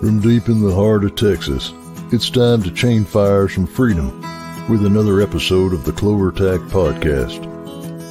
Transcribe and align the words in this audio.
From 0.00 0.20
deep 0.20 0.48
in 0.48 0.60
the 0.60 0.72
heart 0.72 1.02
of 1.02 1.16
Texas, 1.16 1.72
it's 2.12 2.30
time 2.30 2.62
to 2.62 2.70
chain 2.70 3.04
fires 3.04 3.52
from 3.52 3.66
freedom 3.66 4.20
with 4.68 4.86
another 4.86 5.20
episode 5.20 5.72
of 5.72 5.84
the 5.84 5.90
CloverTac 5.90 6.68
Podcast. 6.70 7.44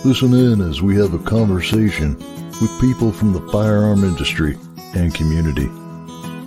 Listen 0.03 0.33
in 0.33 0.59
as 0.59 0.81
we 0.81 0.97
have 0.97 1.13
a 1.13 1.19
conversation 1.19 2.17
with 2.59 2.81
people 2.81 3.13
from 3.13 3.31
the 3.31 3.39
firearm 3.53 4.03
industry 4.03 4.57
and 4.95 5.15
community. 5.15 5.69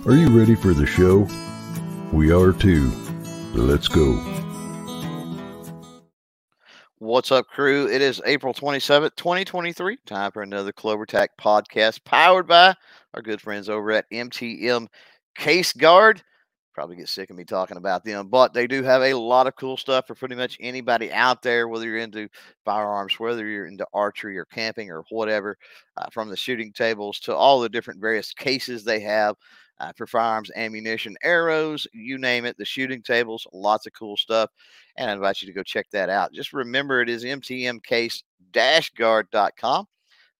Are 0.07 0.15
you 0.15 0.29
ready 0.29 0.53
for 0.53 0.75
the 0.75 0.85
show? 0.85 1.27
We 2.13 2.31
are 2.31 2.53
too. 2.53 2.91
Let's 3.55 3.87
go. 3.87 4.13
What's 6.99 7.31
up, 7.31 7.47
crew? 7.47 7.87
It 7.87 8.03
is 8.03 8.21
April 8.27 8.53
27th, 8.53 9.15
2023. 9.15 9.97
Time 10.05 10.31
for 10.31 10.43
another 10.43 10.71
CloverTac 10.71 11.29
podcast 11.39 12.03
powered 12.05 12.45
by 12.45 12.75
our 13.15 13.23
good 13.23 13.41
friends 13.41 13.69
over 13.69 13.91
at 13.91 14.09
MTM 14.11 14.87
Case 15.35 15.73
Guard. 15.73 16.23
Probably 16.73 16.95
get 16.95 17.09
sick 17.09 17.29
of 17.29 17.35
me 17.35 17.43
talking 17.43 17.75
about 17.75 18.05
them, 18.05 18.29
but 18.29 18.53
they 18.53 18.65
do 18.65 18.81
have 18.81 19.01
a 19.01 19.13
lot 19.13 19.45
of 19.45 19.57
cool 19.57 19.75
stuff 19.75 20.07
for 20.07 20.15
pretty 20.15 20.35
much 20.35 20.55
anybody 20.61 21.11
out 21.11 21.41
there, 21.41 21.67
whether 21.67 21.85
you're 21.85 21.97
into 21.97 22.29
firearms, 22.63 23.19
whether 23.19 23.45
you're 23.45 23.65
into 23.65 23.85
archery 23.93 24.37
or 24.37 24.45
camping 24.45 24.89
or 24.89 25.03
whatever, 25.09 25.57
uh, 25.97 26.05
from 26.13 26.29
the 26.29 26.37
shooting 26.37 26.71
tables 26.71 27.19
to 27.19 27.35
all 27.35 27.59
the 27.59 27.67
different 27.67 27.99
various 27.99 28.33
cases 28.33 28.85
they 28.85 29.01
have 29.01 29.35
uh, 29.81 29.91
for 29.97 30.07
firearms, 30.07 30.49
ammunition, 30.55 31.17
arrows, 31.23 31.85
you 31.91 32.17
name 32.17 32.45
it, 32.45 32.55
the 32.57 32.63
shooting 32.63 33.01
tables, 33.01 33.45
lots 33.51 33.85
of 33.87 33.93
cool 33.93 34.15
stuff. 34.15 34.49
And 34.95 35.09
I 35.09 35.13
invite 35.13 35.41
you 35.41 35.47
to 35.47 35.53
go 35.53 35.63
check 35.63 35.87
that 35.91 36.09
out. 36.09 36.31
Just 36.31 36.53
remember 36.53 37.01
it 37.01 37.09
is 37.09 37.25
mtmcase-guard.com. 37.25 39.85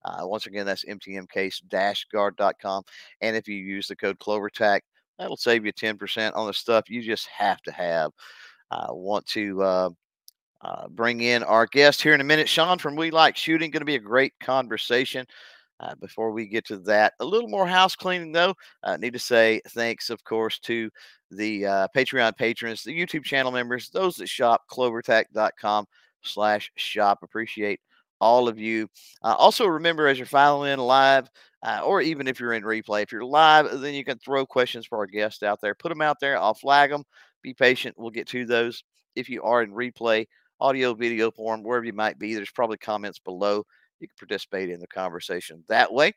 Uh, 0.03 0.27
once 0.27 0.47
again, 0.47 0.65
that's 0.65 0.85
mtmcase-guard.com. 0.85 2.83
And 3.21 3.35
if 3.35 3.47
you 3.47 3.55
use 3.55 3.87
the 3.87 3.95
code 3.95 4.19
CloverTac, 4.19 4.81
that'll 5.17 5.37
save 5.37 5.65
you 5.65 5.73
10% 5.73 6.35
on 6.35 6.47
the 6.47 6.53
stuff 6.53 6.89
you 6.89 7.01
just 7.01 7.27
have 7.27 7.61
to 7.63 7.71
have. 7.71 8.11
I 8.71 8.85
uh, 8.89 8.93
want 8.93 9.25
to 9.27 9.61
uh, 9.61 9.89
uh, 10.61 10.87
bring 10.89 11.21
in 11.21 11.43
our 11.43 11.67
guest 11.67 12.01
here 12.01 12.13
in 12.13 12.21
a 12.21 12.25
minute. 12.25 12.47
Shawn 12.47 12.79
from 12.79 12.95
We 12.95 13.11
Like 13.11 13.35
Shooting, 13.35 13.69
going 13.69 13.81
to 13.81 13.85
be 13.85 13.95
a 13.95 13.99
great 13.99 14.33
conversation. 14.39 15.25
Uh, 15.79 15.95
before 15.95 16.31
we 16.31 16.45
get 16.45 16.63
to 16.63 16.77
that, 16.77 17.13
a 17.19 17.25
little 17.25 17.49
more 17.49 17.65
house 17.65 17.95
cleaning 17.95 18.31
though. 18.31 18.53
I 18.83 18.97
need 18.97 19.13
to 19.13 19.19
say 19.19 19.61
thanks, 19.69 20.11
of 20.11 20.23
course, 20.23 20.59
to 20.59 20.91
the 21.31 21.65
uh, 21.65 21.87
Patreon 21.95 22.37
patrons, 22.37 22.83
the 22.83 22.95
YouTube 22.95 23.23
channel 23.23 23.51
members, 23.51 23.89
those 23.89 24.15
that 24.17 24.29
shop 24.29 24.61
clovertac.com 24.69 25.87
slash 26.21 26.71
shop. 26.75 27.19
Appreciate 27.23 27.79
all 28.21 28.47
of 28.47 28.57
you. 28.57 28.87
Uh, 29.21 29.35
also, 29.37 29.65
remember 29.65 30.07
as 30.07 30.17
you're 30.17 30.65
in 30.67 30.79
live, 30.79 31.27
uh, 31.63 31.81
or 31.83 32.01
even 32.01 32.27
if 32.27 32.39
you're 32.39 32.53
in 32.53 32.63
replay, 32.63 33.03
if 33.03 33.11
you're 33.11 33.25
live, 33.25 33.81
then 33.81 33.93
you 33.93 34.05
can 34.05 34.17
throw 34.19 34.45
questions 34.45 34.85
for 34.85 34.99
our 34.99 35.07
guests 35.07 35.43
out 35.43 35.59
there. 35.61 35.75
Put 35.75 35.89
them 35.89 36.01
out 36.01 36.17
there. 36.21 36.37
I'll 36.37 36.53
flag 36.53 36.89
them. 36.89 37.03
Be 37.43 37.53
patient. 37.53 37.95
We'll 37.97 38.11
get 38.11 38.27
to 38.29 38.45
those. 38.45 38.83
If 39.15 39.27
you 39.27 39.43
are 39.43 39.61
in 39.61 39.71
replay, 39.71 40.27
audio, 40.59 40.93
video 40.93 41.31
form, 41.31 41.63
wherever 41.63 41.85
you 41.85 41.93
might 41.93 42.17
be, 42.17 42.33
there's 42.33 42.51
probably 42.51 42.77
comments 42.77 43.19
below 43.19 43.63
you 43.99 44.07
can 44.07 44.15
participate 44.17 44.69
in 44.69 44.79
the 44.79 44.87
conversation 44.87 45.63
that 45.67 45.93
way. 45.93 46.13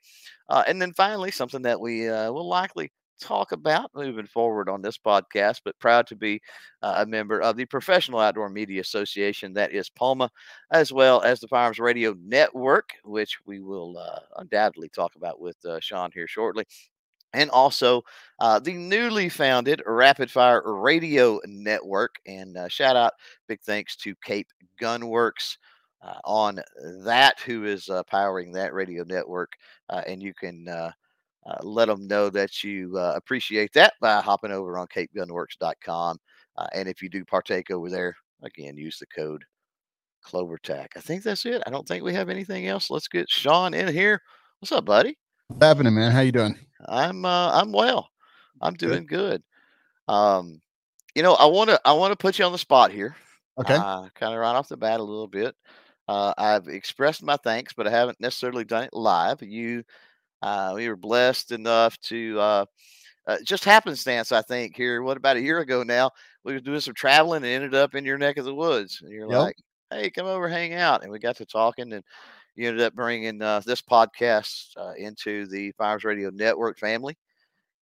Uh, 0.48 0.64
and 0.66 0.80
then 0.80 0.92
finally, 0.94 1.30
something 1.30 1.62
that 1.62 1.80
we 1.80 2.08
uh, 2.08 2.32
will 2.32 2.48
likely 2.48 2.90
talk 3.20 3.52
about 3.52 3.90
moving 3.94 4.26
forward 4.26 4.68
on 4.68 4.82
this 4.82 4.98
podcast, 4.98 5.60
but 5.64 5.78
proud 5.78 6.06
to 6.08 6.16
be 6.16 6.40
uh, 6.82 6.94
a 6.98 7.06
member 7.06 7.40
of 7.40 7.56
the 7.56 7.64
Professional 7.64 8.20
Outdoor 8.20 8.48
Media 8.48 8.80
Association, 8.80 9.52
that 9.54 9.72
is 9.72 9.88
POMA, 9.88 10.30
as 10.70 10.92
well 10.92 11.22
as 11.22 11.40
the 11.40 11.48
Firearms 11.48 11.78
Radio 11.78 12.14
Network, 12.22 12.90
which 13.04 13.38
we 13.46 13.60
will 13.60 13.98
uh, 13.98 14.20
undoubtedly 14.36 14.88
talk 14.88 15.16
about 15.16 15.40
with 15.40 15.56
uh, 15.64 15.80
Shawn 15.80 16.10
here 16.12 16.26
shortly. 16.26 16.64
And 17.32 17.50
also 17.50 18.02
uh, 18.38 18.60
the 18.60 18.74
newly 18.74 19.28
founded 19.28 19.82
Rapid 19.86 20.30
Fire 20.30 20.62
Radio 20.64 21.40
Network. 21.46 22.14
And 22.26 22.56
uh, 22.56 22.68
shout 22.68 22.94
out, 22.94 23.14
big 23.48 23.60
thanks 23.62 23.96
to 23.96 24.14
Cape 24.24 24.48
Gunworks 24.80 25.56
uh, 26.00 26.20
on 26.24 26.60
that, 27.04 27.40
who 27.40 27.64
is 27.64 27.90
powering 28.08 28.52
that 28.52 28.72
radio 28.72 29.02
network. 29.04 29.54
And 29.88 30.22
you 30.22 30.32
can 30.32 30.68
uh, 31.46 31.50
uh, 31.50 31.58
let 31.62 31.88
them 31.88 32.06
know 32.06 32.30
that 32.30 32.62
you 32.62 32.96
uh, 32.96 33.12
appreciate 33.16 33.72
that 33.74 33.94
by 34.00 34.20
hopping 34.20 34.50
over 34.50 34.78
on 34.78 34.86
capegunworks.com. 34.86 36.18
and 36.72 36.88
if 36.88 37.02
you 37.02 37.08
do 37.08 37.24
partake 37.24 37.70
over 37.70 37.90
there, 37.90 38.16
again, 38.42 38.76
use 38.76 38.98
the 38.98 39.06
code 39.06 39.44
CloverTac. 40.26 40.88
I 40.96 41.00
think 41.00 41.22
that's 41.22 41.44
it. 41.44 41.62
I 41.66 41.70
don't 41.70 41.86
think 41.86 42.02
we 42.02 42.14
have 42.14 42.28
anything 42.28 42.66
else. 42.66 42.90
Let's 42.90 43.08
get 43.08 43.28
Shawn 43.28 43.74
in 43.74 43.92
here. 43.92 44.20
What's 44.60 44.72
up, 44.72 44.84
buddy? 44.84 45.18
What's 45.48 45.64
happening, 45.64 45.94
man? 45.94 46.12
How 46.12 46.20
you 46.20 46.32
doing? 46.32 46.58
I'm 46.86 47.24
I'm 47.24 47.72
well. 47.72 48.08
I'm 48.60 48.74
doing 48.74 49.06
good. 49.06 49.42
good. 50.08 50.14
Um, 50.14 50.60
you 51.14 51.22
know, 51.22 51.34
I 51.34 51.46
want 51.46 51.70
to 51.70 51.80
I 51.84 51.92
want 51.92 52.12
to 52.12 52.16
put 52.16 52.38
you 52.38 52.44
on 52.44 52.52
the 52.52 52.58
spot 52.58 52.90
here. 52.90 53.16
Okay. 53.58 53.74
Uh, 53.74 54.08
kind 54.14 54.32
of 54.32 54.40
right 54.40 54.54
off 54.54 54.68
the 54.68 54.76
bat 54.76 55.00
a 55.00 55.04
little 55.04 55.28
bit. 55.28 55.54
Uh, 56.08 56.34
I've 56.36 56.68
expressed 56.68 57.22
my 57.22 57.36
thanks, 57.36 57.72
but 57.72 57.86
I 57.86 57.90
haven't 57.90 58.20
necessarily 58.20 58.64
done 58.64 58.84
it 58.84 58.92
live. 58.92 59.42
You, 59.42 59.84
uh, 60.42 60.72
we 60.74 60.88
were 60.88 60.96
blessed 60.96 61.52
enough 61.52 61.98
to 62.00 62.38
uh, 62.38 62.64
uh, 63.26 63.38
just 63.44 63.64
happenstance, 63.64 64.32
I 64.32 64.42
think. 64.42 64.76
Here, 64.76 65.02
what 65.02 65.16
about 65.16 65.36
a 65.36 65.42
year 65.42 65.60
ago 65.60 65.82
now? 65.82 66.10
We 66.44 66.52
were 66.52 66.60
doing 66.60 66.80
some 66.80 66.94
traveling 66.94 67.42
and 67.42 67.52
ended 67.52 67.74
up 67.74 67.94
in 67.94 68.04
your 68.04 68.18
neck 68.18 68.36
of 68.36 68.44
the 68.44 68.54
woods. 68.54 69.00
And 69.02 69.10
you're 69.12 69.30
yep. 69.30 69.38
like, 69.38 69.56
"Hey, 69.90 70.10
come 70.10 70.26
over, 70.26 70.48
hang 70.48 70.74
out," 70.74 71.02
and 71.02 71.10
we 71.10 71.18
got 71.18 71.36
to 71.36 71.46
talking, 71.46 71.92
and 71.92 72.04
you 72.54 72.68
ended 72.68 72.84
up 72.84 72.94
bringing 72.94 73.40
uh, 73.40 73.60
this 73.64 73.82
podcast 73.82 74.68
uh, 74.76 74.92
into 74.96 75.46
the 75.46 75.72
Firearms 75.72 76.04
Radio 76.04 76.30
Network 76.30 76.78
family, 76.78 77.16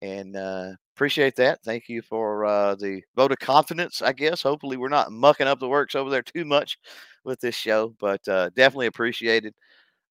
and 0.01 0.35
uh, 0.35 0.71
appreciate 0.95 1.35
that. 1.37 1.59
Thank 1.63 1.89
you 1.89 2.01
for 2.03 2.45
uh, 2.45 2.75
the 2.75 3.01
vote 3.15 3.31
of 3.31 3.39
confidence. 3.39 4.01
I 4.01 4.13
guess 4.13 4.43
hopefully 4.43 4.77
we're 4.77 4.89
not 4.89 5.11
mucking 5.11 5.47
up 5.47 5.59
the 5.59 5.67
works 5.67 5.95
over 5.95 6.09
there 6.09 6.21
too 6.21 6.45
much 6.45 6.77
with 7.23 7.39
this 7.39 7.55
show, 7.55 7.95
but 7.99 8.25
uh, 8.27 8.49
definitely 8.55 8.87
appreciated. 8.87 9.53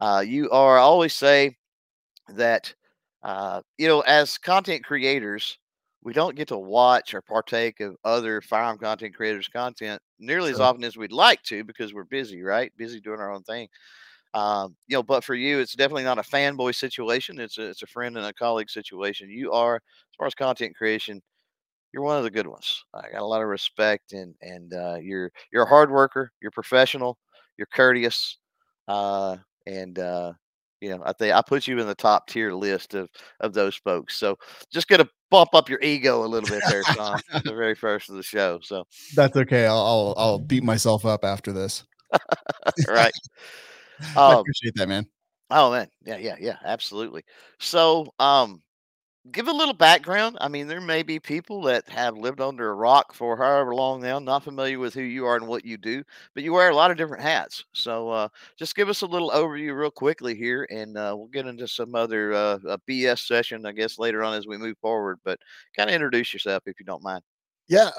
Uh, 0.01 0.25
you 0.27 0.51
are 0.51 0.79
I 0.79 0.83
always 0.83 1.15
say 1.15 1.57
that 2.35 2.73
uh, 3.23 3.61
you 3.79 3.89
know 3.89 4.01
as 4.01 4.39
content 4.39 4.85
creators, 4.85 5.59
we 6.03 6.13
don't 6.13 6.37
get 6.37 6.49
to 6.49 6.59
watch 6.59 7.15
or 7.15 7.23
partake 7.23 7.81
of 7.81 7.97
other 8.05 8.41
firearm 8.41 8.79
content 8.79 9.15
creators' 9.15 9.49
content 9.49 10.01
nearly 10.19 10.51
sure. 10.51 10.57
as 10.57 10.61
often 10.61 10.85
as 10.85 10.97
we'd 10.97 11.13
like 11.13 11.43
to 11.45 11.65
because 11.65 11.93
we're 11.93 12.05
busy, 12.05 12.43
right? 12.43 12.73
Busy 12.77 13.01
doing 13.01 13.21
our 13.21 13.33
own 13.33 13.43
thing. 13.43 13.69
Um, 14.33 14.77
you 14.87 14.97
know, 14.97 15.03
but 15.03 15.25
for 15.25 15.35
you, 15.35 15.59
it's 15.59 15.75
definitely 15.75 16.05
not 16.05 16.19
a 16.19 16.23
fanboy 16.23 16.75
situation. 16.75 17.41
It's 17.41 17.59
a, 17.59 17.69
it's 17.69 17.83
a 17.83 17.87
friend 17.89 18.17
and 18.17 18.27
a 18.27 18.33
colleague 18.33 18.71
situation. 18.71 19.29
You 19.29 19.53
are, 19.53 19.77
as 19.77 20.17
far 20.17 20.27
as 20.27 20.35
content 20.35 20.77
creation, 20.77 21.21
you're 21.93 22.05
one 22.05 22.17
of 22.17 22.23
the 22.23 22.31
good 22.31 22.47
ones. 22.47 22.85
I 22.95 23.11
got 23.11 23.23
a 23.23 23.27
lot 23.27 23.43
of 23.43 23.49
respect, 23.49 24.13
and 24.13 24.35
and 24.41 24.73
uh, 24.73 24.99
you're 25.01 25.33
you're 25.53 25.65
a 25.65 25.69
hard 25.69 25.91
worker. 25.91 26.31
You're 26.41 26.53
professional. 26.53 27.19
You're 27.59 27.67
courteous, 27.75 28.39
uh, 28.87 29.37
and 29.67 29.99
uh, 29.99 30.33
you 30.81 30.91
know 30.91 31.03
I 31.05 31.13
think 31.13 31.35
I 31.35 31.43
put 31.43 31.67
you 31.67 31.79
in 31.79 31.87
the 31.87 31.95
top 31.95 32.27
tier 32.29 32.53
list 32.53 32.95
of 32.95 33.09
of 33.41 33.53
those 33.53 33.77
folks. 33.77 34.17
So 34.17 34.37
just 34.73 34.89
gonna 34.89 35.09
bump 35.31 35.55
up 35.55 35.69
your 35.69 35.81
ego 35.81 36.25
a 36.25 36.27
little 36.27 36.49
bit 36.49 36.63
there, 36.69 36.85
Shawn. 36.85 37.21
the 37.45 37.55
very 37.55 37.75
first 37.75 38.11
of 38.11 38.17
the 38.17 38.23
show. 38.23 38.59
So 38.63 38.85
that's 39.15 39.37
okay. 39.37 39.67
I'll 39.67 39.79
I'll, 39.79 40.15
I'll 40.17 40.39
beat 40.39 40.65
myself 40.65 41.07
up 41.07 41.25
after 41.25 41.53
this. 41.53 41.85
right. 42.89 43.13
Um, 44.17 44.37
I 44.37 44.41
appreciate 44.41 44.75
that, 44.77 44.89
man. 44.89 45.07
Oh 45.51 45.71
man, 45.73 45.89
yeah, 46.07 46.17
yeah, 46.17 46.37
yeah, 46.41 46.57
absolutely. 46.65 47.23
So, 47.59 48.07
um, 48.19 48.63
give 49.33 49.49
a 49.49 49.53
little 49.53 49.75
background. 49.75 50.37
I 50.41 50.49
mean, 50.49 50.67
there 50.67 50.81
may 50.81 51.03
be 51.03 51.19
people 51.19 51.63
that 51.63 51.89
have 51.89 52.17
lived 52.17 52.41
under 52.41 52.71
a 52.71 52.75
rock 52.75 53.15
for 53.15 53.37
however 53.37 53.75
long 53.75 54.01
now, 54.01 54.19
not 54.19 54.45
familiar 54.45 54.79
with 54.79 54.95
who 54.95 55.03
you 55.03 55.27
are 55.27 55.37
and 55.37 55.47
what 55.47 55.65
you 55.65 55.77
do, 55.77 56.03
but 56.35 56.43
you 56.43 56.53
wear 56.53 56.71
a 56.71 56.75
lot 56.75 56.91
of 56.91 56.97
different 56.97 57.23
hats. 57.23 57.65
So, 57.73 58.11
uh, 58.11 58.29
just 58.59 58.75
give 58.75 58.89
us 58.89 59.03
a 59.03 59.07
little 59.07 59.31
overview 59.31 59.77
real 59.77 59.91
quickly 59.91 60.35
here, 60.35 60.67
and 60.71 60.97
uh, 60.97 61.15
we'll 61.17 61.29
get 61.29 61.47
into 61.47 61.69
some 61.69 61.95
other 61.95 62.33
uh, 62.33 62.59
BS 62.89 63.27
session, 63.27 63.67
I 63.67 63.73
guess, 63.73 63.99
later 63.99 64.23
on 64.23 64.35
as 64.35 64.47
we 64.47 64.59
move 64.59 64.77
forward. 64.81 65.19
But 65.25 65.39
kind 65.77 65.89
of 65.89 65.95
introduce 65.95 66.33
yourself 66.33 66.63
if 66.67 66.79
you 66.81 66.87
don't 66.87 67.03
mind. 67.03 67.23
Yeah, 67.69 67.91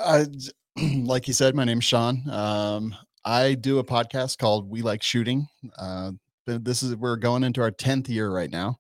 like 1.04 1.28
you 1.28 1.34
said, 1.34 1.56
my 1.56 1.64
name's 1.64 1.86
Shawn. 1.86 2.30
Um, 2.30 2.96
I 3.24 3.54
do 3.54 3.80
a 3.80 3.84
podcast 3.84 4.38
called 4.38 4.70
We 4.70 4.82
Like 4.82 5.04
Shooting. 5.04 5.48
Uh, 5.78 6.12
this 6.46 6.84
is 6.84 6.96
we're 6.96 7.18
going 7.18 7.44
into 7.44 7.62
our 7.62 7.72
tenth 7.72 8.10
year 8.10 8.32
right 8.32 8.50
now, 8.50 8.80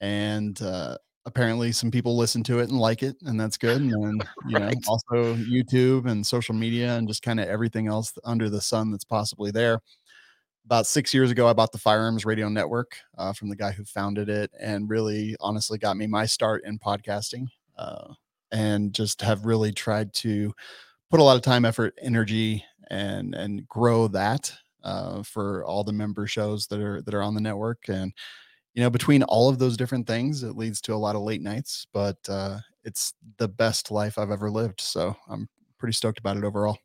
and 0.00 0.60
uh, 0.62 0.96
apparently 1.28 1.70
some 1.72 1.90
people 1.90 2.16
listen 2.16 2.42
to 2.44 2.58
it 2.58 2.70
and 2.70 2.78
like 2.78 3.02
it, 3.02 3.16
and 3.22 3.38
that's 3.38 3.56
good. 3.56 3.80
And 3.80 3.92
then 3.92 4.18
you 4.48 4.56
right. 4.56 4.74
know, 4.74 4.80
also 4.88 5.34
YouTube 5.34 6.06
and 6.10 6.26
social 6.26 6.54
media 6.54 6.96
and 6.96 7.06
just 7.06 7.22
kind 7.22 7.38
of 7.38 7.48
everything 7.48 7.86
else 7.86 8.18
under 8.24 8.48
the 8.48 8.60
sun 8.60 8.90
that's 8.90 9.04
possibly 9.04 9.50
there. 9.50 9.80
About 10.64 10.86
six 10.86 11.14
years 11.14 11.30
ago, 11.30 11.46
I 11.46 11.52
bought 11.52 11.72
the 11.72 11.78
Firearms 11.78 12.24
Radio 12.24 12.48
Network 12.48 12.96
uh, 13.16 13.32
from 13.32 13.48
the 13.48 13.56
guy 13.56 13.70
who 13.70 13.84
founded 13.84 14.28
it, 14.28 14.50
and 14.58 14.88
really, 14.90 15.36
honestly, 15.40 15.78
got 15.78 15.96
me 15.96 16.06
my 16.06 16.26
start 16.26 16.64
in 16.64 16.78
podcasting. 16.78 17.46
Uh, 17.76 18.14
and 18.50 18.94
just 18.94 19.20
have 19.20 19.44
really 19.44 19.72
tried 19.72 20.12
to 20.14 20.52
put 21.10 21.20
a 21.20 21.22
lot 21.22 21.36
of 21.36 21.42
time, 21.42 21.64
effort, 21.64 21.94
energy, 22.02 22.64
and 22.90 23.34
and 23.34 23.68
grow 23.68 24.08
that 24.08 24.52
uh, 24.82 25.22
for 25.22 25.64
all 25.64 25.84
the 25.84 25.92
member 25.92 26.26
shows 26.26 26.66
that 26.68 26.80
are 26.80 27.02
that 27.02 27.14
are 27.14 27.22
on 27.22 27.34
the 27.34 27.40
network. 27.40 27.88
And 27.88 28.12
you 28.74 28.82
know, 28.82 28.90
between 28.90 29.22
all 29.24 29.48
of 29.48 29.58
those 29.58 29.76
different 29.76 30.06
things, 30.06 30.42
it 30.42 30.56
leads 30.56 30.80
to 30.82 30.94
a 30.94 30.96
lot 30.96 31.16
of 31.16 31.22
late 31.22 31.42
nights, 31.42 31.86
but 31.92 32.16
uh, 32.28 32.58
it's 32.84 33.14
the 33.38 33.48
best 33.48 33.90
life 33.90 34.18
I've 34.18 34.30
ever 34.30 34.50
lived. 34.50 34.80
So 34.80 35.16
I'm 35.28 35.48
pretty 35.78 35.94
stoked 35.94 36.18
about 36.18 36.36
it 36.36 36.44
overall. 36.44 36.78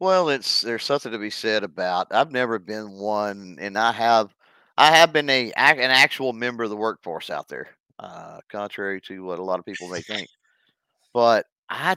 Well, 0.00 0.28
it's 0.28 0.60
there's 0.62 0.84
something 0.84 1.12
to 1.12 1.18
be 1.18 1.30
said 1.30 1.64
about. 1.64 2.08
I've 2.12 2.32
never 2.32 2.58
been 2.58 2.92
one, 2.92 3.56
and 3.60 3.78
I 3.78 3.92
have, 3.92 4.34
I 4.76 4.94
have 4.96 5.12
been 5.12 5.30
a 5.30 5.52
an 5.52 5.90
actual 5.90 6.32
member 6.32 6.64
of 6.64 6.70
the 6.70 6.76
workforce 6.76 7.30
out 7.30 7.48
there, 7.48 7.68
uh, 7.98 8.40
contrary 8.48 9.00
to 9.02 9.24
what 9.24 9.38
a 9.38 9.42
lot 9.44 9.58
of 9.58 9.64
people 9.64 9.88
may 9.88 10.00
think. 10.02 10.28
But 11.14 11.46
I 11.70 11.96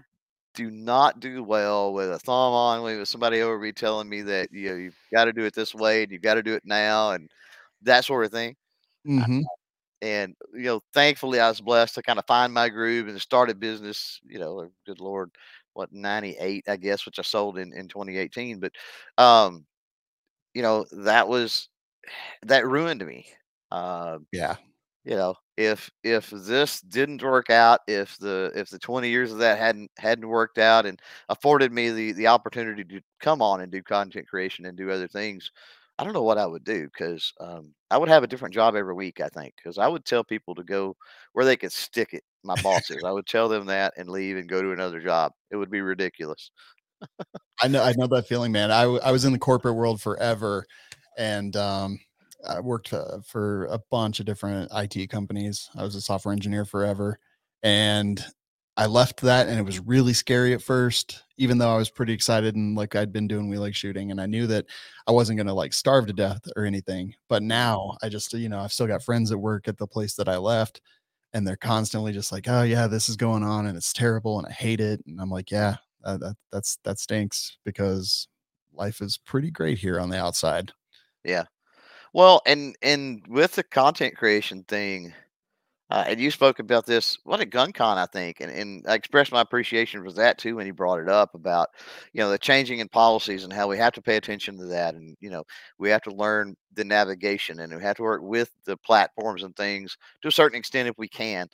do 0.56 0.72
not 0.72 1.20
do 1.20 1.44
well 1.44 1.94
with 1.94 2.12
a 2.12 2.20
thumb 2.20 2.54
on 2.54 2.84
with 2.84 3.08
somebody 3.08 3.42
over 3.42 3.60
me 3.60 3.72
telling 3.74 4.10
me 4.10 4.22
that 4.24 4.52
you 4.52 4.70
know 4.70 4.76
you've 4.78 4.98
got 5.14 5.26
to 5.26 5.34
do 5.34 5.46
it 5.46 5.56
this 5.56 5.76
way 5.76 6.04
and 6.04 6.12
you've 6.12 6.22
got 6.24 6.36
to 6.36 6.44
do 6.44 6.56
it 6.56 6.64
now 6.66 7.12
and 7.12 7.30
that 7.84 8.06
sort 8.06 8.26
of 8.26 8.32
thing. 8.32 8.56
Hmm 9.16 9.42
And 10.02 10.36
you 10.54 10.64
know, 10.64 10.82
thankfully, 10.94 11.40
I 11.42 11.50
was 11.50 11.62
blessed 11.62 11.96
to 11.96 12.04
kind 12.04 12.20
of 12.20 12.26
find 12.28 12.54
my 12.54 12.70
groove 12.70 13.08
and 13.10 13.22
start 13.22 13.50
a 13.52 13.56
business. 13.56 14.20
You 14.28 14.40
know, 14.40 14.70
good 14.88 15.02
lord, 15.02 15.32
what 15.74 15.92
'98, 15.94 16.66
I 16.70 16.78
guess, 16.78 17.06
which 17.06 17.20
I 17.20 17.24
sold 17.24 17.58
in 17.60 17.74
in 17.74 17.88
2018. 17.90 18.60
But 18.62 18.74
um, 19.18 19.66
you 20.54 20.62
know, 20.64 20.86
that 20.92 21.28
was 21.28 21.70
that 22.44 22.68
ruined 22.68 23.06
me. 23.06 23.28
Uh, 23.72 24.20
Yeah. 24.32 24.58
you 25.06 25.16
know, 25.16 25.36
if 25.58 25.90
if 26.04 26.30
this 26.32 26.82
didn't 26.82 27.24
work 27.24 27.50
out, 27.50 27.80
if 27.88 28.18
the 28.18 28.52
if 28.56 28.70
the 28.70 28.80
20 28.80 29.10
years 29.10 29.32
of 29.32 29.40
that 29.40 29.58
hadn't 29.60 29.92
hadn't 29.98 30.28
worked 30.28 30.58
out 30.60 30.86
and 30.86 31.02
afforded 31.30 31.72
me 31.72 31.92
the 31.92 32.12
the 32.14 32.28
opportunity 32.28 32.84
to 32.84 33.02
come 33.22 33.42
on 33.42 33.62
and 33.62 33.72
do 33.72 33.82
content 33.84 34.28
creation 34.28 34.66
and 34.66 34.78
do 34.78 34.92
other 34.92 35.08
things, 35.08 35.52
I 36.00 36.04
don't 36.04 36.14
know 36.14 36.24
what 36.24 36.38
I 36.38 36.46
would 36.46 36.64
do 36.64 36.86
because 36.86 37.34
um, 37.40 37.74
I 37.90 37.98
would 37.98 38.10
have 38.10 38.24
a 38.24 38.28
different 38.28 38.54
job 38.54 38.76
every 38.76 38.94
week. 38.94 39.20
I 39.20 39.30
think 39.30 39.54
because 39.58 39.78
I 39.78 39.88
would 39.88 40.06
tell 40.06 40.24
people 40.24 40.54
to 40.56 40.64
go 40.64 40.96
where 41.34 41.46
they 41.46 41.58
could 41.58 41.72
stick 41.72 42.14
it. 42.14 42.24
My 42.44 42.56
bosses, 42.56 43.04
I 43.04 43.12
would 43.12 43.26
tell 43.26 43.50
them 43.50 43.66
that 43.66 43.94
and 43.98 44.10
leave 44.10 44.38
and 44.38 44.48
go 44.48 44.62
to 44.62 44.72
another 44.72 45.00
job. 45.00 45.34
It 45.52 45.56
would 45.56 45.72
be 45.72 45.82
ridiculous. 45.82 46.52
I 47.62 47.68
know 47.68 47.84
I 47.84 47.94
know 47.94 48.08
that 48.08 48.28
feeling, 48.28 48.52
man. 48.52 48.72
I 48.72 48.84
w- 48.84 49.02
I 49.04 49.12
was 49.12 49.26
in 49.26 49.34
the 49.34 49.40
corporate 49.40 49.76
world 49.76 50.02
forever, 50.02 50.66
and 51.18 51.56
um, 51.56 52.00
I 52.48 52.60
worked 52.60 52.94
uh, 52.94 53.20
for 53.26 53.66
a 53.66 53.80
bunch 53.90 54.20
of 54.20 54.26
different 54.26 54.72
IT 54.74 55.10
companies. 55.10 55.70
I 55.76 55.84
was 55.84 55.96
a 55.96 56.02
software 56.02 56.34
engineer 56.34 56.66
forever, 56.66 57.20
and 57.64 58.24
I 58.76 58.86
left 58.86 59.22
that, 59.22 59.48
and 59.48 59.58
it 59.60 59.64
was 59.66 59.80
really 59.80 60.14
scary 60.14 60.54
at 60.54 60.62
first. 60.62 61.24
Even 61.38 61.58
though 61.58 61.74
I 61.74 61.78
was 61.78 61.90
pretty 61.90 62.14
excited 62.14 62.56
and 62.56 62.76
like 62.76 62.96
I'd 62.96 63.14
been 63.14 63.28
doing 63.28 63.50
we 63.50 63.58
like 63.58 63.76
shooting, 63.76 64.12
and 64.12 64.20
I 64.22 64.26
knew 64.26 64.48
that 64.48 64.66
I 65.08 65.12
wasn't 65.12 65.38
gonna 65.38 65.54
like 65.54 65.74
starve 65.74 66.08
to 66.08 66.14
death 66.14 66.42
or 66.56 66.66
anything. 66.66 67.14
But 67.30 67.44
now 67.44 67.96
I 68.04 68.10
just 68.10 68.34
you 68.34 68.50
know 68.50 68.60
I've 68.60 68.74
still 68.74 68.88
got 68.88 69.04
friends 69.04 69.30
that 69.30 69.38
work 69.38 69.68
at 69.68 69.78
the 69.78 69.88
place 69.88 70.16
that 70.16 70.30
I 70.30 70.38
left, 70.38 70.82
and 71.34 71.48
they're 71.48 71.56
constantly 71.58 72.14
just 72.14 72.32
like, 72.32 72.48
oh 72.48 72.64
yeah, 72.64 72.88
this 72.88 73.10
is 73.10 73.16
going 73.18 73.44
on, 73.44 73.68
and 73.68 73.78
it's 73.78 73.94
terrible, 73.94 74.40
and 74.40 74.48
I 74.48 74.52
hate 74.52 74.80
it. 74.82 75.02
And 75.08 75.20
I'm 75.22 75.30
like, 75.30 75.52
yeah, 75.52 75.78
uh, 76.04 76.18
that 76.18 76.36
that's 76.52 76.78
that 76.84 77.00
stinks 77.00 77.58
because 77.66 78.28
life 78.74 79.02
is 79.02 79.18
pretty 79.18 79.52
great 79.52 79.78
here 79.80 80.00
on 80.00 80.10
the 80.10 80.18
outside. 80.20 80.72
Yeah. 81.24 81.46
Well, 82.14 82.42
and 82.46 82.76
and 82.82 83.24
with 83.28 83.54
the 83.56 83.64
content 83.64 84.16
creation 84.18 84.64
thing, 84.68 85.14
Uh, 85.90 86.04
and 86.06 86.20
you 86.20 86.30
spoke 86.30 86.60
about 86.60 86.86
this, 86.86 87.18
what 87.24 87.40
at 87.40 87.50
GunCon, 87.50 87.96
I 87.96 88.06
think, 88.08 88.42
and, 88.42 88.52
and 88.52 88.86
I 88.88 88.96
expressed 88.96 89.32
my 89.32 89.40
appreciation 89.40 90.04
for 90.04 90.12
that 90.14 90.38
too 90.38 90.58
when 90.58 90.68
you 90.68 90.74
brought 90.74 91.00
it 91.00 91.08
up 91.08 91.34
about, 91.34 91.70
you 92.12 92.20
know, 92.20 92.30
the 92.30 92.38
changing 92.38 92.80
in 92.80 92.90
policies 92.90 93.46
and 93.46 93.54
how 93.54 93.70
we 93.70 93.78
have 93.78 93.94
to 93.94 94.02
pay 94.02 94.18
attention 94.18 94.58
to 94.58 94.66
that, 94.66 94.96
and 94.96 95.16
you 95.22 95.30
know, 95.30 95.44
we 95.78 95.90
have 95.90 96.02
to 96.02 96.12
learn 96.12 96.58
the 96.74 96.84
navigation 96.84 97.60
and 97.60 97.74
we 97.74 97.82
have 97.82 97.96
to 97.96 98.04
work 98.04 98.22
with 98.22 98.52
the 98.66 98.76
platforms 98.76 99.44
and 99.44 99.56
things 99.56 99.98
to 100.22 100.28
a 100.28 100.32
certain 100.32 100.58
extent 100.58 100.90
if 100.90 100.98
we 100.98 101.08
can. 101.08 101.48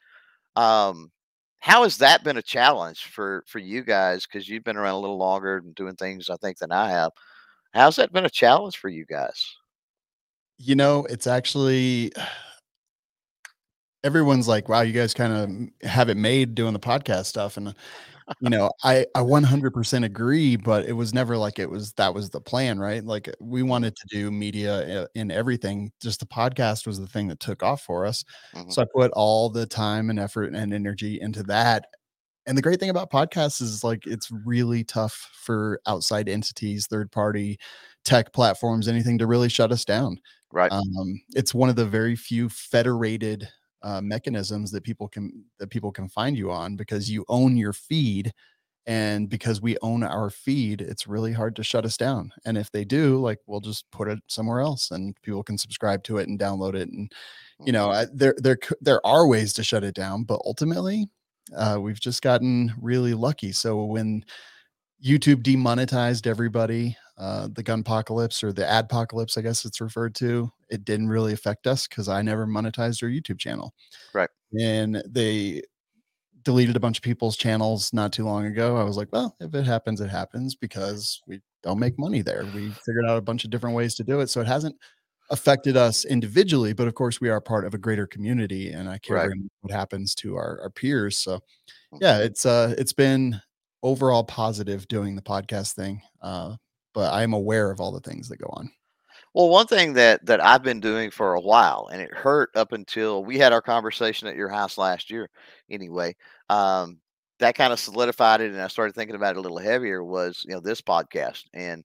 Um, 0.55 1.11
how 1.59 1.83
has 1.83 1.97
that 1.99 2.23
been 2.23 2.37
a 2.37 2.41
challenge 2.41 3.05
for 3.05 3.43
for 3.47 3.59
you 3.59 3.83
guys? 3.83 4.25
Because 4.25 4.49
you've 4.49 4.63
been 4.63 4.77
around 4.77 4.95
a 4.95 4.99
little 4.99 5.17
longer 5.17 5.57
and 5.57 5.75
doing 5.75 5.95
things, 5.95 6.31
I 6.31 6.37
think, 6.37 6.57
than 6.57 6.71
I 6.71 6.89
have. 6.89 7.11
How's 7.73 7.97
that 7.97 8.11
been 8.11 8.25
a 8.25 8.29
challenge 8.29 8.77
for 8.77 8.89
you 8.89 9.05
guys? 9.05 9.55
You 10.57 10.75
know, 10.75 11.05
it's 11.09 11.27
actually 11.27 12.11
everyone's 14.03 14.47
like, 14.47 14.69
"Wow, 14.69 14.81
you 14.81 14.93
guys 14.93 15.13
kind 15.13 15.33
of 15.81 15.89
have 15.89 16.09
it 16.09 16.17
made 16.17 16.55
doing 16.55 16.73
the 16.73 16.79
podcast 16.79 17.25
stuff," 17.27 17.57
and 17.57 17.75
you 18.41 18.49
know, 18.49 18.71
I 18.83 19.05
I 19.15 19.21
100% 19.21 20.05
agree, 20.05 20.57
but 20.57 20.85
it 20.85 20.93
was 20.93 21.13
never 21.13 21.37
like 21.37 21.59
it 21.59 21.69
was 21.69 21.93
that 21.93 22.13
was 22.15 22.31
the 22.31 22.41
plan, 22.41 22.79
right? 22.79 23.03
Like 23.03 23.29
we 23.41 23.63
Mhm, 23.67 23.83
wanted 23.83 23.95
to 23.97 24.07
do 24.09 24.31
media 24.31 25.03
uh, 25.03 25.07
in 25.15 25.31
everything. 25.31 25.91
Just 26.01 26.19
the 26.21 26.27
podcast 26.27 26.87
was 26.87 26.99
the 26.99 27.07
thing 27.07 27.27
that 27.29 27.39
took 27.41 27.63
off 27.63 27.81
for 27.83 28.05
us. 28.05 28.23
mhm, 28.53 28.73
So 28.73 28.81
I 28.83 28.85
put 28.95 29.11
all 29.13 29.49
the 29.49 29.65
time 29.67 30.09
and 30.09 30.19
effort 30.19 30.53
and 30.55 30.73
energy 30.73 31.19
into 31.21 31.43
that. 31.43 31.85
And 32.45 32.57
the 32.57 32.61
great 32.61 32.79
thing 32.79 32.89
about 32.89 33.11
podcasts 33.11 33.61
is 33.61 33.83
like 33.83 34.05
it's 34.05 34.29
really 34.45 34.83
tough 34.83 35.13
for 35.33 35.79
outside 35.87 36.27
entities, 36.27 36.87
third 36.87 37.11
party 37.11 37.57
tech 38.05 38.33
platforms, 38.33 38.87
anything 38.87 39.17
to 39.19 39.27
really 39.27 39.49
shut 39.49 39.71
us 39.71 39.85
down. 39.85 40.17
Right. 40.51 40.71
Um, 40.71 41.21
it's 41.35 41.53
one 41.53 41.69
of 41.69 41.75
the 41.77 41.85
very 41.85 42.15
few 42.15 42.49
federated 42.49 43.49
uh, 43.83 44.01
mechanisms 44.01 44.71
that 44.71 44.83
people 44.83 45.07
can 45.07 45.45
that 45.59 45.69
people 45.69 45.91
can 45.91 46.09
find 46.09 46.37
you 46.37 46.51
on 46.51 46.75
because 46.75 47.09
you 47.11 47.25
own 47.29 47.57
your 47.57 47.73
feed. 47.73 48.33
And 48.85 49.29
because 49.29 49.61
we 49.61 49.77
own 49.81 50.03
our 50.03 50.29
feed 50.29 50.81
it's 50.81 51.07
really 51.07 51.31
hard 51.33 51.55
to 51.57 51.63
shut 51.63 51.85
us 51.85 51.95
down. 51.97 52.33
And 52.45 52.57
if 52.57 52.69
they 52.71 52.83
do 52.85 53.17
like 53.21 53.39
we'll 53.47 53.61
just 53.61 53.89
put 53.91 54.09
it 54.09 54.19
somewhere 54.27 54.59
else 54.61 54.91
and 54.91 55.15
people 55.23 55.43
can 55.43 55.57
subscribe 55.57 56.03
to 56.05 56.17
it 56.17 56.27
and 56.27 56.39
download 56.39 56.75
it. 56.75 56.89
And 56.89 57.11
you 57.65 57.71
know 57.73 57.89
mhm, 57.89 57.91
I, 57.91 58.07
there 58.13 58.35
there 58.39 58.57
there 58.81 59.05
are 59.05 59.27
ways 59.27 59.53
to 59.53 59.63
shut 59.63 59.83
it 59.85 59.95
down 59.95 60.23
but 60.25 60.41
ultimately 60.45 61.07
uh, 61.55 61.77
we've 61.81 61.99
just 61.99 62.21
gotten 62.21 62.73
really 62.81 63.13
lucky. 63.13 63.51
So 63.53 63.83
when 63.85 64.23
YouTube 65.03 65.43
demonetized 65.43 66.27
everybody. 66.27 66.97
Uh, 67.17 67.47
the 67.53 67.63
gunpocalypse 67.63 68.43
or 68.43 68.51
the 68.51 68.67
ad 68.67 68.85
apocalypse, 68.85 69.37
I 69.37 69.41
guess 69.41 69.65
it's 69.65 69.79
referred 69.79 70.15
to. 70.15 70.51
It 70.69 70.83
didn't 70.83 71.09
really 71.09 71.33
affect 71.33 71.67
us 71.67 71.87
because 71.87 72.09
I 72.09 72.21
never 72.23 72.47
monetized 72.47 73.03
our 73.03 73.09
YouTube 73.09 73.37
channel. 73.39 73.73
Right. 74.13 74.29
And 74.59 75.03
they 75.07 75.61
deleted 76.43 76.75
a 76.75 76.79
bunch 76.79 76.97
of 76.97 77.03
people's 77.03 77.37
channels 77.37 77.93
not 77.93 78.11
too 78.13 78.25
long 78.25 78.45
ago. 78.45 78.77
I 78.77 78.83
was 78.83 78.97
like, 78.97 79.09
well, 79.11 79.35
if 79.39 79.53
it 79.53 79.65
happens, 79.65 80.01
it 80.01 80.09
happens 80.09 80.55
because 80.55 81.21
we 81.27 81.39
don't 81.61 81.79
make 81.79 81.97
money 81.99 82.21
there. 82.21 82.45
We 82.53 82.69
figured 82.85 83.05
out 83.07 83.17
a 83.17 83.21
bunch 83.21 83.45
of 83.45 83.51
different 83.51 83.75
ways 83.75 83.95
to 83.95 84.03
do 84.03 84.19
it. 84.19 84.27
So 84.29 84.41
it 84.41 84.47
hasn't 84.47 84.75
affected 85.29 85.77
us 85.77 86.05
individually, 86.05 86.73
but 86.73 86.87
of 86.87 86.95
course 86.95 87.21
we 87.21 87.29
are 87.29 87.39
part 87.39 87.65
of 87.65 87.73
a 87.73 87.77
greater 87.77 88.05
community 88.05 88.71
and 88.71 88.89
I 88.89 88.97
care 88.97 89.15
Right. 89.17 89.29
what 89.61 89.71
happens 89.71 90.13
to 90.15 90.35
our, 90.35 90.59
our 90.61 90.69
peers. 90.69 91.17
So 91.17 91.39
mhm. 91.93 91.99
yeah, 92.01 92.19
it's 92.19 92.45
uh 92.45 92.75
it's 92.77 92.93
been 92.93 93.41
overall 93.81 94.23
positive 94.25 94.87
doing 94.87 95.15
the 95.15 95.21
podcast 95.21 95.73
thing. 95.75 96.01
Uh 96.21 96.55
but 96.93 97.13
I 97.13 97.23
am 97.23 97.33
aware 97.33 97.71
of 97.71 97.79
all 97.79 97.91
the 97.91 97.99
things 98.01 98.29
that 98.29 98.37
go 98.37 98.49
on. 98.53 98.71
Well, 99.33 99.49
one 99.49 99.67
thing 99.67 99.93
that 99.93 100.25
that 100.25 100.43
I've 100.43 100.63
been 100.63 100.79
doing 100.79 101.11
for 101.11 101.33
a 101.33 101.41
while, 101.41 101.89
and 101.91 102.01
it 102.01 102.13
hurt 102.13 102.49
up 102.55 102.71
until 102.71 103.23
we 103.23 103.37
had 103.37 103.53
our 103.53 103.61
conversation 103.61 104.27
at 104.27 104.35
your 104.35 104.49
house 104.49 104.77
last 104.77 105.09
year. 105.09 105.29
Anyway, 105.69 106.15
um, 106.49 106.99
that 107.39 107.55
kind 107.55 107.73
of 107.73 107.79
solidified 107.79 108.41
it, 108.41 108.51
and 108.51 108.61
I 108.61 108.67
started 108.67 108.95
thinking 108.95 109.15
about 109.15 109.35
it 109.35 109.39
a 109.39 109.41
little 109.41 109.57
heavier. 109.57 110.03
Was 110.03 110.43
you 110.47 110.53
know 110.53 110.59
this 110.59 110.81
podcast, 110.81 111.43
and 111.53 111.83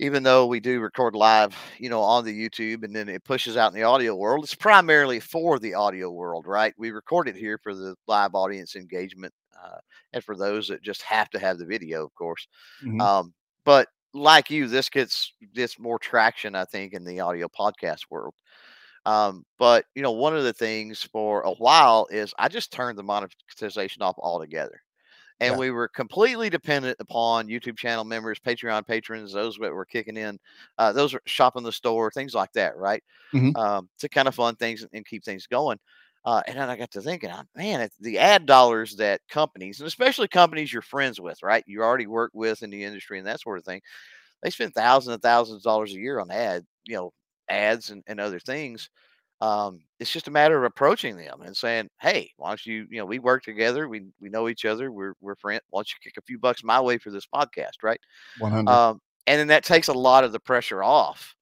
even 0.00 0.24
though 0.24 0.46
we 0.46 0.58
do 0.58 0.80
record 0.80 1.14
live, 1.14 1.56
you 1.78 1.88
know, 1.88 2.00
on 2.00 2.24
the 2.24 2.48
YouTube, 2.48 2.82
and 2.82 2.94
then 2.94 3.08
it 3.08 3.22
pushes 3.24 3.56
out 3.56 3.72
in 3.72 3.78
the 3.78 3.84
audio 3.84 4.14
world, 4.14 4.42
it's 4.42 4.54
primarily 4.54 5.20
for 5.20 5.58
the 5.60 5.74
audio 5.74 6.10
world, 6.10 6.46
right? 6.46 6.74
We 6.76 6.90
record 6.90 7.28
it 7.28 7.36
here 7.36 7.58
for 7.62 7.74
the 7.74 7.94
live 8.08 8.34
audience 8.34 8.74
engagement, 8.74 9.32
uh, 9.62 9.78
and 10.12 10.24
for 10.24 10.36
those 10.36 10.66
that 10.68 10.82
just 10.82 11.02
have 11.02 11.30
to 11.30 11.38
have 11.38 11.58
the 11.58 11.66
video, 11.66 12.04
of 12.04 12.14
course. 12.14 12.48
Mhm. 12.82 13.00
Um, 13.00 13.34
but 13.64 13.88
like 14.14 14.50
you, 14.50 14.68
this 14.68 14.88
gets 14.90 15.32
gets 15.54 15.78
more 15.78 15.98
traction, 15.98 16.54
I 16.54 16.64
think, 16.64 16.94
in 16.94 17.04
the 17.04 17.20
audio 17.20 17.48
podcast 17.48 18.02
world. 18.10 18.34
Um, 19.06 19.44
but 19.58 19.86
you 19.94 20.02
know, 20.02 20.12
one 20.12 20.36
of 20.36 20.44
the 20.44 20.52
things 20.52 21.02
for 21.02 21.42
a 21.42 21.52
while 21.52 22.06
is 22.10 22.34
I 22.38 22.48
just 22.48 22.72
turned 22.72 22.98
the 22.98 23.02
monetization 23.02 24.02
off 24.02 24.16
altogether. 24.18 24.80
And 25.40 25.56
Yeah. 25.56 25.58
we 25.58 25.70
were 25.70 25.88
completely 25.88 26.50
dependent 26.50 26.96
upon 27.00 27.48
YouTube 27.48 27.76
channel 27.78 28.04
members, 28.04 28.38
Patreon 28.40 28.86
patrons, 28.86 29.32
those 29.32 29.56
that 29.58 29.72
were 29.72 29.84
kicking 29.86 30.16
in, 30.16 30.38
uh, 30.78 30.92
those 30.92 31.14
are 31.14 31.20
shopping 31.26 31.64
the 31.64 31.72
store, 31.72 32.10
things 32.10 32.34
like 32.34 32.52
that, 32.54 32.76
right? 32.76 33.02
Mhm. 33.32 33.54
Um, 33.56 33.88
to 33.98 34.08
kind 34.08 34.28
of 34.28 34.34
fund 34.34 34.58
things 34.58 34.86
and 34.92 35.06
keep 35.06 35.24
things 35.24 35.46
going. 35.46 35.78
Uh, 36.24 36.42
and 36.46 36.58
then 36.58 36.70
I 36.70 36.76
got 36.76 36.90
to 36.92 37.02
thinking, 37.02 37.30
man, 37.54 37.82
it's 37.82 37.96
the 37.98 38.18
ad 38.18 38.46
dollars 38.46 38.96
that 38.96 39.20
companies, 39.28 39.80
and 39.80 39.86
especially 39.86 40.28
companies 40.28 40.72
you're 40.72 40.82
friends 40.82 41.20
with, 41.20 41.42
right? 41.42 41.64
You 41.66 41.82
already 41.82 42.06
work 42.06 42.30
with 42.34 42.62
in 42.62 42.70
the 42.70 42.82
industry 42.82 43.18
and 43.18 43.26
that 43.26 43.40
sort 43.40 43.58
of 43.58 43.64
thing 43.64 43.82
they 44.42 44.50
spend 44.50 44.74
thousands 44.74 45.14
and 45.14 45.22
thousands 45.22 45.58
of 45.58 45.62
dollars 45.62 45.92
a 45.94 45.98
year 45.98 46.20
on 46.20 46.30
ad, 46.30 46.64
you 46.84 46.96
know, 46.96 47.12
ads 47.48 47.90
and, 47.90 48.02
and 48.06 48.20
other 48.20 48.38
things. 48.38 48.90
Um, 49.40 49.80
it's 49.98 50.12
just 50.12 50.28
a 50.28 50.30
matter 50.30 50.56
of 50.56 50.64
approaching 50.64 51.16
them 51.16 51.42
and 51.42 51.56
saying, 51.56 51.88
"Hey, 52.00 52.30
why 52.36 52.50
don't 52.50 52.64
you, 52.66 52.86
you 52.90 52.98
know, 52.98 53.06
we 53.06 53.18
work 53.18 53.42
together, 53.42 53.88
we 53.88 54.06
we 54.20 54.28
know 54.28 54.48
each 54.48 54.64
other, 54.64 54.92
we're 54.92 55.14
we're 55.20 55.36
friends. 55.36 55.62
Why 55.70 55.78
don't 55.80 55.90
you 55.90 55.96
kick 56.02 56.14
a 56.18 56.22
few 56.22 56.38
bucks 56.38 56.62
my 56.62 56.80
way 56.80 56.98
for 56.98 57.10
this 57.10 57.26
podcast, 57.26 57.82
right?" 57.82 58.00
100. 58.38 58.72
Um, 58.72 59.00
and 59.26 59.40
then 59.40 59.48
that 59.48 59.64
takes 59.64 59.88
a 59.88 59.92
lot 59.94 60.24
of 60.24 60.32
the 60.32 60.40
pressure 60.40 60.82
off 60.82 61.34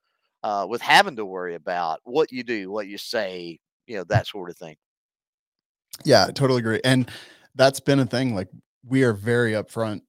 uh, 0.44 0.66
with 0.68 0.80
having 0.82 1.16
to 1.16 1.26
worry 1.26 1.54
about 1.54 2.00
what 2.04 2.32
you 2.32 2.44
do, 2.44 2.70
what 2.70 2.86
you 2.88 2.98
say, 2.98 3.58
you 3.86 3.96
know, 3.96 4.04
that 4.04 4.26
sort 4.26 4.50
of 4.50 4.56
thing. 4.56 4.76
Yeah, 6.04 6.26
I 6.28 6.32
totally 6.32 6.60
agree. 6.60 6.80
And 6.84 7.10
that's 7.54 7.80
been 7.80 8.00
a 8.00 8.06
thing. 8.06 8.34
Like 8.34 8.48
we 8.86 9.02
are 9.04 9.12
very 9.12 9.52
upfront. 9.52 10.00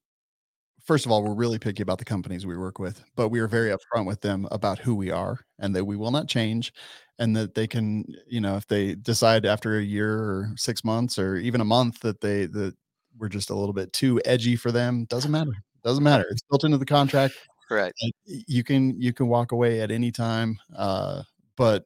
First 0.84 1.06
of 1.06 1.12
all, 1.12 1.24
we're 1.24 1.34
really 1.34 1.60
picky 1.60 1.82
about 1.82 1.98
the 1.98 2.06
companies 2.06 2.46
we 2.46 2.58
work 2.58 2.78
with, 2.78 3.04
but 3.16 3.30
we 3.30 3.40
are 3.40 3.48
very 3.48 3.72
upfront 3.72 4.06
with 4.06 4.22
them 4.22 4.48
about 4.52 4.80
who 4.80 4.96
we 4.96 5.12
are 5.12 5.40
and 5.60 5.76
that 5.76 5.86
we 5.86 5.96
will 5.96 6.12
not 6.12 6.28
change 6.28 6.74
and 7.20 7.36
that 7.38 7.54
they 7.56 7.68
can, 7.68 8.04
you 8.28 8.42
know, 8.42 8.58
if 8.58 8.68
they 8.68 8.96
decide 8.96 9.46
after 9.46 9.78
a 9.78 9.84
year 9.84 10.14
or 10.14 10.52
six 10.58 10.84
months 10.84 11.18
or 11.18 11.38
even 11.38 11.62
a 11.62 11.66
month 11.66 12.00
that 12.02 12.20
they 12.20 12.48
that 12.48 12.76
we're 13.18 13.30
just 13.30 13.50
a 13.50 13.56
little 13.56 13.74
bit 13.74 13.94
too 13.94 14.20
edgy 14.26 14.56
for 14.56 14.72
them, 14.72 15.06
doesn't 15.06 15.32
matter. 15.32 15.52
Doesn't 15.84 16.04
matter. 16.06 16.26
It's 16.32 16.42
built 16.50 16.64
into 16.64 16.78
the 16.78 16.86
contract. 16.86 17.34
Right. 17.70 17.92
You 18.26 18.64
can 18.64 19.00
you 19.02 19.12
can 19.12 19.28
walk 19.28 19.52
away 19.52 19.82
at 19.82 19.92
any 19.92 20.12
time. 20.14 20.58
Uh, 20.74 21.24
but 21.58 21.86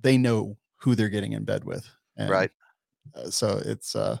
they 0.00 0.16
know 0.16 0.56
who 0.84 0.94
they're 0.96 1.10
getting 1.10 1.32
in 1.34 1.44
bed 1.44 1.64
with. 1.64 1.88
And 2.16 2.30
Right. 2.30 2.50
uh, 3.14 3.30
so 3.30 3.60
it's 3.64 3.96
uh 3.96 4.18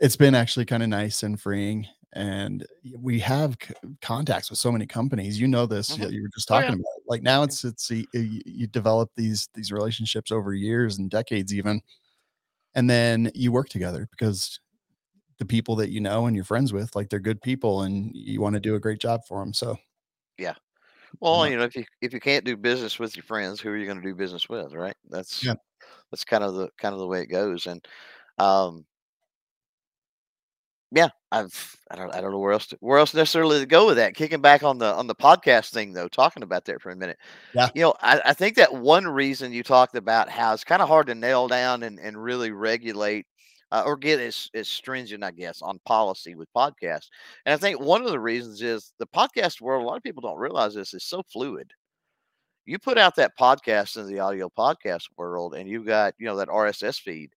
it's 0.00 0.16
been 0.16 0.34
actually 0.34 0.64
kind 0.66 0.82
of 0.82 0.88
nice 0.88 1.22
and 1.22 1.40
freeing 1.40 1.86
and 2.14 2.66
we 2.98 3.18
have 3.20 3.56
c- 3.62 3.74
contacts 4.02 4.50
with 4.50 4.58
so 4.58 4.72
many 4.72 4.86
companies 4.86 5.40
you 5.40 5.48
know 5.48 5.66
this 5.66 5.96
Mhm. 5.96 6.10
you 6.12 6.22
were 6.22 6.30
just 6.34 6.48
Oh, 6.52 6.60
yeah. 6.60 6.64
talking 6.64 6.74
about 6.74 6.84
like 7.06 7.22
now 7.22 7.42
it's 7.42 7.64
it's 7.64 7.90
you 7.90 8.66
develop 8.68 9.10
these 9.16 9.48
these 9.54 9.72
relationships 9.72 10.30
over 10.32 10.54
years 10.54 10.98
and 10.98 11.10
decades 11.10 11.54
even 11.54 11.80
and 12.74 12.88
then 12.90 13.30
you 13.34 13.52
work 13.52 13.68
together 13.68 14.08
because 14.10 14.60
the 15.38 15.46
people 15.46 15.76
that 15.76 15.90
you 15.90 16.00
know 16.00 16.26
and 16.26 16.36
you're 16.36 16.44
friends 16.44 16.72
with 16.72 16.94
like 16.96 17.08
they're 17.10 17.20
good 17.20 17.42
people 17.42 17.82
and 17.82 18.12
you 18.14 18.40
want 18.40 18.54
to 18.54 18.60
do 18.60 18.74
a 18.76 18.80
great 18.80 19.00
job 19.00 19.22
for 19.28 19.40
them 19.40 19.52
so 19.54 19.76
Well, 21.20 21.48
you 21.48 21.56
know, 21.56 21.64
if 21.64 21.76
you 21.76 21.84
if 22.00 22.12
you 22.12 22.20
can't 22.20 22.44
do 22.44 22.56
business 22.56 22.98
with 22.98 23.16
your 23.16 23.24
friends, 23.24 23.60
who 23.60 23.70
are 23.70 23.76
you 23.76 23.86
going 23.86 24.00
to 24.00 24.06
do 24.06 24.14
business 24.14 24.48
with, 24.48 24.72
right? 24.74 24.96
That's 25.08 25.42
Yeah. 25.44 25.54
that's 26.10 26.24
kind 26.24 26.44
of 26.44 26.54
the 26.54 26.68
kind 26.78 26.92
of 26.92 26.98
the 27.00 27.06
way 27.06 27.22
it 27.22 27.26
goes. 27.26 27.66
And 27.66 27.86
um, 28.38 28.84
yeah, 30.90 31.08
I've 31.30 31.76
I 31.90 31.96
don't 31.96 32.14
I 32.14 32.20
don't 32.20 32.32
know 32.32 32.38
where 32.38 32.52
else 32.52 32.66
to, 32.68 32.76
where 32.80 32.98
else 32.98 33.14
necessarily 33.14 33.60
to 33.60 33.66
go 33.66 33.86
with 33.86 33.96
that. 33.96 34.14
Kicking 34.14 34.42
back 34.42 34.62
on 34.62 34.78
the 34.78 34.92
on 34.92 35.06
the 35.06 35.14
podcast 35.14 35.70
thing 35.72 35.92
though, 35.92 36.08
talking 36.08 36.42
about 36.42 36.66
that 36.66 36.82
for 36.82 36.90
a 36.90 36.96
minute. 36.96 37.18
Yeah. 37.54 37.70
You 37.74 37.82
know, 37.82 37.94
I, 38.00 38.20
I 38.26 38.32
think 38.34 38.56
that 38.56 38.74
one 38.74 39.06
reason 39.06 39.52
you 39.52 39.62
talked 39.62 39.94
about 39.94 40.28
how 40.28 40.52
it's 40.52 40.64
kind 40.64 40.82
of 40.82 40.88
hard 40.88 41.06
to 41.06 41.14
nail 41.14 41.48
down 41.48 41.82
and, 41.82 41.98
and 41.98 42.22
really 42.22 42.50
regulate 42.50 43.26
uh, 43.72 43.82
or 43.84 43.96
get 43.96 44.20
as, 44.20 44.48
as 44.54 44.68
stringent, 44.68 45.24
I 45.24 45.32
guess, 45.32 45.62
on 45.62 45.80
policy 45.84 46.36
with 46.36 46.52
podcasts. 46.56 47.08
And 47.44 47.52
I 47.52 47.56
think 47.56 47.80
one 47.80 48.02
of 48.02 48.10
the 48.10 48.20
reasons 48.20 48.62
is 48.62 48.92
the 49.00 49.06
podcast 49.06 49.60
world, 49.60 49.82
a 49.82 49.86
lot 49.86 49.96
of 49.96 50.04
people 50.04 50.22
don't 50.22 50.38
realize 50.38 50.74
this 50.74 50.94
is 50.94 51.02
so 51.02 51.22
fluid 51.32 51.72
you 52.64 52.78
put 52.78 52.98
out 52.98 53.16
that 53.16 53.36
podcast 53.38 53.96
in 53.96 54.06
the 54.06 54.20
audio 54.20 54.48
podcast 54.56 55.04
world 55.16 55.54
and 55.54 55.68
you've 55.68 55.86
got 55.86 56.14
you 56.18 56.26
know 56.26 56.36
that 56.36 56.48
rss 56.48 57.00
feed 57.00 57.30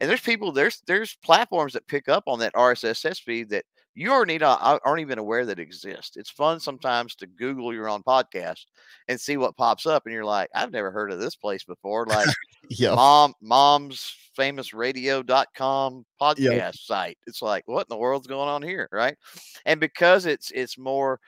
and 0.00 0.08
there's 0.08 0.20
people 0.20 0.52
there's 0.52 0.82
there's 0.86 1.18
platforms 1.22 1.72
that 1.72 1.86
pick 1.86 2.08
up 2.08 2.24
on 2.26 2.38
that 2.38 2.54
rss 2.54 3.20
feed 3.20 3.50
that 3.50 3.64
you 3.96 4.10
already 4.12 4.38
not, 4.38 4.80
aren't 4.84 5.00
even 5.00 5.18
aware 5.18 5.44
that 5.44 5.58
exist 5.58 6.16
it's 6.16 6.30
fun 6.30 6.58
sometimes 6.58 7.14
to 7.14 7.26
google 7.26 7.74
your 7.74 7.88
own 7.88 8.02
podcast 8.02 8.64
and 9.08 9.20
see 9.20 9.36
what 9.36 9.56
pops 9.56 9.86
up 9.86 10.06
and 10.06 10.14
you're 10.14 10.24
like 10.24 10.48
i've 10.54 10.72
never 10.72 10.90
heard 10.90 11.12
of 11.12 11.18
this 11.18 11.36
place 11.36 11.64
before 11.64 12.06
like 12.06 12.28
yeah 12.70 12.94
mom 12.94 13.34
mom's 13.42 14.14
famous 14.34 14.72
radio.com 14.72 16.04
podcast 16.20 16.78
site 16.78 17.18
it's 17.26 17.42
like 17.42 17.62
what 17.66 17.80
in 17.80 17.86
the 17.90 17.96
world's 17.96 18.26
going 18.26 18.48
on 18.48 18.62
here 18.62 18.88
right 18.92 19.16
and 19.66 19.80
because 19.80 20.24
it's 20.24 20.50
it's 20.52 20.78
more 20.78 21.20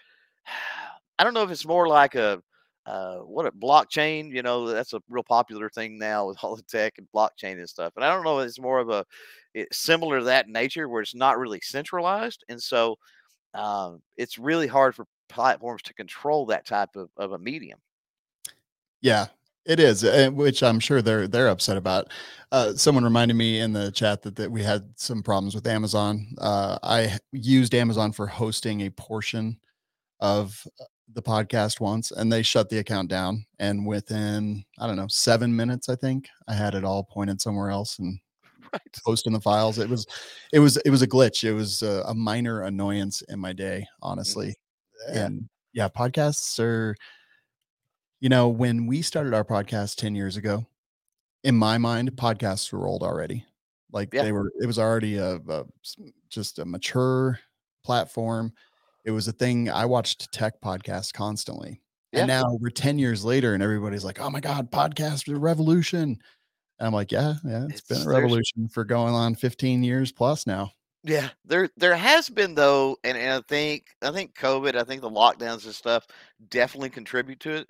i 1.18 1.24
don't 1.24 1.34
know 1.34 1.42
if 1.42 1.50
it's 1.50 1.66
more 1.66 1.88
like 1.88 2.14
a 2.14 2.42
uh, 2.84 3.18
what 3.18 3.46
a 3.46 3.52
blockchain, 3.52 4.30
you 4.32 4.42
know, 4.42 4.66
that's 4.68 4.92
a 4.92 5.00
real 5.08 5.22
popular 5.22 5.70
thing 5.70 5.98
now 5.98 6.26
with 6.26 6.38
all 6.42 6.56
the 6.56 6.62
tech 6.62 6.98
and 6.98 7.06
blockchain 7.14 7.52
and 7.52 7.68
stuff. 7.68 7.92
And 7.96 8.04
I 8.04 8.12
don't 8.12 8.24
know 8.24 8.40
if 8.40 8.48
it's 8.48 8.60
more 8.60 8.80
of 8.80 8.90
a 8.90 9.04
it's 9.54 9.78
similar 9.78 10.18
to 10.18 10.24
that 10.24 10.48
nature 10.48 10.88
where 10.88 11.02
it's 11.02 11.14
not 11.14 11.38
really 11.38 11.60
centralized. 11.62 12.44
And 12.48 12.60
so 12.60 12.96
um, 13.54 14.00
it's 14.16 14.38
really 14.38 14.66
hard 14.66 14.94
for 14.94 15.06
platforms 15.28 15.82
to 15.82 15.94
control 15.94 16.46
that 16.46 16.66
type 16.66 16.96
of, 16.96 17.10
of 17.16 17.32
a 17.32 17.38
medium. 17.38 17.78
Yeah, 19.00 19.26
it 19.64 19.80
is, 19.80 20.04
uh, 20.04 20.30
which 20.32 20.62
I'm 20.62 20.80
sure 20.80 21.02
they're 21.02 21.28
they're 21.28 21.48
upset 21.48 21.76
about. 21.76 22.10
Uh, 22.50 22.74
someone 22.74 23.04
reminded 23.04 23.34
me 23.34 23.60
in 23.60 23.72
the 23.72 23.90
chat 23.92 24.22
that, 24.22 24.36
that 24.36 24.50
we 24.50 24.62
had 24.62 24.84
some 24.96 25.22
problems 25.22 25.54
with 25.54 25.66
Amazon. 25.66 26.26
Uh, 26.38 26.78
I 26.82 27.18
used 27.32 27.74
Amazon 27.74 28.12
for 28.12 28.26
hosting 28.26 28.82
a 28.82 28.90
portion 28.90 29.58
of 30.20 30.66
uh, 30.80 30.84
the 31.14 31.22
podcast 31.22 31.80
once, 31.80 32.10
and 32.10 32.30
they 32.32 32.42
shut 32.42 32.68
the 32.68 32.78
account 32.78 33.08
down. 33.08 33.44
And 33.58 33.86
within 33.86 34.64
I 34.78 34.86
don't 34.86 34.96
know 34.96 35.08
seven 35.08 35.54
minutes, 35.54 35.88
I 35.88 35.96
think 35.96 36.28
I 36.48 36.54
had 36.54 36.74
it 36.74 36.84
all 36.84 37.04
pointed 37.04 37.40
somewhere 37.40 37.70
else 37.70 37.98
and 37.98 38.18
Right. 38.72 38.80
posting 39.04 39.34
the 39.34 39.40
files. 39.40 39.78
It 39.78 39.88
was 39.90 40.06
it 40.50 40.58
was 40.58 40.78
it 40.78 40.88
was 40.88 41.02
a 41.02 41.06
glitch. 41.06 41.44
It 41.44 41.52
was 41.52 41.82
a, 41.82 42.04
a 42.06 42.14
minor 42.14 42.62
annoyance 42.62 43.20
in 43.28 43.38
my 43.38 43.52
day, 43.52 43.86
honestly. 44.00 44.54
Yeah. 45.12 45.26
And 45.26 45.48
yeah, 45.74 45.88
podcasts 45.88 46.58
are 46.58 46.94
you 48.22 48.28
know, 48.28 48.46
when 48.48 48.86
we 48.86 49.02
started 49.02 49.34
our 49.34 49.44
podcast 49.44 49.96
10 49.96 50.14
years 50.14 50.36
ago, 50.36 50.64
in 51.42 51.56
my 51.56 51.76
mind, 51.76 52.12
podcasts 52.12 52.72
were 52.72 52.86
old 52.86 53.02
already. 53.02 53.44
Like 53.90 54.14
Yeah. 54.14 54.22
they 54.22 54.30
were, 54.30 54.52
it 54.60 54.66
was 54.66 54.78
already 54.78 55.16
a, 55.16 55.40
a 55.48 55.64
just 56.30 56.60
a 56.60 56.64
mature 56.64 57.40
platform. 57.82 58.52
It 59.04 59.10
was 59.10 59.26
a 59.26 59.32
thing 59.32 59.68
I 59.68 59.86
watched 59.86 60.30
tech 60.30 60.60
podcasts 60.60 61.12
constantly. 61.12 61.82
Yeah. 62.12 62.20
And 62.20 62.28
now 62.28 62.44
we're 62.60 62.70
10 62.70 63.00
years 63.00 63.24
later 63.24 63.54
and 63.54 63.62
everybody's 63.62 64.04
like, 64.04 64.20
oh 64.20 64.30
my 64.30 64.38
God, 64.38 64.70
podcast 64.70 65.24
revolution. 65.36 66.16
And 66.78 66.86
I'm 66.86 66.92
like, 66.94 67.10
yeah, 67.10 67.34
yeah, 67.44 67.66
it's 67.68 67.80
been 67.80 68.02
a 68.02 68.08
revolution 68.08 68.68
for 68.68 68.84
going 68.84 69.14
on 69.14 69.34
15 69.34 69.82
years 69.82 70.12
plus 70.12 70.46
now. 70.46 70.70
Yeah, 71.02 71.30
there 71.44 71.68
there 71.76 71.96
has 71.96 72.28
been 72.28 72.54
though, 72.54 72.96
and, 73.02 73.18
and 73.18 73.32
I 73.34 73.40
think 73.48 73.86
I 74.00 74.12
think 74.12 74.36
COVID, 74.36 74.76
I 74.76 74.84
think 74.84 75.00
the 75.02 75.10
lockdowns 75.10 75.64
and 75.64 75.74
stuff 75.74 76.06
definitely 76.48 76.90
contribute 76.90 77.40
to 77.40 77.50
it. 77.50 77.68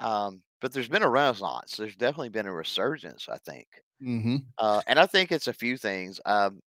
Um, 0.00 0.42
but 0.60 0.72
there's 0.72 0.88
been 0.88 1.02
a 1.02 1.08
renaissance. 1.08 1.76
There's 1.76 1.96
definitely 1.96 2.30
been 2.30 2.46
a 2.46 2.52
resurgence, 2.52 3.28
I 3.30 3.38
think. 3.38 3.66
Mm-hmm. 4.02 4.36
Uh, 4.58 4.80
and 4.86 4.98
I 4.98 5.06
think 5.06 5.32
it's 5.32 5.48
a 5.48 5.52
few 5.52 5.76
things. 5.76 6.20
Um, 6.26 6.60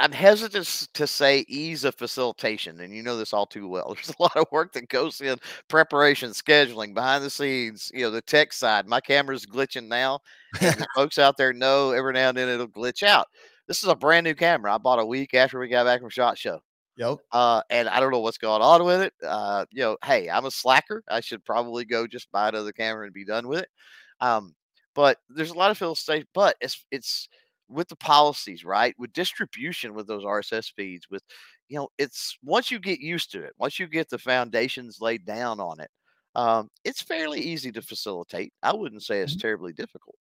I'm 0.00 0.12
hesitant 0.12 0.88
to 0.94 1.06
say 1.08 1.44
ease 1.48 1.82
of 1.82 1.96
facilitation, 1.96 2.80
and 2.80 2.94
you 2.94 3.02
know 3.02 3.16
this 3.16 3.32
all 3.32 3.46
too 3.46 3.66
well. 3.66 3.92
There's 3.94 4.10
a 4.10 4.22
lot 4.22 4.36
of 4.36 4.46
work 4.52 4.72
that 4.74 4.88
goes 4.88 5.20
in 5.20 5.36
preparation, 5.68 6.30
scheduling, 6.30 6.94
behind 6.94 7.24
the 7.24 7.30
scenes. 7.30 7.90
You 7.92 8.02
know, 8.02 8.10
the 8.12 8.22
tech 8.22 8.52
side. 8.52 8.86
My 8.86 9.00
camera's 9.00 9.44
glitching 9.44 9.88
now, 9.88 10.20
and 10.60 10.86
folks 10.94 11.18
out 11.18 11.36
there 11.36 11.52
know 11.52 11.90
every 11.90 12.12
now 12.12 12.28
and 12.28 12.38
then 12.38 12.48
it'll 12.48 12.68
glitch 12.68 13.02
out. 13.02 13.26
This 13.66 13.82
is 13.82 13.88
a 13.88 13.96
brand 13.96 14.24
new 14.24 14.34
camera 14.34 14.74
I 14.74 14.78
bought 14.78 15.00
a 15.00 15.04
week 15.04 15.34
after 15.34 15.58
we 15.58 15.68
got 15.68 15.84
back 15.84 16.00
from 16.00 16.10
Shot 16.10 16.38
Show. 16.38 16.60
Yep. 16.98 17.20
Uh, 17.32 17.62
and 17.70 17.88
I 17.88 18.00
don't 18.00 18.12
know 18.12 18.20
what's 18.20 18.38
going 18.38 18.62
on 18.62 18.84
with 18.84 19.02
it. 19.02 19.14
Uh, 19.22 19.66
you 19.70 19.82
know, 19.82 19.98
hey, 20.04 20.30
I'm 20.30 20.46
a 20.46 20.50
slacker. 20.50 21.04
I 21.08 21.20
should 21.20 21.44
probably 21.44 21.84
go 21.84 22.06
just 22.06 22.30
buy 22.32 22.48
another 22.48 22.72
camera 22.72 23.04
and 23.04 23.14
be 23.14 23.24
done 23.26 23.48
with 23.48 23.60
it. 23.62 23.68
Um, 24.20 24.54
but 24.94 25.18
there's 25.28 25.50
a 25.50 25.54
lot 25.58 25.70
of 25.70 25.78
facilitation, 25.78 26.28
but 26.34 26.56
it's 26.60 26.84
it's 26.90 27.28
with 27.68 27.88
the 27.88 27.96
policies, 27.96 28.64
right? 28.64 28.94
With 28.98 29.12
distribution 29.12 29.94
with 29.94 30.06
those 30.06 30.24
RSS 30.24 30.68
feeds, 30.70 31.06
with 31.10 31.22
you 31.68 31.76
know, 31.78 31.88
it's 31.98 32.38
once 32.42 32.70
you 32.70 32.78
get 32.80 33.00
used 33.00 33.30
to 33.32 33.42
it, 33.44 33.52
once 33.58 33.78
you 33.78 33.86
get 33.88 34.08
the 34.10 34.18
foundations 34.18 35.00
laid 35.00 35.24
down 35.26 35.60
on 35.60 35.80
it, 35.80 35.90
um, 36.34 36.70
it's 36.84 37.02
fairly 37.02 37.40
easy 37.40 37.70
to 37.72 37.82
facilitate. 37.82 38.52
I 38.62 38.74
wouldn't 38.74 39.02
say 39.04 39.20
it's 39.20 39.36
Mhm. 39.36 39.38
terribly 39.38 39.72
difficult. 39.74 40.16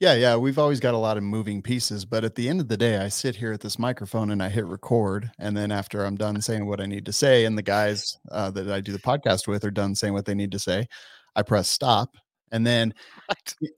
Yeah, 0.00 0.14
yeah, 0.14 0.36
we've 0.36 0.58
always 0.58 0.80
got 0.80 0.94
a 0.94 0.98
lot 0.98 1.16
of 1.16 1.22
moving 1.22 1.62
pieces, 1.62 2.04
but 2.04 2.24
at 2.24 2.34
the 2.34 2.48
end 2.48 2.60
of 2.60 2.66
the 2.66 2.76
day, 2.76 2.98
I 2.98 3.08
sit 3.08 3.36
here 3.36 3.52
at 3.52 3.60
this 3.60 3.78
microphone 3.78 4.30
and 4.32 4.42
I 4.42 4.48
hit 4.48 4.66
record, 4.66 5.30
and 5.38 5.56
then 5.56 5.70
after 5.70 6.04
I'm 6.04 6.16
done 6.16 6.40
saying 6.42 6.66
what 6.66 6.80
I 6.80 6.86
need 6.86 7.06
to 7.06 7.12
say, 7.12 7.44
and 7.44 7.56
the 7.56 7.62
guys 7.62 8.18
uh, 8.32 8.50
that 8.50 8.68
I 8.70 8.80
do 8.80 8.92
the 8.92 8.98
podcast 8.98 9.46
with 9.46 9.64
are 9.64 9.70
done 9.70 9.94
saying 9.94 10.12
what 10.12 10.24
they 10.26 10.34
need 10.34 10.50
to 10.52 10.58
say, 10.58 10.88
I 11.36 11.42
press 11.42 11.68
stop, 11.68 12.16
and 12.50 12.66
then 12.66 12.94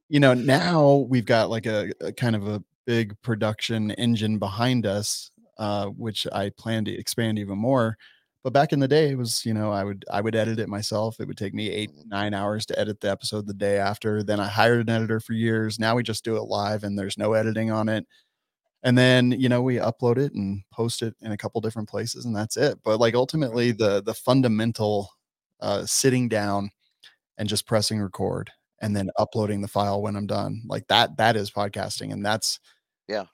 you 0.08 0.20
know 0.20 0.34
now 0.34 1.06
we've 1.08 1.26
got 1.26 1.50
like 1.50 1.66
a, 1.66 1.92
a 2.00 2.12
kind 2.12 2.36
of 2.36 2.48
a 2.48 2.62
big 2.86 3.20
production 3.22 3.90
engine 3.92 4.38
behind 4.38 4.86
us, 4.86 5.30
uh, 5.58 5.86
which 5.86 6.26
I 6.32 6.50
plan 6.50 6.84
to 6.86 6.92
expand 6.92 7.38
even 7.38 7.58
more. 7.58 7.98
But 8.44 8.52
back 8.52 8.72
in 8.74 8.80
the 8.80 8.88
day, 8.88 9.10
it 9.10 9.18
was 9.18 9.44
you 9.46 9.54
know 9.54 9.72
I 9.72 9.84
would 9.84 10.04
I 10.12 10.20
would 10.20 10.36
edit 10.36 10.58
it 10.60 10.68
myself. 10.68 11.18
It 11.20 11.26
would 11.28 11.38
take 11.38 11.54
me 11.54 11.70
eight 11.70 11.90
Mhm. 11.92 12.06
nine 12.08 12.34
hours 12.34 12.66
to 12.66 12.78
edit 12.78 13.00
the 13.00 13.10
episode 13.10 13.46
the 13.46 13.54
day 13.54 13.78
after. 13.78 14.22
Then 14.22 14.40
I 14.40 14.48
hired 14.48 14.82
an 14.88 14.90
editor 14.94 15.20
for 15.20 15.32
years. 15.34 15.78
Now 15.80 15.96
we 15.96 16.02
just 16.04 16.24
do 16.24 16.36
it 16.36 16.42
live, 16.44 16.84
and 16.84 16.98
there's 16.98 17.18
no 17.18 17.32
editing 17.34 17.70
on 17.72 17.88
it. 17.88 18.06
And 18.84 18.98
then 18.98 19.32
you 19.32 19.48
know 19.48 19.62
we 19.62 19.76
upload 19.76 20.18
it 20.18 20.34
and 20.34 20.62
post 20.72 21.02
it 21.02 21.14
in 21.22 21.32
a 21.32 21.38
couple 21.38 21.60
different 21.62 21.88
places, 21.88 22.24
and 22.26 22.36
that's 22.36 22.56
it. 22.58 22.78
But 22.84 23.00
like 23.00 23.14
ultimately, 23.14 23.72
the 23.72 24.02
the 24.02 24.14
fundamental 24.14 25.10
uh, 25.60 25.86
sitting 25.86 26.28
down 26.28 26.70
and 27.38 27.48
just 27.48 27.66
pressing 27.66 28.00
record 28.00 28.50
and 28.82 28.96
then 28.96 29.10
uploading 29.18 29.62
the 29.62 29.68
file 29.68 30.02
when 30.02 30.16
I'm 30.16 30.26
done, 30.28 30.62
like 30.66 30.88
that 30.88 31.16
that 31.18 31.36
is 31.36 31.50
podcasting, 31.50 32.12
and 32.12 32.24
that's 32.26 32.60
Yeah. 33.08 33.26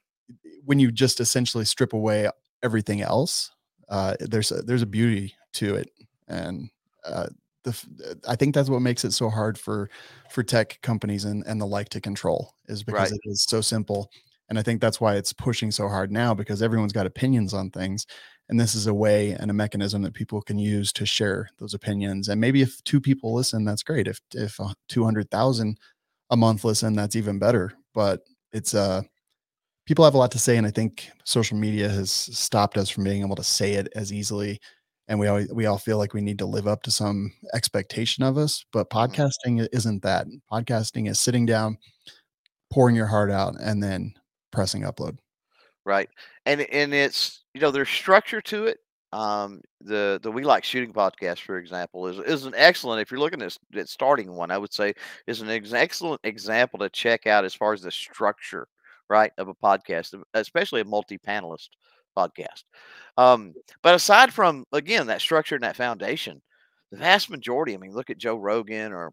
when 0.64 0.78
you 0.80 0.92
just 0.92 1.20
essentially 1.20 1.64
strip 1.64 1.92
away 1.92 2.30
everything 2.62 3.00
else 3.02 3.50
uh, 3.90 4.16
there's 4.20 4.52
a, 4.52 4.62
there's 4.62 4.82
a 4.82 4.86
beauty 4.86 5.34
to 5.54 5.76
it 5.76 5.90
and 6.28 6.70
uh, 7.04 7.28
the 7.64 8.20
I 8.28 8.36
think 8.36 8.54
that's 8.54 8.70
what 8.70 8.80
makes 8.80 9.04
it 9.04 9.12
so 9.12 9.30
hard 9.30 9.58
for 9.58 9.90
for 10.30 10.42
tech 10.42 10.80
companies 10.82 11.24
and 11.24 11.44
and 11.46 11.60
the 11.60 11.66
like 11.66 11.90
to 11.90 12.00
control 12.00 12.54
is 12.68 12.82
because 12.84 13.10
Right. 13.10 13.12
it 13.12 13.20
is 13.24 13.44
so 13.48 13.60
simple. 13.60 14.10
And 14.48 14.58
I 14.58 14.62
think 14.62 14.80
that's 14.80 15.00
why 15.00 15.14
it's 15.16 15.32
pushing 15.32 15.70
so 15.70 15.88
hard 15.88 16.10
now 16.10 16.34
because 16.34 16.60
everyone's 16.62 16.92
got 16.92 17.06
opinions 17.06 17.54
on 17.54 17.70
things. 17.70 18.06
And 18.48 18.58
this 18.58 18.74
is 18.74 18.86
a 18.88 18.94
way 18.94 19.32
and 19.32 19.48
a 19.50 19.54
mechanism 19.54 20.02
that 20.02 20.14
people 20.14 20.42
can 20.42 20.58
use 20.58 20.92
to 20.94 21.06
share 21.06 21.48
those 21.58 21.72
opinions. 21.74 22.28
And 22.28 22.40
maybe 22.40 22.62
if 22.62 22.82
two 22.84 23.00
people 23.00 23.32
listen, 23.34 23.64
that's 23.64 23.82
great. 23.84 24.08
If 24.08 24.20
if 24.34 24.58
uh, 24.60 24.74
200,000 24.88 25.78
a 26.30 26.36
month 26.36 26.64
listen, 26.64 26.94
that's 26.96 27.16
even 27.16 27.38
better. 27.38 27.72
But 27.94 28.22
it's 28.52 28.74
uh 28.74 29.02
people 29.86 30.04
have 30.04 30.14
a 30.14 30.18
lot 30.18 30.30
to 30.32 30.38
say 30.38 30.56
and 30.56 30.66
I 30.66 30.70
think 30.70 31.08
social 31.24 31.56
media 31.56 31.88
has 31.88 32.10
stopped 32.10 32.76
us 32.76 32.88
from 32.88 33.04
being 33.04 33.22
able 33.22 33.36
to 33.36 33.42
say 33.44 33.72
it 33.74 33.88
as 33.96 34.12
easily 34.12 34.60
and 35.08 35.18
we 35.18 35.26
all 35.26 35.44
we 35.52 35.66
all 35.66 35.78
feel 35.78 35.98
like 35.98 36.14
we 36.14 36.20
need 36.20 36.38
to 36.38 36.46
live 36.46 36.68
up 36.68 36.82
to 36.84 36.90
some 36.92 37.32
expectation 37.54 38.22
of 38.22 38.38
us, 38.38 38.64
but 38.72 38.88
Mhm. 38.90 39.12
podcasting 39.12 39.66
isn't 39.72 40.02
that. 40.02 40.26
Podcasting 40.52 41.08
is 41.08 41.18
sitting 41.18 41.46
down, 41.46 41.78
pouring 42.70 42.94
your 42.94 43.06
heart 43.06 43.30
out, 43.30 43.56
and 43.60 43.82
then 43.82 44.14
pressing 44.52 44.82
upload. 44.82 45.18
Right. 45.84 46.08
And 46.46 46.60
and 46.62 46.94
it's 46.94 47.42
you 47.54 47.60
know, 47.60 47.70
there's 47.72 47.88
structure 47.88 48.40
to 48.42 48.66
it. 48.66 48.78
Um, 49.12 49.60
the 49.80 50.20
the 50.22 50.30
We 50.30 50.44
Like 50.44 50.62
Shooting 50.62 50.92
podcast, 50.92 51.40
for 51.40 51.58
example, 51.58 52.06
is 52.06 52.18
is 52.20 52.44
an 52.46 52.54
excellent 52.56 53.00
if 53.02 53.10
you're 53.10 53.18
looking 53.18 53.42
at, 53.42 53.56
at 53.74 53.88
starting 53.88 54.32
one, 54.36 54.52
I 54.52 54.58
would 54.58 54.72
say 54.72 54.94
is 55.26 55.40
an 55.40 55.50
ex- 55.50 55.72
excellent 55.72 56.20
example 56.22 56.78
to 56.78 56.88
check 56.90 57.26
out 57.26 57.44
as 57.44 57.54
far 57.54 57.72
as 57.72 57.82
the 57.82 57.90
structure, 57.90 58.68
right, 59.10 59.32
of 59.36 59.48
a 59.48 59.54
podcast, 59.54 60.14
especially 60.32 60.80
a 60.80 60.84
multi-panelist 60.86 61.68
podcast. 62.16 62.64
Um, 63.16 63.52
but 63.82 63.94
aside 63.94 64.32
from 64.32 64.64
again 64.72 65.08
that 65.08 65.20
structure 65.20 65.56
and 65.56 65.64
that 65.64 65.76
foundation, 65.76 66.40
the 66.90 66.98
vast 66.98 67.28
majority, 67.28 67.74
I 67.74 67.78
mean, 67.78 67.92
look 67.92 68.08
at 68.08 68.18
Joe 68.18 68.36
Rogan 68.36 68.92
or 68.92 69.12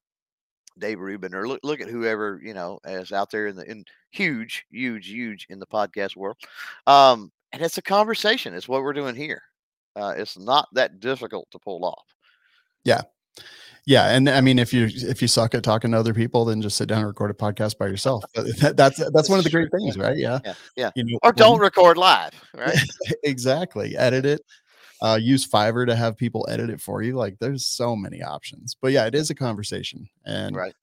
Dave 0.79 0.99
Rubin 0.99 1.33
or 1.33 1.47
look 1.47 1.59
look 1.63 1.81
at 1.81 1.89
whoever, 1.89 2.39
you 2.43 2.53
know, 2.53 2.79
is 2.85 3.11
out 3.11 3.31
there 3.31 3.47
in 3.47 3.55
the 3.55 3.69
in 3.69 3.83
huge, 4.11 4.65
huge, 4.71 5.07
huge 5.07 5.47
in 5.49 5.59
the 5.59 5.65
podcast 5.65 6.15
world. 6.15 6.37
Um, 6.85 7.31
and 7.51 7.61
it's 7.61 7.77
a 7.77 7.81
conversation. 7.83 8.53
It's 8.53 8.67
what 8.67 8.83
we're 8.83 8.93
doing 8.93 9.15
here. 9.15 9.41
Uh, 9.95 10.13
it's 10.15 10.37
not 10.37 10.67
that 10.73 10.99
difficult 10.99 11.47
to 11.51 11.59
pull 11.59 11.83
off. 11.83 12.05
Yeah. 12.83 13.01
Yeah, 13.89 14.09
and 14.13 14.29
I 14.29 14.41
mean, 14.41 14.59
if 14.59 14.73
you 14.73 14.89
if 14.91 15.21
you 15.21 15.29
suck 15.29 15.55
at 15.55 15.63
talking 15.63 15.91
to 15.91 15.97
other 15.97 16.13
people, 16.13 16.43
then 16.43 16.61
just 16.61 16.75
sit 16.75 16.89
down 16.89 16.97
and 16.99 17.07
record 17.07 17.31
a 17.31 17.33
podcast 17.33 17.77
by 17.77 17.87
yourself. 17.87 18.21
That, 18.35 18.75
that's 18.75 19.01
that's 19.13 19.29
one 19.29 19.39
of 19.39 19.45
the 19.45 19.49
great 19.49 19.69
things, 19.71 19.97
right? 19.97 20.17
Yeah, 20.17 20.39
Yeah, 20.43 20.53
yeah. 20.75 20.91
you 20.95 21.05
know, 21.05 21.17
Or 21.23 21.31
don't 21.31 21.55
you- 21.55 21.61
record 21.63 21.97
live, 21.97 22.33
right? 22.53 22.77
exactly 23.23 23.95
edit 23.95 24.25
it. 24.25 24.41
Uh, 25.01 25.17
use 25.21 25.47
Fiverr 25.47 25.85
to 25.87 25.95
have 25.95 26.17
people 26.17 26.45
edit 26.49 26.69
it 26.69 26.81
for 26.81 27.01
you. 27.01 27.13
Like, 27.15 27.37
there's 27.39 27.63
so 27.65 27.95
many 27.95 28.21
options. 28.21 28.75
But 28.81 28.91
yeah, 28.91 29.05
it 29.05 29.15
is 29.15 29.29
a 29.29 29.35
conversation, 29.35 30.09
and 30.25 30.53
Right. 30.55 30.73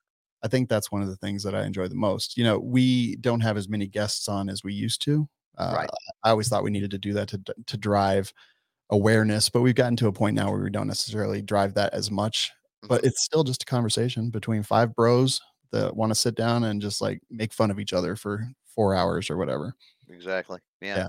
I 0.43 0.49
think 0.49 0.71
that's 0.71 0.91
one 0.91 1.03
of 1.03 1.09
the 1.09 1.17
things 1.17 1.43
that 1.43 1.55
I 1.55 1.65
enjoy 1.67 1.89
the 1.89 1.95
most. 1.97 2.39
You 2.39 2.45
know, 2.45 2.59
we 2.59 3.17
don't 3.17 3.41
have 3.41 3.59
as 3.59 3.69
many 3.69 3.87
guests 3.87 4.29
on 4.29 4.49
as 4.49 4.65
we 4.65 4.73
used 4.73 5.03
to. 5.03 5.29
Uh, 5.59 5.75
Right. 5.77 5.91
I 6.23 6.31
always 6.31 6.49
thought 6.49 6.65
we 6.65 6.71
needed 6.71 6.91
to 6.93 6.99
do 6.99 7.13
that 7.15 7.29
to 7.29 7.41
to 7.67 7.77
drive 7.77 8.33
awareness, 8.89 9.51
but 9.51 9.61
we've 9.61 9.75
gotten 9.75 9.97
to 9.97 10.07
a 10.09 10.13
point 10.13 10.37
now 10.37 10.51
where 10.51 10.63
we 10.63 10.71
don't 10.71 10.87
necessarily 10.89 11.43
drive 11.43 11.75
that 11.75 11.93
as 11.93 12.11
much. 12.11 12.51
But 12.88 13.05
Mhm. 13.05 13.05
it's 13.05 13.25
still 13.25 13.45
just 13.45 13.62
a 13.62 13.67
conversation 13.67 14.31
between 14.31 14.62
five 14.62 14.95
bros 14.95 15.41
that 15.73 15.97
want 15.97 16.11
to 16.11 16.14
sit 16.14 16.35
down 16.35 16.64
and 16.64 16.81
just 16.83 17.00
like 17.00 17.21
make 17.31 17.53
fun 17.53 17.71
of 17.71 17.81
each 17.81 17.93
other 17.93 18.17
for 18.17 18.49
four 18.67 18.95
hours 18.95 19.31
or 19.31 19.37
whatever. 19.37 19.75
Exactly. 20.09 20.59
Yeah. 20.83 21.03
Yeah. 21.03 21.09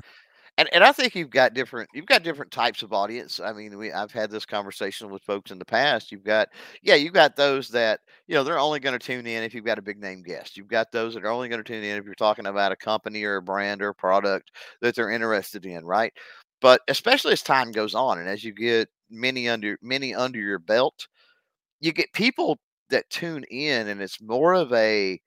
And 0.57 0.69
and 0.73 0.83
I 0.83 0.91
think 0.91 1.15
you've 1.15 1.31
got 1.31 1.53
different 1.53 1.89
you've 1.93 2.05
got 2.07 2.23
different 2.23 2.51
types 2.51 2.83
of 2.83 2.93
audience. 2.93 3.39
I 3.41 3.53
mean, 3.53 3.77
we 3.77 3.91
I've 3.93 4.11
had 4.11 4.31
this 4.31 4.45
conversation 4.45 5.09
with 5.11 5.23
folks 5.23 5.51
in 5.51 5.59
the 5.59 5.65
past. 5.65 6.11
You've 6.11 6.23
got 6.25 6.49
yeah, 6.83 6.95
you've 6.95 7.13
got 7.13 7.35
those 7.35 7.69
that, 7.69 8.01
you 8.27 8.35
know, 8.35 8.43
they're 8.43 8.59
only 8.59 8.79
going 8.79 8.97
to 8.99 9.05
tune 9.05 9.27
in 9.27 9.43
if 9.43 9.53
you've 9.55 9.65
got 9.65 9.79
a 9.79 9.83
big 9.83 9.99
name 10.01 10.23
guest. 10.23 10.57
You've 10.57 10.67
got 10.69 10.91
those 10.91 11.15
that 11.15 11.23
are 11.25 11.31
only 11.31 11.49
going 11.49 11.63
to 11.63 11.65
tune 11.73 11.83
in 11.83 11.97
if 11.97 12.05
you're 12.05 12.15
talking 12.15 12.47
about 12.47 12.71
a 12.73 12.77
company 12.77 13.23
or 13.23 13.37
a 13.37 13.43
brand 13.43 13.81
or 13.81 13.89
a 13.89 13.95
product 13.95 14.51
that 14.81 14.95
they're 14.95 15.11
interested 15.11 15.65
in, 15.65 15.85
right? 15.85 16.13
But 16.61 16.81
especially 16.89 17.33
as 17.33 17.43
time 17.43 17.71
goes 17.71 17.95
on 17.95 18.19
and 18.19 18.29
as 18.29 18.43
you 18.43 18.53
get 18.53 18.89
many 19.09 19.49
under 19.49 19.77
many 19.81 20.15
under 20.15 20.39
your 20.39 20.59
belt, 20.59 21.07
you 21.79 21.91
get 21.91 22.11
people 22.13 22.59
that 22.89 23.09
tune 23.09 23.43
in 23.49 23.87
and 23.87 24.01
it's 24.01 24.21
more 24.21 24.53
of 24.53 24.71
a 24.73 25.19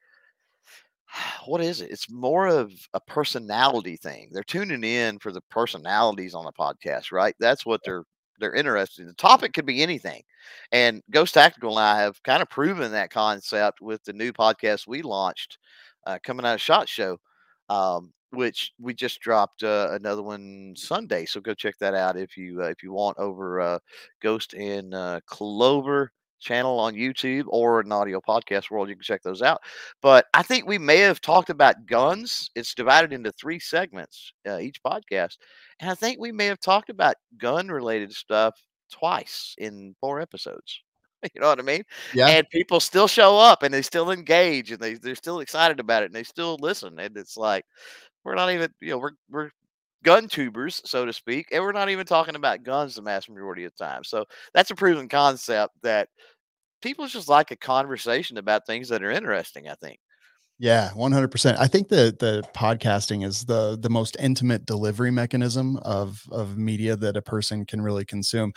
what 1.46 1.60
is 1.60 1.80
it? 1.80 1.90
It's 1.90 2.10
more 2.10 2.46
of 2.46 2.72
a 2.94 3.00
personality 3.00 3.96
thing. 3.96 4.30
They're 4.32 4.42
tuning 4.42 4.84
in 4.84 5.18
for 5.18 5.32
the 5.32 5.42
personalities 5.50 6.34
on 6.34 6.44
the 6.44 6.52
podcast, 6.52 7.12
right? 7.12 7.34
That's 7.40 7.66
what 7.66 7.80
they're 7.84 8.04
they're 8.40 8.54
interested 8.54 9.02
in. 9.02 9.08
The 9.08 9.14
topic 9.14 9.52
could 9.52 9.66
be 9.66 9.82
anything. 9.82 10.22
And 10.70 11.02
Ghost 11.10 11.34
Tactical 11.34 11.76
and 11.78 11.80
I 11.80 12.00
have 12.00 12.22
kind 12.22 12.40
of 12.40 12.48
proven 12.48 12.92
that 12.92 13.10
concept 13.10 13.80
with 13.80 14.02
the 14.04 14.12
new 14.12 14.32
podcast 14.32 14.86
we 14.86 15.02
launched 15.02 15.58
uh, 16.06 16.18
coming 16.22 16.46
out 16.46 16.54
of 16.54 16.60
Shot 16.60 16.88
Show, 16.88 17.18
um, 17.68 18.12
which 18.30 18.72
we 18.78 18.94
just 18.94 19.20
dropped 19.20 19.64
uh, 19.64 19.88
another 19.92 20.22
one 20.22 20.74
Sunday. 20.76 21.26
So 21.26 21.40
go 21.40 21.52
check 21.52 21.76
that 21.80 21.94
out 21.94 22.16
if 22.16 22.36
you 22.36 22.62
uh, 22.62 22.66
if 22.66 22.82
you 22.82 22.92
want 22.92 23.18
over 23.18 23.60
uh, 23.60 23.78
Ghost 24.22 24.54
and 24.54 24.94
uh, 24.94 25.20
Clover 25.26 26.12
channel 26.38 26.78
on 26.78 26.94
YouTube 26.94 27.44
or 27.48 27.80
an 27.80 27.92
audio 27.92 28.20
podcast 28.20 28.70
world. 28.70 28.88
You 28.88 28.94
can 28.94 29.02
check 29.02 29.22
those 29.22 29.42
out. 29.42 29.60
But 30.02 30.26
I 30.34 30.42
think 30.42 30.66
we 30.66 30.78
may 30.78 30.98
have 30.98 31.20
talked 31.20 31.50
about 31.50 31.86
guns. 31.86 32.50
It's 32.54 32.74
divided 32.74 33.12
into 33.12 33.32
three 33.32 33.58
segments 33.58 34.32
uh, 34.48 34.58
each 34.58 34.82
podcast, 34.82 35.36
and 35.80 35.90
I 35.90 35.94
think 35.94 36.18
we 36.18 36.32
may 36.32 36.46
have 36.46 36.60
talked 36.60 36.90
about 36.90 37.16
gun 37.38 37.68
related 37.68 38.12
stuff 38.12 38.54
twice 38.90 39.54
in 39.58 39.94
four 40.00 40.20
episodes. 40.20 40.82
You 41.34 41.40
know 41.40 41.48
what 41.48 41.58
I 41.58 41.62
mean? 41.62 41.82
Yeah. 42.14 42.28
And 42.28 42.48
people 42.48 42.78
still 42.78 43.08
show 43.08 43.36
up 43.36 43.64
and 43.64 43.74
they 43.74 43.82
still 43.82 44.12
engage 44.12 44.70
and 44.70 44.78
they 44.80 44.94
they're 44.94 45.16
still 45.16 45.40
excited 45.40 45.80
about 45.80 46.04
it 46.04 46.06
and 46.06 46.14
they 46.14 46.22
still 46.22 46.56
listen. 46.60 47.00
And 47.00 47.16
it's 47.16 47.36
like 47.36 47.64
we're 48.24 48.36
not 48.36 48.52
even 48.52 48.72
you 48.80 48.90
know 48.90 48.98
we're 48.98 49.10
we're 49.28 49.50
gun 50.04 50.28
tubers 50.28 50.80
so 50.84 51.04
to 51.04 51.12
speak 51.12 51.48
and 51.52 51.62
we're 51.62 51.72
not 51.72 51.90
even 51.90 52.06
talking 52.06 52.36
about 52.36 52.62
guns 52.62 52.94
the 52.94 53.02
mass 53.02 53.28
majority 53.28 53.64
of 53.64 53.72
the 53.76 53.84
time 53.84 54.04
so 54.04 54.24
that's 54.54 54.70
a 54.70 54.74
proven 54.74 55.08
concept 55.08 55.74
that 55.82 56.08
people 56.82 57.06
just 57.08 57.28
like 57.28 57.50
a 57.50 57.56
conversation 57.56 58.38
about 58.38 58.66
things 58.66 58.88
that 58.88 59.02
are 59.02 59.10
interesting 59.10 59.68
i 59.68 59.74
think 59.76 59.98
Yeah, 60.58 60.90
100%. 60.90 61.58
I 61.58 61.68
think 61.68 61.88
the 61.88 62.16
the 62.18 62.42
podcasting 62.52 63.24
is 63.24 63.44
the 63.44 63.78
the 63.80 63.90
most 63.90 64.16
intimate 64.18 64.66
delivery 64.66 65.12
mechanism 65.12 65.76
of 65.78 66.22
of 66.32 66.56
media 66.58 66.96
that 66.96 67.16
a 67.16 67.22
person 67.22 67.64
can 67.64 67.80
really 67.80 68.04
consume 68.04 68.52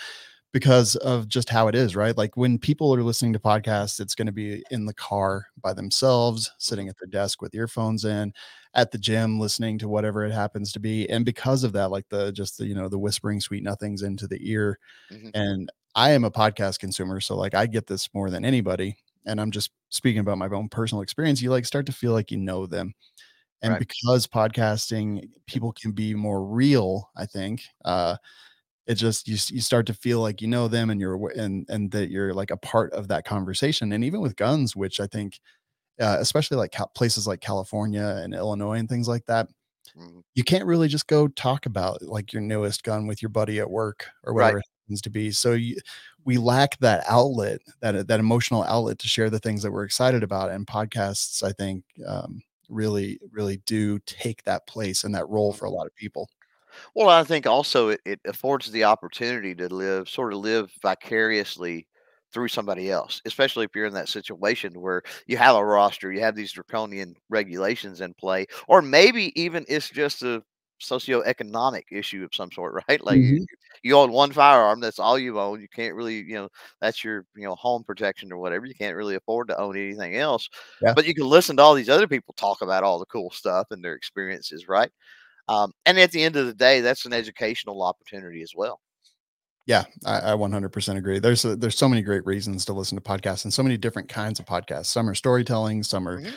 because 0.52 0.96
of 0.98 1.28
just 1.28 1.50
how 1.50 1.68
it 1.68 1.76
is, 1.76 1.96
right? 1.96 2.18
Like 2.18 2.36
when 2.38 2.58
people 2.60 2.94
are 2.94 3.04
listening 3.04 3.34
to 3.34 3.40
podcasts, 3.40 4.00
it's 4.00 4.16
going 4.16 4.26
to 4.28 4.32
be 4.34 4.64
in 4.72 4.86
the 4.86 4.94
car 4.94 5.48
by 5.62 5.74
themselves, 5.74 6.52
sitting 6.58 6.90
at 6.90 6.96
their 7.00 7.08
desk 7.10 7.42
with 7.42 7.56
earphones 7.56 8.06
in, 8.06 8.34
at 8.74 8.92
the 8.92 8.98
gym 8.98 9.40
listening 9.40 9.78
to 9.80 9.88
whatever 9.90 10.26
it 10.26 10.32
happens 10.34 10.72
to 10.74 10.80
be. 10.80 11.10
And 11.10 11.26
because 11.26 11.64
of 11.64 11.74
that, 11.74 11.92
like 11.92 12.08
the 12.10 12.32
just 12.32 12.58
the, 12.58 12.66
you 12.66 12.76
know, 12.76 12.90
the 12.90 13.00
whispering 13.00 13.40
sweet 13.42 13.64
nothings 13.64 14.02
into 14.04 14.28
the 14.28 14.40
ear. 14.50 14.80
Mhm. 15.10 15.34
And 15.34 15.72
I 15.96 16.12
am 16.12 16.24
a 16.24 16.32
podcast 16.32 16.80
consumer, 16.80 17.20
so 17.22 17.36
like 17.36 17.54
I 17.54 17.66
get 17.68 17.88
this 17.88 18.14
more 18.14 18.30
than 18.30 18.46
anybody. 18.46 18.98
And 19.26 19.40
I'm 19.40 19.52
just 19.52 19.72
speaking 19.90 20.20
about 20.22 20.38
my 20.40 20.48
own 20.48 20.70
personal 20.70 21.02
experience. 21.02 21.42
You 21.42 21.52
like 21.52 21.66
start 21.66 21.86
to 21.88 21.92
feel 21.94 22.14
like 22.14 22.32
you 22.32 22.38
know 22.38 22.66
them. 22.66 22.94
And 23.62 23.76
Right. 23.76 23.78
because 23.78 24.28
podcasting, 24.28 25.30
people 25.48 25.72
can 25.74 25.92
be 25.92 26.16
more 26.16 26.44
real, 26.46 27.10
I 27.16 27.26
think. 27.28 27.64
Uh, 27.86 28.18
it 28.88 28.96
just 28.96 29.28
you, 29.28 29.34
you 29.56 29.62
start 29.62 29.86
to 29.88 29.94
feel 29.94 30.22
like 30.22 30.42
you 30.42 30.48
know 30.48 30.68
them 30.68 30.90
and 30.90 31.00
you're 31.02 31.30
and 31.32 31.66
and 31.70 31.92
that 31.92 32.10
you're 32.10 32.34
like 32.34 32.52
a 32.52 32.58
part 32.58 32.94
of 32.94 33.08
that 33.10 33.26
conversation 33.26 33.92
and 33.92 34.04
even 34.04 34.22
with 34.22 34.36
guns 34.36 34.76
which 34.76 35.00
i 35.00 35.08
think 35.08 35.40
uh, 36.02 36.18
especially 36.20 36.58
like 36.58 36.72
Cal- 36.72 36.92
places 36.96 37.28
like 37.28 37.42
california 37.42 38.20
and 38.24 38.34
illinois 38.36 38.80
and 38.80 38.90
things 38.90 39.08
like 39.08 39.26
that 39.28 39.50
Mhm. 39.96 40.22
you 40.36 40.44
can't 40.44 40.66
really 40.66 40.88
just 40.88 41.08
go 41.08 41.28
talk 41.28 41.66
about 41.66 42.02
like 42.02 42.32
your 42.34 42.42
newest 42.42 42.84
gun 42.84 43.08
with 43.08 43.22
your 43.22 43.30
buddy 43.30 43.60
at 43.60 43.70
work 43.70 44.08
or 44.24 44.34
Right. 44.34 44.58
whatever 44.58 44.60
it 44.60 44.66
happens 44.86 45.02
to 45.02 45.10
be 45.10 45.32
so 45.32 45.54
you, 45.54 45.78
we 46.26 46.38
lack 46.38 46.78
that 46.80 47.04
outlet 47.08 47.60
that 47.82 48.08
that 48.08 48.20
emotional 48.20 48.64
outlet 48.64 49.00
to 49.00 49.08
share 49.08 49.30
the 49.30 49.40
things 49.40 49.62
that 49.64 49.72
we're 49.72 49.84
excited 49.84 50.24
about 50.24 50.52
and 50.52 50.68
podcasts 50.68 51.44
i 51.44 51.52
think 51.52 51.84
um, 52.08 52.42
really 52.70 53.20
really 53.32 53.58
do 53.66 54.00
take 54.00 54.44
that 54.44 54.66
place 54.68 55.04
and 55.04 55.14
that 55.16 55.28
role 55.30 55.52
for 55.54 55.66
a 55.66 55.72
lot 55.72 55.88
of 55.88 55.96
people 55.96 56.30
well 56.96 57.10
i 57.10 57.24
think 57.24 57.46
also 57.48 57.90
it, 57.90 58.00
it 58.06 58.20
affords 58.26 58.72
the 58.72 58.84
opportunity 58.84 59.54
to 59.56 59.74
live 59.74 60.08
sort 60.10 60.34
of 60.34 60.40
live 60.40 60.72
vicariously 60.82 61.88
through 62.34 62.48
somebody 62.48 62.90
else 62.92 63.22
especially 63.26 63.66
if 63.66 63.72
you're 63.76 63.86
in 63.86 63.94
that 63.94 64.10
situation 64.10 64.80
where 64.80 65.02
you 65.28 65.38
have 65.38 65.56
a 65.56 65.66
roster 65.66 66.12
you 66.12 66.22
have 66.22 66.36
these 66.36 66.52
draconian 66.54 67.14
regulations 67.30 68.02
in 68.02 68.14
play 68.16 68.46
or 68.68 68.82
maybe 68.82 69.32
even 69.42 69.66
it's 69.68 69.90
just 69.90 70.24
a 70.24 70.42
socioeconomic 70.82 71.84
issue 71.92 72.24
of 72.24 72.34
some 72.34 72.52
sort 72.52 72.84
right 72.90 73.04
like 73.06 73.22
you, 73.28 73.40
Mhm. 73.40 73.46
you 73.84 73.96
own 73.98 74.12
one 74.12 74.32
firearm 74.32 74.80
that's 74.80 75.00
all 75.00 75.18
you 75.20 75.40
own 75.40 75.62
you 75.62 75.68
can't 75.74 75.94
really 75.96 76.16
you 76.18 76.36
know 76.36 76.50
that's 76.82 77.04
your 77.04 77.26
you 77.36 77.44
know 77.44 77.56
home 77.56 77.84
protection 77.84 78.32
or 78.32 78.38
whatever 78.38 78.66
you 78.66 78.74
can't 78.76 78.96
really 78.96 79.16
afford 79.16 79.48
to 79.48 79.60
own 79.60 79.78
anything 79.78 80.16
else 80.18 80.50
Yeah. 80.82 80.96
but 80.96 81.06
you 81.06 81.14
can 81.14 81.26
listen 81.26 81.56
to 81.58 81.62
all 81.64 81.74
these 81.76 81.90
other 81.90 82.08
people 82.08 82.34
talk 82.38 82.62
about 82.62 82.84
all 82.84 83.00
the 83.00 83.06
cool 83.06 83.30
stuff 83.32 83.68
and 83.72 83.84
their 83.84 83.94
experiences 83.96 84.68
right 84.68 84.92
um, 85.50 85.72
and 85.86 86.00
at 86.00 86.12
the 86.12 86.24
end 86.24 86.36
of 86.36 86.46
the 86.48 86.54
day 86.54 86.82
that's 86.82 87.06
an 87.06 87.14
educational 87.14 87.82
opportunity 87.84 88.42
as 88.42 88.54
well 88.56 88.80
Yeah, 89.68 89.86
I, 90.06 90.32
I 90.32 90.36
100% 90.36 90.98
agree. 90.98 91.20
There's 91.20 91.46
a, 91.46 91.56
there's 91.56 91.78
so 91.78 91.88
many 91.88 92.02
great 92.02 92.26
reasons 92.26 92.66
to 92.66 92.74
listen 92.74 92.98
to 92.98 93.02
podcasts 93.04 93.44
and 93.46 93.54
so 93.54 93.62
many 93.64 93.78
different 93.78 94.10
kinds 94.10 94.40
of 94.40 94.46
podcasts. 94.46 94.88
Some 94.88 95.08
are 95.10 95.16
storytelling, 95.16 95.84
some 95.84 96.08
are 96.08 96.20
Mhm. 96.20 96.36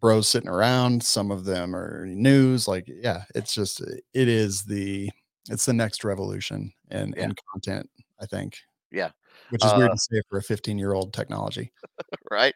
bros 0.00 0.28
sitting 0.28 0.48
around, 0.50 1.02
some 1.02 1.30
of 1.30 1.44
them 1.44 1.74
are 1.74 2.06
news. 2.06 2.68
Like, 2.68 2.84
yeah, 2.88 3.24
it's 3.34 3.54
just 3.54 3.80
it 3.82 4.28
is 4.28 4.64
the 4.64 5.10
it's 5.50 5.64
the 5.66 5.72
next 5.72 6.04
revolution 6.04 6.72
and 6.90 7.14
Yeah. 7.16 7.24
in 7.24 7.34
content, 7.52 7.88
I 8.20 8.26
think. 8.26 8.56
Yeah. 8.92 9.10
Which 9.50 9.64
is 9.64 9.72
Uh, 9.72 9.76
weird 9.78 9.92
to 9.92 9.98
say 9.98 10.22
for 10.28 10.38
a 10.38 10.42
15 10.42 10.78
year 10.78 10.92
old 10.92 11.12
technology. 11.12 11.72
right? 12.30 12.54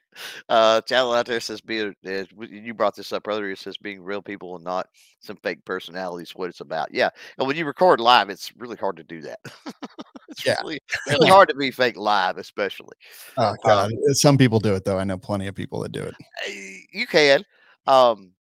Uh, 0.49 0.81
channel 0.83 1.13
out 1.13 1.27
there 1.27 1.41
says 1.41 1.61
be 1.61 1.81
a, 1.81 1.95
is- 2.03 2.29
w- 2.29 2.61
you 2.61 2.75
brought 2.75 2.95
this 2.97 3.13
up 3.13 3.27
earlier. 3.27 3.51
It 3.51 3.59
says 3.59 3.77
being 3.77 4.03
real 4.03 4.23
people 4.23 4.55
and 4.57 4.65
not 4.65 4.89
some 5.21 5.37
fake 5.37 5.65
personalities. 5.65 6.35
What 6.35 6.51
it's 6.51 6.61
about, 6.61 6.93
yeah. 6.93 7.11
And 7.39 7.47
when 7.47 7.57
you 7.57 7.65
record 7.65 8.01
live, 8.01 8.31
it's 8.31 8.55
really 8.57 8.77
hard 8.77 8.97
to 8.97 9.05
do 9.05 9.23
that. 9.23 9.39
it's 10.29 10.45
Yeah. 10.47 10.57
really 10.63 10.81
really 11.09 11.29
hard 11.29 11.49
to 11.49 11.55
be 11.55 11.71
fake 11.71 11.97
live, 11.97 12.39
especially. 12.39 12.97
Oh 13.37 13.55
God, 13.65 13.93
some 14.13 14.39
people 14.39 14.61
do 14.61 14.75
it 14.75 14.85
though. 14.85 14.99
I 14.99 15.05
know 15.05 15.19
plenty 15.19 15.47
of 15.47 15.55
people 15.55 15.81
that 15.81 15.93
do 15.93 16.03
it. 16.03 16.15
Uh, 16.47 16.51
You 16.93 17.07
can, 17.07 17.45
um, 17.87 18.33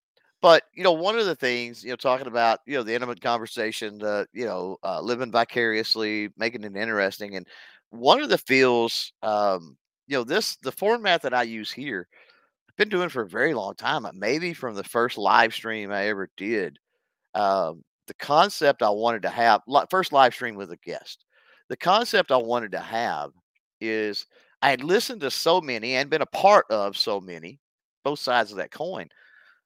but 0.42 0.64
you 0.74 0.84
know, 0.84 0.92
one 0.94 1.18
of 1.18 1.26
the 1.26 1.36
things 1.36 1.84
you 1.84 1.92
know, 1.92 1.96
talking 1.96 2.28
about 2.28 2.60
you 2.66 2.76
know 2.76 2.84
the 2.84 2.94
intimate 2.94 3.22
conversation, 3.22 4.00
the 4.00 4.28
you 4.34 4.46
know, 4.46 4.78
uh, 4.84 5.00
living 5.00 5.32
vicariously, 5.32 6.30
making 6.38 6.64
it 6.64 6.76
interesting, 6.76 7.36
and 7.36 7.48
one 7.92 8.22
of 8.22 8.30
the 8.30 8.38
fields, 8.40 9.14
um, 9.24 9.78
you 10.08 10.18
know, 10.18 10.24
this 10.26 10.58
the 10.64 10.72
format 10.74 11.22
that 11.24 11.34
I 11.34 11.44
use 11.44 11.72
here 11.72 12.08
I've 12.70 12.76
been 12.78 12.90
doing 12.90 13.10
for 13.10 13.24
a 13.24 13.30
very 13.30 13.54
long 13.54 13.76
time. 13.76 14.06
uh, 14.06 14.12
Maybe 14.14 14.54
from 14.54 14.76
the 14.76 14.84
first 14.84 15.18
live 15.18 15.54
stream 15.54 15.92
I 15.92 16.08
ever 16.08 16.30
did. 16.38 16.80
Um, 17.36 17.84
the 18.08 18.14
concept 18.16 18.84
I 18.84 18.90
wanted 18.90 19.24
to 19.24 19.30
have, 19.30 19.62
first 19.90 20.14
live 20.14 20.34
stream 20.34 20.56
with 20.56 20.72
a 20.72 20.78
guest. 20.78 21.26
The 21.70 21.78
concept 21.78 22.32
I 22.32 22.38
wanted 22.38 22.72
to 22.74 22.80
have 22.80 23.32
is 23.82 24.28
I 24.62 24.70
had 24.70 24.84
listened 24.84 25.22
to 25.22 25.32
so 25.32 25.62
many 25.62 25.96
and 25.96 26.10
been 26.10 26.22
a 26.22 26.28
part 26.28 26.66
of 26.70 26.98
so 26.98 27.22
many, 27.22 27.60
both 28.04 28.20
sides 28.20 28.52
of 28.52 28.58
that 28.58 28.72
coin, 28.72 29.08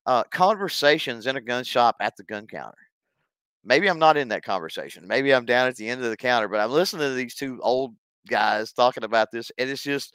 uh, 0.06 0.24
conversations 0.32 1.28
in 1.28 1.38
a 1.38 1.42
gun 1.42 1.64
shop 1.64 1.96
at 2.02 2.16
the 2.18 2.24
gun 2.24 2.48
counter. 2.48 2.78
Maybe 3.64 3.88
I'm 3.90 4.00
not 4.00 4.18
in 4.18 4.28
that 4.30 4.44
conversation. 4.44 5.08
Maybe 5.08 5.34
I'm 5.34 5.46
down 5.46 5.68
at 5.68 5.76
the 5.76 5.90
end 5.90 6.04
of 6.04 6.10
the 6.10 6.18
counter, 6.18 6.48
but 6.48 6.60
I'm 6.60 6.72
listening 6.72 7.08
to 7.10 7.16
these 7.16 7.36
two 7.36 7.60
old 7.64 7.96
guys 8.28 8.74
talking 8.74 9.04
about 9.04 9.32
this, 9.32 9.52
and 9.58 9.70
it's 9.70 9.84
just 9.84 10.14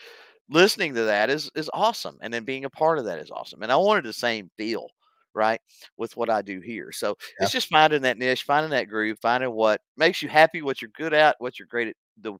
listening 0.49 0.95
to 0.95 1.05
that 1.05 1.31
is 1.31 1.51
is 1.55 1.71
awesome, 1.73 2.19
and 2.23 2.33
then 2.33 2.45
being 2.45 2.65
a 2.65 2.71
part 2.71 2.99
of 2.99 3.05
that 3.07 3.19
is 3.21 3.31
awesome. 3.31 3.63
And 3.63 3.73
I 3.73 3.77
wanted 3.77 4.05
the 4.05 4.13
same 4.13 4.51
feel, 4.57 4.89
right, 5.35 5.61
with 5.97 6.17
what 6.17 6.31
I 6.31 6.43
do 6.43 6.61
here. 6.61 6.93
So 6.93 7.17
Yeah. 7.41 7.45
it's 7.45 7.53
just 7.53 7.69
finding 7.69 8.03
that 8.03 8.19
niche, 8.19 8.43
finding 8.45 8.71
that 8.71 8.89
groove, 8.89 9.19
finding 9.23 9.53
what 9.53 9.81
makes 9.97 10.23
you 10.23 10.29
happy, 10.29 10.63
what 10.63 10.81
you're 10.83 10.91
good 10.97 11.15
at, 11.15 11.37
what 11.39 11.59
you're 11.59 11.69
great 11.69 11.89
at, 11.89 11.97
the 12.21 12.35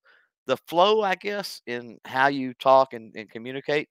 the 0.47 0.57
flow, 0.69 1.03
I 1.03 1.15
guess, 1.17 1.61
in 1.67 1.99
how 2.05 2.29
you 2.29 2.55
talk 2.55 2.93
and, 2.95 3.15
and 3.17 3.31
communicate, 3.31 3.89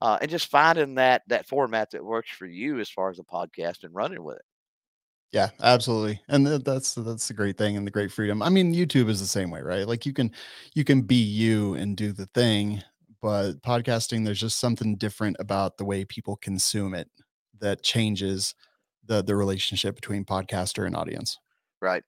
uh, 0.00 0.18
and 0.20 0.30
just 0.30 0.50
finding 0.50 0.94
that 0.96 1.22
that 1.28 1.46
format 1.48 1.90
that 1.92 2.04
works 2.04 2.30
for 2.30 2.46
you 2.46 2.80
as 2.80 2.90
far 2.90 3.10
as 3.10 3.18
a 3.18 3.24
podcast 3.24 3.84
and 3.84 3.94
running 3.94 4.22
with 4.24 4.36
it. 4.36 4.42
Yeah, 5.32 5.50
absolutely. 5.62 6.20
And 6.28 6.44
th- 6.44 6.64
that's 6.64 6.94
that's 6.94 7.28
the 7.28 7.34
great 7.34 7.56
thing 7.56 7.76
and 7.76 7.86
the 7.86 7.90
great 7.90 8.10
freedom. 8.10 8.42
I 8.42 8.48
mean, 8.48 8.74
YouTube 8.74 9.08
is 9.08 9.20
the 9.20 9.26
same 9.26 9.50
way, 9.50 9.60
right? 9.62 9.86
Like 9.86 10.04
you 10.04 10.12
can 10.12 10.32
you 10.74 10.84
can 10.84 11.02
be 11.02 11.16
you 11.16 11.74
and 11.74 11.96
do 11.96 12.12
the 12.12 12.26
thing, 12.26 12.82
but 13.22 13.62
podcasting 13.62 14.24
there's 14.24 14.40
just 14.40 14.58
something 14.58 14.96
different 14.96 15.36
about 15.38 15.78
the 15.78 15.84
way 15.84 16.04
people 16.04 16.36
consume 16.36 16.94
it 16.94 17.08
that 17.60 17.82
changes 17.82 18.54
the 19.04 19.22
the 19.22 19.36
relationship 19.36 19.94
between 19.94 20.24
podcaster 20.24 20.84
and 20.84 20.96
audience. 20.96 21.38
Right. 21.80 22.02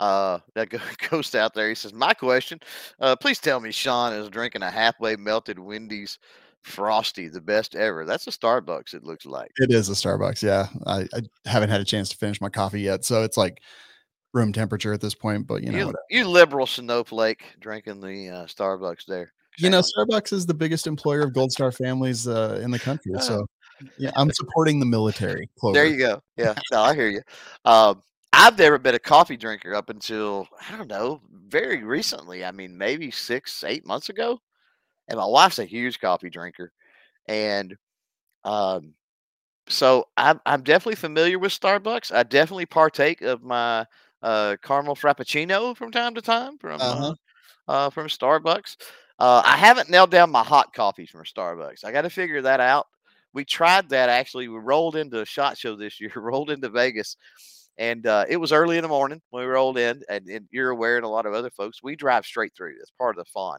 Uh, 0.00 0.38
that 0.54 0.70
ghost 1.10 1.34
out 1.34 1.52
there. 1.52 1.68
He 1.68 1.74
says, 1.74 1.92
"My 1.92 2.14
question, 2.14 2.58
uh, 3.00 3.16
please 3.16 3.38
tell 3.38 3.60
me 3.60 3.70
Shawn 3.70 4.14
is 4.14 4.30
drinking 4.30 4.62
a 4.62 4.70
halfway 4.70 5.14
melted 5.16 5.58
Wendy's 5.58 6.18
Frosty, 6.64 7.28
the 7.28 7.40
best 7.40 7.74
ever. 7.74 8.04
That's 8.06 8.26
a 8.26 8.30
Starbucks. 8.30 8.94
It 8.94 9.04
looks 9.04 9.26
like. 9.26 9.50
It 9.56 9.72
is 9.72 9.88
a 9.88 9.92
Starbucks. 9.92 10.42
Yeah. 10.42 10.68
I, 10.86 11.06
I 11.14 11.22
haven't 11.48 11.70
had 11.70 11.80
a 11.80 11.84
chance 11.84 12.08
to 12.10 12.16
finish 12.16 12.40
my 12.40 12.48
coffee 12.48 12.80
yet. 12.82 13.04
So 13.04 13.22
it's 13.24 13.36
like 13.36 13.62
room 14.32 14.52
temperature 14.52 14.92
at 14.92 15.00
this 15.00 15.14
point, 15.14 15.46
but 15.46 15.62
you 15.62 15.70
know, 15.72 15.78
You, 16.10 16.18
you 16.18 16.28
liberal 16.28 16.66
snowflake 16.66 17.42
drinking 17.60 18.00
the 18.00 18.28
uh, 18.30 18.46
Starbucks 18.46 19.04
there. 19.06 19.32
you 19.58 19.68
know, 19.70 19.80
Starbucks 19.82 20.32
is 20.32 20.46
the 20.46 20.54
biggest 20.54 20.86
employer 20.86 21.22
of 21.22 21.34
Gold 21.34 21.52
Star 21.52 21.72
families 21.72 22.26
uh, 22.28 22.60
in 22.62 22.70
the 22.70 22.78
country. 22.78 23.12
Ah. 23.16 23.20
So 23.20 23.46
yeah, 23.98 24.10
I'm 24.16 24.30
supporting 24.32 24.78
the 24.80 24.86
military. 24.86 25.48
on- 25.62 25.72
There 25.72 25.86
you 25.86 25.98
go. 25.98 26.22
Yeah, 26.36 26.54
no, 26.70 26.80
I 26.82 26.94
hear 26.94 27.08
you. 27.08 27.20
Um, 27.64 28.02
I've 28.32 28.56
never 28.56 28.78
been 28.78 28.94
a 28.94 28.98
coffee 28.98 29.36
drinker 29.36 29.74
up 29.74 29.90
until 29.90 30.48
I 30.68 30.76
don't 30.76 30.88
know, 30.88 31.20
very 31.48 31.82
recently. 31.84 32.44
I 32.44 32.52
mean, 32.52 32.78
maybe 32.78 33.10
six, 33.10 33.62
eight 33.64 33.84
months 33.86 34.08
ago. 34.08 34.40
And 35.08 35.18
my 35.18 35.26
wife's 35.26 35.58
a 35.58 35.64
huge 35.64 36.00
coffee 36.00 36.30
drinker, 36.30 36.72
and 37.28 37.76
um, 38.44 38.94
so 39.68 40.06
I'm 40.16 40.40
I'm 40.46 40.62
definitely 40.62 40.96
familiar 40.96 41.38
with 41.38 41.52
Starbucks. 41.58 42.12
I 42.14 42.22
definitely 42.24 42.66
partake 42.66 43.22
of 43.22 43.42
my 43.42 43.86
uh, 44.22 44.56
caramel 44.62 44.96
frappuccino 44.96 45.76
from 45.76 45.90
time 45.92 46.14
to 46.14 46.22
time 46.22 46.58
from 46.58 46.80
Uh-huh. 46.80 47.14
uh, 47.68 47.72
uh, 47.72 47.90
from 47.90 48.08
Starbucks. 48.08 48.76
Uh, 49.18 49.42
I 49.44 49.56
haven't 49.56 49.90
nailed 49.90 50.10
down 50.10 50.30
my 50.30 50.42
hot 50.42 50.72
coffee 50.74 51.06
from 51.06 51.24
Starbucks. 51.24 51.84
I 51.84 51.92
got 51.92 52.02
to 52.02 52.10
figure 52.10 52.42
that 52.42 52.60
out. 52.60 52.86
We 53.34 53.44
tried 53.44 53.88
that 53.90 54.08
actually. 54.08 54.48
We 54.48 54.58
rolled 54.58 54.96
into 54.96 55.20
a 55.22 55.26
shot 55.26 55.58
show 55.58 55.76
this 55.76 56.00
year. 56.00 56.12
Rolled 56.16 56.50
into 56.50 56.68
Vegas, 56.68 57.16
and 57.78 58.06
uh, 58.06 58.24
it 58.28 58.36
was 58.36 58.52
early 58.52 58.76
in 58.78 58.82
the 58.82 58.88
morning 58.88 59.20
when 59.30 59.42
we 59.44 59.48
rolled 59.50 59.78
in. 59.78 60.02
And, 60.08 60.26
and 60.28 60.46
you're 60.50 60.70
aware, 60.70 60.96
and 60.96 61.04
a 61.04 61.08
lot 61.08 61.26
of 61.26 61.34
other 61.34 61.50
folks, 61.50 61.82
we 61.82 61.96
drive 61.96 62.24
straight 62.26 62.52
through. 62.56 62.74
That's 62.78 62.92
part 62.98 63.16
of 63.18 63.24
the 63.24 63.30
fun, 63.32 63.58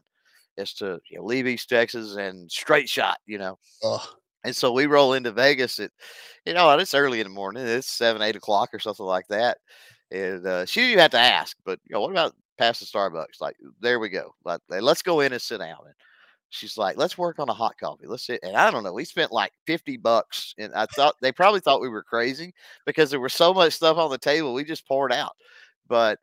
is 0.56 0.74
to 0.74 1.00
you 1.10 1.18
know, 1.18 1.24
leave 1.24 1.46
East 1.46 1.68
Texas 1.68 2.16
and 2.16 2.50
straight 2.50 2.88
shot. 2.88 3.18
You 3.26 3.38
know, 3.38 3.58
Ugh. 3.84 4.00
and 4.44 4.54
so 4.54 4.72
we 4.72 4.86
roll 4.86 5.14
into 5.14 5.32
Vegas 5.32 5.78
at, 5.78 5.90
you 6.44 6.54
know, 6.54 6.70
and 6.70 6.80
it's 6.80 6.94
early 6.94 7.20
in 7.20 7.26
the 7.26 7.32
morning. 7.32 7.66
It's 7.66 7.90
seven, 7.90 8.22
eight 8.22 8.36
o'clock 8.36 8.70
or 8.72 8.78
something 8.78 9.06
like 9.06 9.26
that. 9.28 9.58
And 10.10 10.46
uh, 10.46 10.66
she 10.66 10.80
didn't 10.80 11.00
have 11.00 11.10
to 11.12 11.18
ask, 11.18 11.56
but 11.64 11.78
you 11.88 11.94
know, 11.94 12.00
what 12.00 12.10
about 12.10 12.34
past 12.58 12.80
the 12.80 12.86
Starbucks? 12.86 13.40
Like, 13.40 13.56
there 13.80 13.98
we 13.98 14.08
go. 14.08 14.34
Like, 14.44 14.60
let's 14.68 15.02
go 15.02 15.20
in 15.20 15.32
and 15.32 15.42
sit 15.42 15.58
down. 15.58 15.78
And 15.84 15.94
she's 16.50 16.78
like, 16.78 16.96
let's 16.96 17.18
work 17.18 17.38
on 17.38 17.48
a 17.48 17.54
hot 17.54 17.74
coffee. 17.78 18.06
Let's 18.06 18.26
sit. 18.26 18.40
And 18.42 18.56
I 18.56 18.70
don't 18.70 18.84
know. 18.84 18.92
We 18.92 19.04
spent 19.04 19.32
like 19.32 19.52
50 19.66 19.96
bucks. 19.98 20.54
And 20.58 20.72
I 20.74 20.86
thought 20.86 21.16
they 21.20 21.32
probably 21.32 21.60
thought 21.60 21.80
we 21.80 21.88
were 21.88 22.02
crazy 22.02 22.54
because 22.86 23.10
there 23.10 23.20
was 23.20 23.34
so 23.34 23.52
much 23.52 23.72
stuff 23.72 23.96
on 23.96 24.10
the 24.10 24.18
table. 24.18 24.54
We 24.54 24.64
just 24.64 24.86
poured 24.86 25.12
out. 25.12 25.32
But 25.88 26.18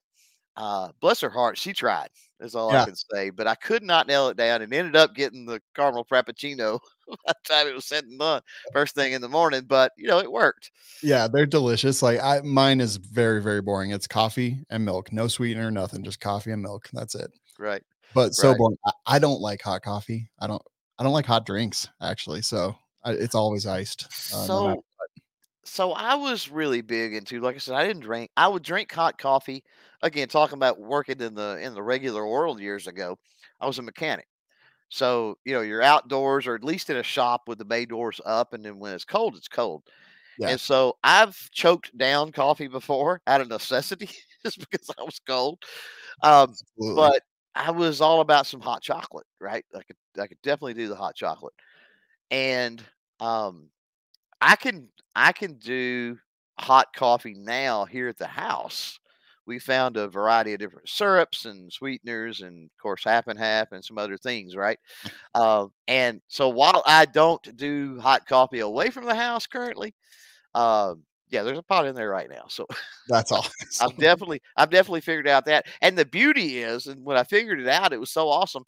uh, 0.58 0.90
bless 1.00 1.22
her 1.22 1.30
heart, 1.30 1.58
she 1.58 1.74
tried. 1.74 2.10
Is 2.40 2.56
all 2.56 2.72
I 2.72 2.86
can 2.86 2.96
say. 2.96 3.30
But 3.30 3.46
I 3.46 3.54
could 3.54 3.84
not 3.84 4.08
nail 4.08 4.28
it 4.30 4.38
down, 4.38 4.64
and 4.64 4.74
ended 4.74 4.96
up 4.96 5.14
getting 5.14 5.46
the 5.46 5.62
caramel 5.76 6.06
frappuccino 6.06 6.80
by 7.08 7.16
the 7.28 7.54
time 7.54 7.68
it 7.68 7.76
was 7.76 7.86
said 7.86 8.06
and 8.06 8.20
done, 8.20 8.42
first 8.74 8.96
thing 8.96 9.14
in 9.14 9.22
the 9.22 9.30
morning. 9.30 9.64
But 9.68 9.92
you 9.96 10.08
know, 10.08 10.20
it 10.20 10.32
worked. 10.32 10.72
Yeah, 11.04 11.28
they're 11.28 11.46
delicious. 11.46 12.02
Like 12.02 12.20
I 12.20 12.42
mine 12.42 12.82
is 12.82 12.98
very, 12.98 13.44
very 13.44 13.62
boring. 13.62 13.92
It's 13.92 14.08
coffee 14.08 14.58
and 14.72 14.84
milk, 14.84 15.14
no 15.14 15.28
sweetener, 15.28 15.70
nothing, 15.70 16.04
just 16.04 16.20
coffee 16.20 16.52
and 16.52 16.64
milk. 16.64 16.90
That's 16.94 17.14
it. 17.14 17.32
Right. 17.60 17.84
But 18.16 18.34
so 18.34 18.50
Right. 18.50 18.58
boring. 18.58 18.78
I, 19.06 19.20
don't 19.20 19.40
like 19.40 19.62
hot 19.62 19.84
coffee. 19.84 20.28
I 20.40 20.48
don't 20.48 20.62
I 20.98 21.04
don't 21.04 21.14
like 21.14 21.28
hot 21.28 21.46
drinks 21.46 21.88
actually. 22.02 22.42
So 22.42 22.76
I, 23.04 23.12
it's 23.12 23.36
always 23.36 23.68
iced. 23.68 24.08
uh, 24.34 24.38
no 24.38 24.46
so, 24.48 24.84
so 25.64 25.92
I 25.94 26.16
was 26.16 26.50
really 26.50 26.82
big 26.82 27.14
into, 27.14 27.40
like 27.40 27.56
I 27.56 27.60
said, 27.60 27.76
I 27.76 27.86
didn't 27.86 28.02
drink. 28.02 28.32
I 28.36 28.48
would 28.48 28.64
drink 28.64 28.92
hot 28.92 29.18
coffee. 29.18 29.64
Again, 30.04 30.28
talking 30.28 30.58
about 30.58 30.80
working 30.80 31.20
in 31.22 31.36
the 31.36 31.60
in 31.62 31.74
the 31.74 31.84
regular 31.84 32.26
world 32.28 32.60
years 32.60 32.88
ago, 32.88 33.18
I 33.60 33.68
was 33.68 33.80
a 33.80 33.84
mechanic. 33.84 34.28
So 34.90 35.38
you 35.46 35.54
know, 35.54 35.62
you're 35.62 35.82
outdoors 35.82 36.48
or 36.48 36.56
at 36.56 36.64
least 36.64 36.90
in 36.90 36.98
a 36.98 37.04
shop 37.04 37.44
with 37.48 37.58
the 37.60 37.66
bay 37.66 37.86
doors 37.86 38.20
up, 38.26 38.54
and 38.54 38.64
then 38.66 38.80
when 38.80 38.94
it's 38.94 39.06
cold, 39.06 39.36
it's 39.36 39.48
cold. 39.48 39.84
Yeah. 40.40 40.50
And 40.50 40.60
so 40.60 40.98
I've 41.04 41.38
choked 41.52 41.96
down 41.98 42.32
coffee 42.32 42.68
before 42.68 43.22
out 43.28 43.42
of 43.42 43.50
necessity, 43.50 44.10
just 44.44 44.60
because 44.72 44.90
I 44.98 45.04
was 45.04 45.20
cold. 45.28 45.60
Um, 46.24 46.54
but 46.96 47.24
I 47.56 47.72
was 47.72 48.02
all 48.02 48.22
about 48.22 48.48
some 48.48 48.62
hot 48.62 48.82
chocolate, 48.82 49.28
right? 49.40 49.66
I 49.76 49.84
could 49.84 49.98
I 50.22 50.28
could 50.28 50.42
definitely 50.44 50.74
do 50.76 50.88
the 50.88 50.96
hot 50.96 51.16
chocolate. 51.16 51.54
And 52.32 52.84
um 53.20 53.70
I 54.42 54.56
can 54.56 54.90
I 55.16 55.34
can 55.34 55.56
do 55.56 56.18
hot 56.60 56.94
coffee 56.96 57.36
now 57.36 57.86
here 57.86 58.08
at 58.08 58.18
the 58.18 58.28
house. 58.28 59.00
We 59.52 59.60
found 59.60 59.98
a 59.98 60.08
variety 60.08 60.54
of 60.54 60.60
different 60.60 60.88
syrups 60.90 61.46
and 61.46 61.72
sweeteners 61.72 62.42
and 62.42 62.66
of 62.66 62.78
course 62.82 63.04
half 63.04 63.28
and 63.28 63.38
half 63.38 63.74
and 63.74 63.84
some 63.84 63.98
other 63.98 64.18
things, 64.18 64.56
right? 64.56 64.80
Uh, 65.36 65.68
and 65.88 66.22
so 66.30 66.50
while 66.50 66.84
I 66.86 67.06
don't 67.06 67.58
do 67.58 68.00
hot 68.00 68.26
coffee 68.28 68.62
away 68.62 68.90
from 68.92 69.06
the 69.06 69.16
house 69.16 69.48
currently, 69.48 69.94
um 70.56 71.04
yeah, 71.30 71.44
there's 71.44 71.58
a 71.58 71.64
pot 71.64 71.88
in 71.88 71.96
there 71.96 72.10
right 72.10 72.30
now. 72.30 72.46
So 72.50 72.68
That's 73.08 73.32
all. 73.34 73.46
I've 73.82 73.98
definitely 73.98 74.42
I've 74.58 74.70
definitely 74.70 75.02
figured 75.02 75.28
out 75.28 75.46
that. 75.46 75.66
And 75.82 75.98
the 75.98 76.06
beauty 76.06 76.60
is, 76.60 76.88
and 76.88 77.04
when 77.06 77.18
I 77.18 77.24
figured 77.24 77.60
it 77.60 77.68
out, 77.68 77.94
it 77.94 78.00
was 78.00 78.12
so 78.12 78.30
awesome 78.30 78.64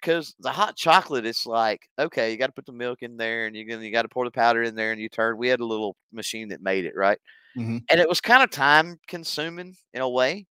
because 0.00 0.34
the 0.40 0.50
hot 0.50 0.76
chocolate, 0.76 1.26
it's 1.26 1.46
like, 1.46 1.82
okay, 1.98 2.30
you 2.30 2.36
got 2.38 2.48
to 2.48 2.52
put 2.52 2.66
the 2.66 2.72
milk 2.72 3.02
in 3.02 3.16
there 3.16 3.46
and 3.46 3.56
you're 3.56 3.66
gonna 3.66 3.84
you 3.84 3.92
got 3.92 4.02
to 4.02 4.08
pour 4.08 4.24
the 4.24 4.30
powder 4.30 4.62
in 4.62 4.74
there 4.74 4.92
and 4.92 5.00
you 5.00 5.08
turn. 5.08 5.38
We 5.38 5.48
had 5.48 5.60
a 5.60 5.66
little 5.66 5.96
machine 6.12 6.48
that 6.48 6.62
made 6.62 6.84
it, 6.84 6.94
right? 6.96 7.18
Mhm. 7.56 7.86
And 7.90 8.00
it 8.00 8.08
was 8.08 8.20
kind 8.20 8.42
of 8.42 8.50
time 8.50 8.98
consuming 9.08 9.76
in 9.94 10.02
a 10.02 10.08
way. 10.08 10.46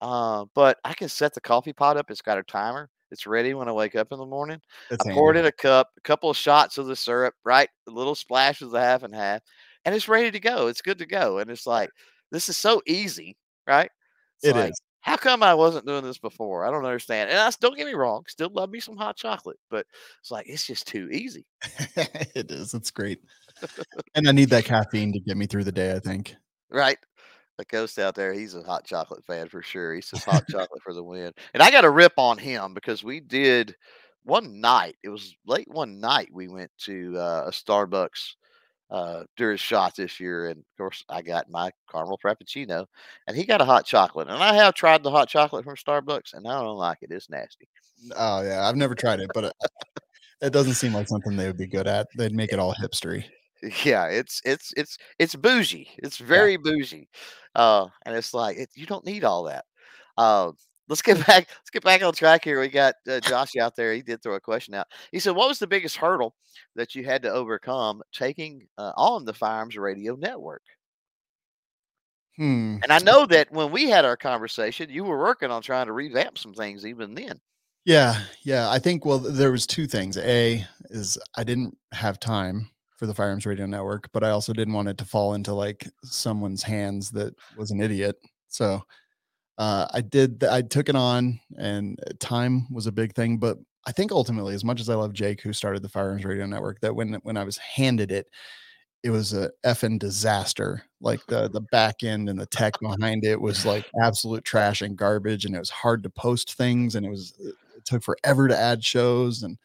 Uh, 0.00 0.46
but 0.54 0.78
I 0.84 0.94
can 0.94 1.08
set 1.08 1.34
the 1.34 1.40
coffee 1.40 1.72
pot 1.72 1.96
up. 1.96 2.10
It's 2.10 2.22
got 2.22 2.38
a 2.38 2.42
timer. 2.42 2.90
It's 3.10 3.26
ready 3.26 3.54
when 3.54 3.68
I 3.68 3.72
wake 3.72 3.94
up 3.96 4.08
in 4.12 4.18
the 4.18 4.26
morning. 4.26 4.60
It's 4.90 5.04
I 5.04 5.12
pour 5.12 5.30
it 5.32 5.36
in 5.38 5.46
a 5.46 5.52
cup, 5.52 5.90
a 5.96 6.00
couple 6.02 6.30
of 6.30 6.36
shots 6.36 6.78
of 6.78 6.86
the 6.86 6.96
syrup, 6.96 7.34
right? 7.44 7.68
A 7.88 7.90
little 7.90 8.14
splash 8.14 8.60
of 8.62 8.70
the 8.70 8.80
half 8.80 9.02
and 9.04 9.14
half, 9.14 9.42
and 9.84 9.94
it's 9.94 10.08
ready 10.08 10.30
to 10.30 10.40
go. 10.40 10.66
It's 10.68 10.82
good 10.82 10.98
to 10.98 11.06
go. 11.06 11.38
And 11.38 11.50
it's 11.50 11.66
like, 11.66 11.90
this 12.32 12.48
is 12.48 12.56
so 12.56 12.82
easy, 12.86 13.36
right? 13.66 13.90
It's 14.38 14.50
It 14.50 14.56
like, 14.56 14.70
is. 14.70 14.80
How 15.04 15.16
come 15.18 15.42
I 15.42 15.52
wasn't 15.52 15.86
doing 15.86 16.02
this 16.02 16.16
before? 16.16 16.64
I 16.64 16.70
don't 16.70 16.86
understand. 16.86 17.28
And 17.28 17.38
I 17.38 17.50
don't 17.60 17.76
get 17.76 17.86
me 17.86 17.92
wrong, 17.92 18.24
still 18.26 18.48
love 18.52 18.70
me 18.70 18.80
some 18.80 18.96
hot 18.96 19.16
chocolate, 19.16 19.58
but 19.70 19.86
it's 20.20 20.30
like 20.30 20.48
it's 20.48 20.66
just 20.66 20.86
too 20.86 21.10
easy, 21.12 21.46
it 21.96 22.50
is. 22.50 22.72
It's 22.72 22.90
great. 22.90 23.20
And 24.14 24.26
I 24.26 24.32
need 24.32 24.48
that 24.50 24.64
caffeine 24.64 25.12
to 25.12 25.20
get 25.20 25.36
me 25.36 25.46
through 25.46 25.64
the 25.64 25.72
day, 25.72 25.92
I 25.92 25.98
think. 25.98 26.34
right? 26.70 26.98
The 27.58 27.66
ghost 27.66 27.98
out 27.98 28.14
there, 28.14 28.32
he's 28.32 28.54
a 28.54 28.62
hot 28.62 28.84
chocolate 28.84 29.24
fan 29.24 29.48
for 29.48 29.62
sure. 29.62 29.94
He 29.94 30.00
says 30.00 30.24
hot 30.24 30.44
chocolate 30.50 30.82
for 30.82 30.94
the 30.94 31.04
win. 31.04 31.32
And 31.52 31.62
I 31.62 31.70
got 31.70 31.84
a 31.84 31.90
rip 31.90 32.14
on 32.16 32.38
him 32.38 32.74
because 32.74 33.04
we 33.04 33.20
did 33.20 33.76
one 34.24 34.60
night, 34.60 34.96
it 35.04 35.10
was 35.10 35.36
late 35.46 35.68
one 35.70 36.00
night, 36.00 36.30
we 36.32 36.48
went 36.48 36.70
to 36.78 37.14
uh, 37.16 37.44
a 37.46 37.50
Starbucks 37.50 38.34
uh, 38.94 39.24
during 39.36 39.56
shot 39.56 39.96
this 39.96 40.20
year. 40.20 40.46
And 40.46 40.58
of 40.60 40.76
course, 40.78 41.04
I 41.08 41.20
got 41.20 41.50
my 41.50 41.72
caramel 41.90 42.20
frappuccino 42.24 42.86
and 43.26 43.36
he 43.36 43.44
got 43.44 43.60
a 43.60 43.64
hot 43.64 43.84
chocolate. 43.84 44.28
And 44.28 44.40
I 44.40 44.54
have 44.54 44.74
tried 44.74 45.02
the 45.02 45.10
hot 45.10 45.28
chocolate 45.28 45.64
from 45.64 45.74
Starbucks 45.74 46.34
and 46.34 46.46
I 46.46 46.62
don't 46.62 46.76
like 46.76 46.98
it. 47.02 47.10
It's 47.10 47.28
nasty. 47.28 47.68
Oh, 48.16 48.42
yeah. 48.42 48.68
I've 48.68 48.76
never 48.76 48.94
tried 48.94 49.18
it, 49.18 49.30
but 49.34 49.44
it, 49.44 49.52
it 50.42 50.52
doesn't 50.52 50.74
seem 50.74 50.94
like 50.94 51.08
something 51.08 51.36
they 51.36 51.46
would 51.48 51.56
be 51.56 51.66
good 51.66 51.88
at. 51.88 52.06
They'd 52.16 52.32
make 52.32 52.52
it 52.52 52.60
all 52.60 52.72
hipstery. 52.74 53.24
Yeah, 53.82 54.06
it's 54.06 54.42
it's 54.44 54.74
it's 54.76 54.98
it's 55.18 55.34
bougie. 55.34 55.88
It's 56.02 56.20
Yeah. 56.20 56.26
very 56.26 56.56
bougie, 56.58 57.08
uh, 57.54 57.86
and 58.04 58.14
it's 58.14 58.34
like 58.34 58.58
it, 58.58 58.68
you 58.74 58.84
don't 58.84 59.06
need 59.06 59.24
all 59.24 59.44
that. 59.44 59.64
Uh, 60.18 60.52
let's 60.88 61.02
get 61.02 61.16
back. 61.26 61.48
Let's 61.48 61.70
get 61.72 61.84
back 61.84 62.02
on 62.02 62.12
track 62.12 62.44
here. 62.44 62.60
We 62.60 62.68
got 62.68 62.94
uh, 63.08 63.20
Josh 63.20 63.56
out 63.56 63.76
there. 63.76 63.92
He 63.92 64.02
did 64.02 64.22
throw 64.22 64.34
a 64.34 64.40
question 64.40 64.74
out. 64.74 64.86
He 65.12 65.18
said, 65.18 65.36
"What 65.36 65.48
was 65.48 65.58
the 65.58 65.66
biggest 65.66 65.96
hurdle 65.96 66.34
that 66.76 66.94
you 66.94 67.04
had 67.04 67.22
to 67.22 67.30
overcome 67.30 68.02
taking 68.12 68.66
uh, 68.78 68.92
on 68.96 69.24
the 69.24 69.34
Firearms 69.34 69.76
Radio 69.76 70.16
Network?" 70.16 70.62
Hmm. 72.36 72.78
And 72.82 72.92
I 72.92 72.98
know 72.98 73.26
that 73.26 73.50
when 73.52 73.70
we 73.70 73.88
had 73.88 74.04
our 74.04 74.16
conversation, 74.16 74.90
you 74.90 75.04
were 75.04 75.18
working 75.18 75.50
on 75.50 75.62
trying 75.62 75.86
to 75.86 75.92
revamp 75.92 76.36
some 76.36 76.52
things 76.52 76.84
even 76.84 77.14
then. 77.14 77.40
Yeah, 77.84 78.18
yeah. 78.42 78.70
I 78.70 78.78
think 78.78 79.04
well, 79.04 79.18
there 79.18 79.52
was 79.52 79.66
two 79.66 79.86
things. 79.86 80.16
A 80.18 80.64
is 80.90 81.18
I 81.36 81.44
didn't 81.44 81.76
have 81.92 82.18
time 82.18 82.70
for 82.96 83.06
the 83.06 83.14
Firearms 83.14 83.46
Radio 83.46 83.66
Network, 83.66 84.08
but 84.12 84.24
I 84.24 84.30
also 84.30 84.52
didn't 84.52 84.74
want 84.74 84.88
it 84.88 84.98
to 84.98 85.04
fall 85.04 85.34
into 85.34 85.52
like 85.52 85.86
someone's 86.02 86.62
hands 86.62 87.10
that 87.10 87.34
was 87.56 87.70
an 87.70 87.80
idiot. 87.80 88.16
So 88.48 88.82
uh, 89.58 89.86
I 89.92 90.00
did. 90.00 90.40
th- 90.40 90.52
I 90.52 90.62
took 90.62 90.88
it 90.88 90.96
on, 90.96 91.40
and 91.56 91.98
uh, 92.06 92.12
time 92.18 92.66
was 92.72 92.86
a 92.86 92.92
big 92.92 93.14
thing. 93.14 93.38
But 93.38 93.58
I 93.86 93.92
think 93.92 94.12
ultimately, 94.12 94.54
as 94.54 94.64
much 94.64 94.80
as 94.80 94.88
I 94.88 94.94
love 94.94 95.12
Jake, 95.12 95.40
who 95.42 95.52
started 95.52 95.82
the 95.82 95.88
Firearms 95.88 96.24
Radio 96.24 96.46
Network, 96.46 96.80
that 96.80 96.94
when 96.96 97.14
when 97.22 97.36
I 97.36 97.44
was 97.44 97.58
handed 97.58 98.10
it, 98.10 98.26
it 99.02 99.10
was 99.10 99.32
a 99.32 99.50
effing 99.64 99.98
disaster. 99.98 100.82
Like 101.00 101.20
the 101.26 101.48
the 101.48 101.60
back 101.60 102.02
end 102.02 102.28
and 102.28 102.40
the 102.40 102.46
tech 102.46 102.74
behind 102.80 103.24
it 103.24 103.40
was 103.40 103.64
like 103.66 103.84
absolute 104.02 104.44
trash 104.44 104.82
and 104.82 104.96
garbage, 104.96 105.44
and 105.44 105.54
it 105.54 105.60
was 105.60 105.70
hard 105.70 106.02
to 106.04 106.10
post 106.10 106.54
things, 106.54 106.94
and 106.94 107.06
it 107.06 107.10
was 107.10 107.34
it 107.40 107.84
took 107.84 108.02
forever 108.02 108.48
to 108.48 108.58
add 108.58 108.82
shows, 108.84 109.42
and 109.42 109.58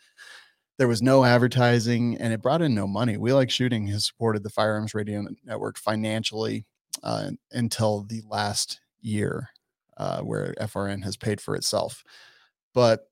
there 0.78 0.88
was 0.88 1.02
no 1.02 1.26
advertising, 1.26 2.18
and 2.18 2.34
it 2.34 2.42
brought 2.42 2.62
in 2.62 2.76
no 2.76 2.88
money. 2.88 3.18
We 3.18 3.34
like 3.34 3.50
shooting 3.50 3.88
has 3.88 4.06
supported 4.06 4.44
the 4.44 4.50
Firearms 4.50 4.94
Radio 4.94 5.26
Network 5.44 5.78
financially 5.78 6.66
uh, 7.04 7.32
until 7.52 8.04
the 8.04 8.22
last 8.30 8.80
year, 9.02 9.50
uh, 10.00 10.22
where 10.22 10.56
FRN 10.62 11.04
has 11.04 11.18
paid 11.18 11.42
for 11.42 11.56
itself, 11.56 12.04
but 12.74 13.10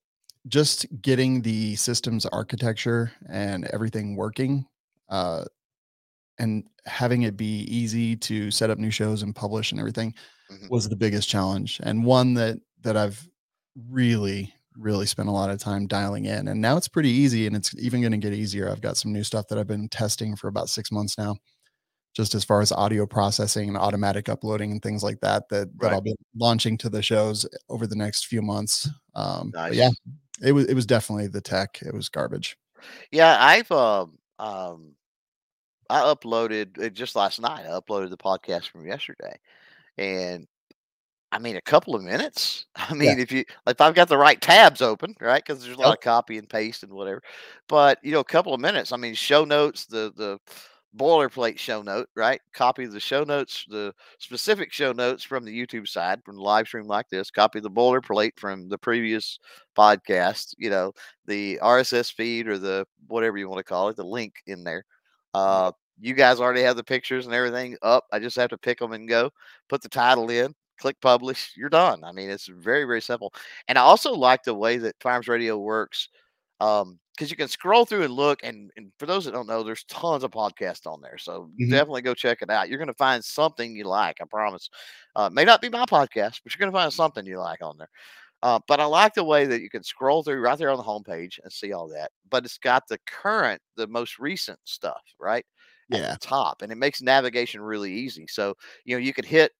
just 0.48 0.86
getting 1.02 1.42
the 1.42 1.76
systems 1.76 2.26
architecture 2.26 3.12
and 3.28 3.66
everything 3.66 4.16
working 4.16 4.66
uh, 5.10 5.44
and 6.38 6.68
having 6.86 7.22
it 7.22 7.36
be 7.36 7.60
easy 7.62 8.16
to 8.16 8.50
set 8.50 8.70
up 8.70 8.78
new 8.78 8.90
shows 8.90 9.22
and 9.22 9.34
publish 9.34 9.70
and 9.72 9.80
everything 9.80 10.14
Mhm. 10.48 10.68
was 10.68 10.88
the 10.88 10.96
biggest 10.96 11.28
challenge 11.28 11.80
and 11.84 12.04
one 12.04 12.34
that 12.34 12.58
that 12.82 12.96
I've 12.96 13.28
really 13.88 14.54
really 14.76 15.06
spent 15.06 15.28
a 15.28 15.32
lot 15.32 15.50
of 15.50 15.58
time 15.58 15.86
dialing 15.86 16.26
in 16.26 16.48
and 16.48 16.60
now 16.60 16.76
it's 16.76 16.88
pretty 16.88 17.10
easy 17.10 17.46
and 17.46 17.56
it's 17.56 17.74
even 17.78 18.00
going 18.02 18.12
to 18.12 18.18
get 18.18 18.32
easier. 18.34 18.70
I've 18.70 18.80
got 18.82 18.96
some 18.96 19.12
new 19.12 19.24
stuff 19.24 19.48
that 19.48 19.58
I've 19.58 19.66
been 19.68 19.88
testing 19.88 20.36
for 20.36 20.48
about 20.48 20.70
6 20.70 20.92
months 20.92 21.18
now 21.18 21.36
just 22.14 22.34
as 22.34 22.44
far 22.44 22.60
as 22.60 22.72
audio 22.72 23.06
processing 23.06 23.68
and 23.68 23.76
automatic 23.78 24.28
uploading 24.28 24.72
and 24.72 24.82
things 24.82 25.02
like 25.02 25.20
that 25.20 25.48
that 25.50 25.68
that 25.80 25.92
Right. 25.92 25.92
I'll 25.92 26.00
be 26.00 26.14
launching 26.36 26.76
to 26.78 26.88
the 26.88 27.02
shows 27.02 27.46
over 27.68 27.86
the 27.86 27.96
next 27.96 28.26
few 28.26 28.42
months. 28.42 28.88
Um 29.14 29.54
Nice. 29.54 29.74
yeah, 29.74 29.90
it 30.42 30.52
was 30.52 30.66
it 30.66 30.74
was 30.74 30.86
definitely 30.86 31.28
the 31.28 31.40
tech. 31.40 31.80
It 31.82 31.94
was 31.94 32.08
garbage. 32.08 32.56
Yeah, 33.12 33.36
I've 33.40 33.70
um 33.72 34.18
um 34.38 34.94
I 35.90 36.00
uploaded 36.00 36.82
uh, 36.84 36.90
just 36.90 37.16
last 37.16 37.40
night. 37.40 37.66
I 37.66 37.70
uploaded 37.70 38.10
the 38.10 38.16
podcast 38.18 38.68
from 38.70 38.86
yesterday, 38.86 39.36
and 39.98 40.46
I 41.32 41.38
mean, 41.38 41.56
a 41.56 41.62
couple 41.62 41.94
of 41.96 42.02
minutes. 42.02 42.66
I 42.76 42.94
Yeah. 43.00 43.14
mean, 43.14 43.18
if 43.20 43.32
you 43.32 43.44
if 43.66 43.80
I've 43.80 43.94
got 43.94 44.08
the 44.08 44.18
right 44.18 44.40
tabs 44.40 44.82
open, 44.82 45.14
right? 45.20 45.44
Because 45.44 45.64
there's 45.64 45.76
a 45.76 45.80
lot 45.80 45.88
Yep. 45.88 45.94
of 45.94 46.00
copy 46.00 46.38
and 46.38 46.48
paste 46.48 46.82
and 46.84 46.92
whatever. 46.92 47.22
But 47.68 47.98
you 48.04 48.12
know, 48.12 48.20
a 48.20 48.24
couple 48.24 48.54
of 48.54 48.60
minutes. 48.60 48.92
I 48.92 48.96
mean, 48.98 49.14
show 49.14 49.44
notes, 49.44 49.86
the 49.86 50.12
the 50.16 50.38
boilerplate 50.96 51.58
show 51.58 51.82
note, 51.82 52.08
right? 52.14 52.40
Copy 52.52 52.86
the 52.86 53.00
show 53.00 53.24
notes, 53.24 53.64
the 53.68 53.92
specific 54.18 54.72
show 54.72 54.92
notes 54.92 55.22
from 55.22 55.44
the 55.44 55.56
YouTube 55.56 55.88
side, 55.88 56.20
from 56.24 56.36
the 56.36 56.42
live 56.42 56.66
stream 56.66 56.86
like 56.86 57.08
this. 57.08 57.30
Copy 57.30 57.60
the 57.60 57.70
boilerplate 57.70 58.38
from 58.38 58.68
the 58.68 58.78
previous 58.78 59.38
podcast. 59.76 60.54
You 60.58 60.70
know, 60.70 60.92
the 61.26 61.58
RSS 61.62 62.12
feed 62.12 62.48
or 62.48 62.58
the 62.58 62.86
whatever 63.06 63.36
you 63.38 63.48
want 63.48 63.58
to 63.58 63.64
call 63.64 63.88
it, 63.88 63.96
the 63.96 64.04
link 64.04 64.34
in 64.46 64.64
there. 64.64 64.84
Uh, 65.34 65.72
you 66.00 66.14
guys 66.14 66.40
already 66.40 66.62
have 66.62 66.76
the 66.76 66.84
pictures 66.84 67.26
and 67.26 67.34
everything 67.34 67.76
up. 67.82 68.04
I 68.12 68.18
just 68.18 68.36
have 68.36 68.50
to 68.50 68.58
pick 68.58 68.78
them 68.78 68.92
and 68.92 69.08
go. 69.08 69.30
Put 69.68 69.82
the 69.82 69.88
title 69.88 70.30
in, 70.30 70.54
click 70.78 71.00
publish. 71.00 71.52
You're 71.56 71.68
done. 71.68 72.02
I 72.04 72.12
mean, 72.12 72.30
it's 72.30 72.46
very 72.46 72.84
very 72.84 73.02
simple. 73.02 73.32
And 73.68 73.76
I 73.76 73.82
also 73.82 74.12
like 74.12 74.42
the 74.42 74.54
way 74.54 74.78
that 74.78 74.96
Farms 75.00 75.28
Radio 75.28 75.58
works 75.58 76.08
um 76.60 76.98
because 77.16 77.30
you 77.30 77.36
can 77.36 77.48
scroll 77.48 77.84
through 77.84 78.02
and 78.04 78.14
look 78.14 78.40
and, 78.44 78.70
and 78.76 78.92
for 78.98 79.06
those 79.06 79.24
that 79.24 79.32
don't 79.32 79.46
know 79.48 79.62
there's 79.62 79.84
tons 79.84 80.22
of 80.24 80.30
podcasts 80.30 80.86
on 80.86 81.00
there 81.00 81.18
so 81.18 81.50
Mhm. 81.58 81.68
definitely 81.68 82.02
go 82.02 82.14
check 82.14 82.42
it 82.42 82.50
out 82.50 82.68
you're 82.68 82.78
going 82.78 82.86
to 82.88 82.94
find 82.94 83.24
something 83.24 83.74
you 83.76 83.84
like 83.84 84.16
i 84.20 84.24
promise 84.24 84.68
uh, 85.16 85.28
may 85.30 85.44
not 85.44 85.60
be 85.60 85.68
my 85.68 85.84
podcast 85.84 86.40
but 86.42 86.52
you're 86.54 86.60
going 86.60 86.70
to 86.72 86.76
find 86.78 86.92
something 86.92 87.26
you 87.26 87.38
like 87.38 87.62
on 87.62 87.76
there 87.78 87.90
uh, 88.42 88.58
but 88.68 88.80
i 88.80 88.84
like 88.84 89.14
the 89.14 89.24
way 89.24 89.46
that 89.46 89.62
you 89.62 89.70
can 89.70 89.82
scroll 89.82 90.22
through 90.22 90.40
right 90.40 90.58
there 90.58 90.70
on 90.70 90.76
the 90.78 90.82
homepage 90.82 91.38
and 91.42 91.52
see 91.52 91.72
all 91.72 91.88
that 91.88 92.10
but 92.30 92.44
it's 92.44 92.58
got 92.58 92.86
the 92.88 92.98
current 93.06 93.60
the 93.76 93.86
most 93.88 94.18
recent 94.18 94.58
stuff 94.64 95.02
right 95.20 95.44
at 95.92 96.02
Yeah. 96.02 96.08
the 96.08 96.16
top 96.18 96.62
and 96.62 96.72
it 96.72 96.76
makes 96.78 97.02
navigation 97.02 97.60
really 97.60 97.92
easy 97.92 98.26
so 98.28 98.54
you 98.84 98.94
know 98.94 99.00
you 99.00 99.12
could 99.14 99.24
hit 99.24 99.52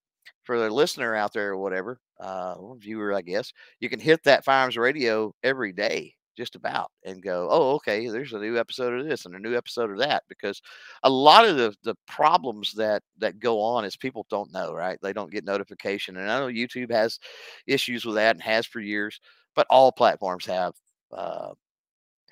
for 0.44 0.58
the 0.58 0.70
listener 0.70 1.14
out 1.14 1.32
there 1.32 1.50
or 1.52 1.58
whatever 1.58 2.00
uh 2.20 2.74
viewer 2.76 3.14
i 3.14 3.22
guess 3.22 3.52
you 3.80 3.88
can 3.88 4.00
hit 4.00 4.22
that 4.24 4.44
Firearms 4.44 4.76
Radio 4.76 5.34
every 5.42 5.72
day, 5.72 6.14
just 6.38 6.56
about, 6.56 6.92
and 7.04 7.22
go, 7.22 7.48
oh, 7.52 7.72
okay, 7.76 8.08
there's 8.08 8.32
a 8.34 8.40
new 8.40 8.58
episode 8.58 8.98
of 9.00 9.06
this 9.08 9.26
and 9.26 9.36
a 9.36 9.40
new 9.40 9.56
episode 9.56 9.90
of 9.92 9.98
that. 10.00 10.24
Because 10.30 10.62
a 11.04 11.10
lot 11.10 11.46
of 11.46 11.56
the 11.58 11.74
the 11.84 11.96
problems 12.08 12.72
that 12.74 13.02
that 13.18 13.40
go 13.40 13.60
on 13.62 13.84
is 13.84 13.96
people 13.96 14.26
don't 14.30 14.52
know, 14.54 14.72
right? 14.74 14.98
They 15.02 15.12
don't 15.14 15.32
get 15.32 15.44
notification, 15.44 16.16
and 16.18 16.30
I 16.30 16.40
know 16.40 16.48
YouTube 16.48 16.92
has 16.92 17.18
issues 17.66 18.06
with 18.06 18.16
that 18.16 18.36
and 18.36 18.42
has 18.44 18.66
for 18.66 18.80
years, 18.80 19.20
but 19.56 19.66
all 19.70 19.92
platforms 19.92 20.46
have. 20.46 20.74
Uh, 21.12 21.52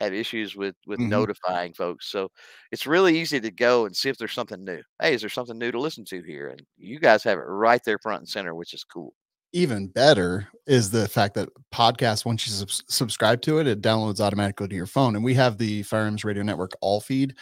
have 0.00 0.12
issues 0.14 0.56
with 0.56 0.74
with 0.86 1.00
Mhm. 1.00 1.06
notifying 1.06 1.72
folks 1.74 2.08
so 2.10 2.28
it's 2.72 2.86
really 2.86 3.18
easy 3.18 3.40
to 3.40 3.50
go 3.50 3.86
and 3.86 3.96
see 3.96 4.10
if 4.10 4.18
there's 4.18 4.32
something 4.34 4.64
new 4.64 4.82
hey 5.00 5.14
is 5.14 5.22
there 5.22 5.30
something 5.30 5.58
new 5.58 5.72
to 5.72 5.80
listen 5.80 6.04
to 6.04 6.22
here 6.22 6.48
and 6.48 6.62
you 6.76 6.98
guys 7.00 7.24
have 7.24 7.38
it 7.38 7.42
right 7.42 7.82
there 7.84 7.98
front 7.98 8.20
and 8.20 8.28
center 8.28 8.54
which 8.54 8.74
is 8.74 8.84
cool 8.84 9.14
Even 9.56 9.88
better 9.88 10.48
is 10.66 10.90
the 10.90 11.08
fact 11.08 11.34
that 11.34 11.48
podcast, 11.72 12.26
once 12.26 12.46
you 12.46 12.52
subs- 12.52 12.84
subscribe 12.88 13.40
to 13.40 13.58
it, 13.58 13.66
it 13.66 13.80
downloads 13.80 14.20
automatically 14.20 14.68
to 14.68 14.74
your 14.74 14.84
phone. 14.84 15.16
And 15.16 15.24
we 15.24 15.32
have 15.32 15.56
the 15.56 15.82
Firearms 15.84 16.24
Radio 16.24 16.42
Network 16.42 16.72
all 16.82 17.00
feed, 17.00 17.34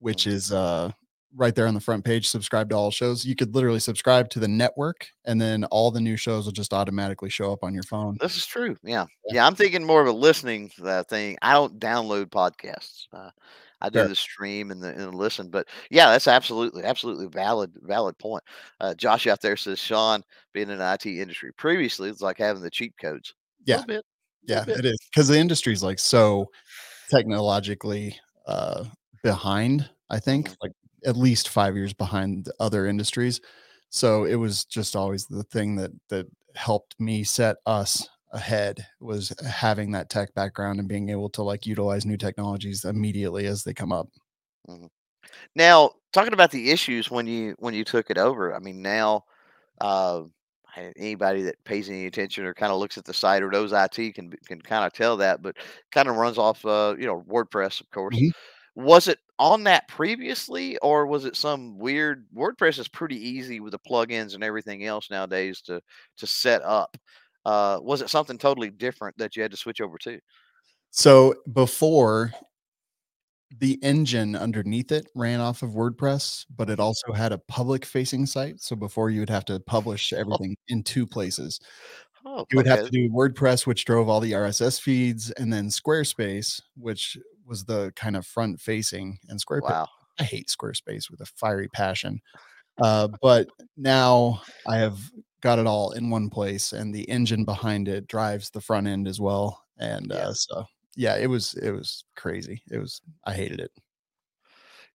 which 0.00 0.26
is 0.26 0.50
uh, 0.50 0.90
right 1.36 1.54
there 1.54 1.68
on 1.68 1.74
the 1.74 1.80
front 1.80 2.04
page. 2.04 2.28
Subscribe 2.28 2.68
to 2.70 2.76
all 2.76 2.90
shows. 2.90 3.24
You 3.24 3.36
could 3.36 3.54
literally 3.54 3.78
subscribe 3.78 4.28
to 4.30 4.40
the 4.40 4.48
network, 4.48 5.06
and 5.24 5.40
then 5.40 5.62
all 5.66 5.92
the 5.92 6.00
new 6.00 6.16
shows 6.16 6.46
will 6.46 6.52
just 6.52 6.72
automatically 6.72 7.30
show 7.30 7.52
up 7.52 7.62
on 7.62 7.74
your 7.74 7.84
phone. 7.84 8.16
This 8.20 8.36
is 8.36 8.46
true. 8.46 8.76
Yeah. 8.82 9.06
Yeah. 9.26 9.34
Yeah. 9.34 9.46
I'm 9.46 9.54
thinking 9.54 9.84
more 9.84 10.00
of 10.00 10.08
a 10.08 10.12
listening 10.12 10.72
uh, 10.84 11.04
thing. 11.04 11.38
I 11.42 11.52
don't 11.52 11.78
download 11.78 12.26
podcasts. 12.26 13.04
Uh, 13.12 13.30
I 13.80 13.90
do 13.90 13.98
Sure. 14.00 14.08
the 14.08 14.16
stream 14.16 14.70
and 14.70 14.82
the, 14.82 14.88
and 14.88 15.14
listen. 15.14 15.50
But 15.50 15.68
yeah, 15.90 16.10
that's 16.10 16.28
absolutely, 16.28 16.84
absolutely 16.84 17.26
valid, 17.26 17.72
valid 17.82 18.16
point. 18.18 18.42
Uh, 18.80 18.94
Josh 18.94 19.26
out 19.26 19.40
there 19.42 19.56
says, 19.56 19.78
Shawn, 19.78 20.22
being 20.54 20.70
in 20.70 20.78
the 20.78 20.92
IT 20.92 21.06
industry 21.06 21.52
previously, 21.52 22.08
it's 22.08 22.22
like 22.22 22.38
having 22.38 22.62
the 22.62 22.70
cheat 22.70 22.94
codes. 23.00 23.34
Yeah. 23.64 23.82
bit. 23.86 24.04
Yeah, 24.44 24.64
bit. 24.64 24.78
it 24.78 24.84
is 24.86 24.98
because 25.12 25.28
the 25.28 25.38
industry 25.38 25.72
is 25.72 25.82
like 25.82 25.98
so 25.98 26.46
technologically 27.10 28.18
uh, 28.46 28.84
behind. 29.22 29.88
I 30.10 30.20
think 30.20 30.50
Mhm. 30.50 30.56
like 30.62 30.72
at 31.04 31.16
least 31.16 31.48
five 31.48 31.76
years 31.76 31.92
behind 31.92 32.44
the 32.44 32.54
other 32.60 32.86
industries. 32.86 33.40
So 33.90 34.24
it 34.24 34.36
was 34.36 34.64
just 34.64 34.94
always 34.96 35.26
the 35.26 35.42
thing 35.44 35.76
that 35.76 35.90
that 36.08 36.26
helped 36.54 36.98
me 36.98 37.24
set 37.24 37.56
us 37.66 38.08
ahead 38.32 38.86
was 39.00 39.32
having 39.46 39.92
that 39.92 40.10
tech 40.10 40.34
background 40.34 40.80
and 40.80 40.88
being 40.88 41.08
able 41.10 41.30
to 41.30 41.42
like 41.42 41.66
utilize 41.66 42.04
new 42.06 42.16
technologies 42.16 42.84
immediately 42.84 43.46
as 43.46 43.64
they 43.64 43.74
come 43.74 43.92
up. 43.92 44.08
Mhm. 44.68 44.88
Now, 45.56 45.92
talking 46.12 46.34
about 46.34 46.50
the 46.50 46.70
issues 46.70 47.10
when 47.10 47.26
you 47.26 47.56
when 47.60 47.74
you 47.74 47.84
took 47.84 48.10
it 48.10 48.18
over, 48.18 48.54
I 48.54 48.60
mean, 48.60 48.82
now 48.82 49.24
uh, 49.80 50.24
anybody 50.96 51.42
that 51.44 51.62
pays 51.64 51.88
any 51.90 52.06
attention 52.06 52.44
or 52.46 52.54
kind 52.54 52.72
of 52.72 52.78
looks 52.80 52.98
at 52.98 53.04
the 53.06 53.14
site 53.14 53.42
or 53.42 53.50
knows 53.50 53.72
IT 53.74 54.12
can 54.12 54.32
can 54.46 54.62
kind 54.62 54.86
of 54.86 54.92
tell 54.94 55.16
that, 55.18 55.42
but 55.42 55.56
kind 55.92 56.08
of 56.08 56.16
runs 56.16 56.38
off, 56.38 56.64
uh, 56.66 56.96
you 56.98 57.06
know, 57.06 57.22
WordPress, 57.28 57.80
of 57.80 57.90
course. 57.90 58.20
Mhm. 58.20 58.32
Was 58.76 59.08
it 59.08 59.18
on 59.38 59.64
that 59.64 59.88
previously, 59.88 60.78
or 60.78 61.06
was 61.06 61.24
it 61.26 61.36
some 61.36 61.78
weird? 61.78 62.26
WordPress 62.36 62.78
is 62.80 62.88
pretty 62.88 63.16
easy 63.18 63.60
with 63.60 63.72
the 63.72 63.80
plugins 63.80 64.34
and 64.34 64.44
everything 64.44 64.84
else 64.86 65.10
nowadays 65.10 65.62
to 65.62 65.82
to 66.18 66.26
set 66.28 66.62
up. 66.62 66.96
Uh, 67.46 67.78
was 67.80 68.02
it 68.02 68.10
something 68.10 68.36
totally 68.36 68.70
different 68.70 69.16
that 69.18 69.36
you 69.36 69.42
had 69.42 69.52
to 69.52 69.56
switch 69.56 69.80
over 69.80 69.96
to? 69.98 70.18
So 70.90 71.32
before 71.52 72.32
the 73.58 73.78
engine 73.82 74.34
underneath 74.34 74.90
it 74.90 75.06
ran 75.14 75.38
off 75.38 75.62
of 75.62 75.70
WordPress, 75.70 76.46
but 76.56 76.68
it 76.68 76.80
also 76.80 77.12
had 77.12 77.30
a 77.30 77.38
public 77.38 77.84
facing 77.84 78.26
site. 78.26 78.60
So 78.60 78.74
before 78.74 79.10
you 79.10 79.20
would 79.20 79.30
have 79.30 79.44
to 79.44 79.60
publish 79.60 80.12
everything 80.12 80.56
in 80.66 80.82
two 80.82 81.06
places. 81.06 81.60
Oh, 82.24 82.44
You 82.50 82.56
would 82.56 82.66
have 82.66 82.84
to 82.84 82.90
do 82.90 83.08
WordPress, 83.10 83.64
which 83.64 83.84
drove 83.84 84.08
all 84.08 84.18
the 84.18 84.32
RSS 84.32 84.80
feeds, 84.80 85.30
and 85.30 85.52
then 85.52 85.68
Squarespace, 85.68 86.60
which 86.76 87.16
was 87.46 87.64
the 87.64 87.92
kind 87.94 88.16
of 88.16 88.26
front 88.26 88.60
facing. 88.60 89.20
And 89.28 89.40
Squarespace, 89.40 89.70
Wow. 89.70 89.88
I 90.18 90.24
hate 90.24 90.48
Squarespace 90.48 91.08
with 91.08 91.20
a 91.20 91.26
fiery 91.26 91.68
passion. 91.68 92.20
Uh, 92.78 93.08
but 93.22 93.46
now 93.76 94.42
I 94.66 94.78
have 94.78 94.98
got 95.46 95.60
it 95.60 95.66
all 95.66 95.92
in 95.92 96.10
one 96.10 96.28
place, 96.28 96.72
and 96.72 96.92
the 96.92 97.08
engine 97.08 97.44
behind 97.44 97.86
it 97.86 98.08
drives 98.08 98.50
the 98.50 98.60
front 98.60 98.88
end 98.88 99.06
as 99.06 99.20
well. 99.20 99.64
And 99.78 100.10
Yeah. 100.10 100.16
uh, 100.28 100.34
so, 100.34 100.64
yeah, 100.96 101.16
it 101.16 101.28
was 101.28 101.54
it 101.54 101.70
was 101.70 102.04
crazy. 102.16 102.60
It 102.68 102.78
was 102.78 103.00
I 103.22 103.32
hated 103.32 103.60
it. 103.60 103.70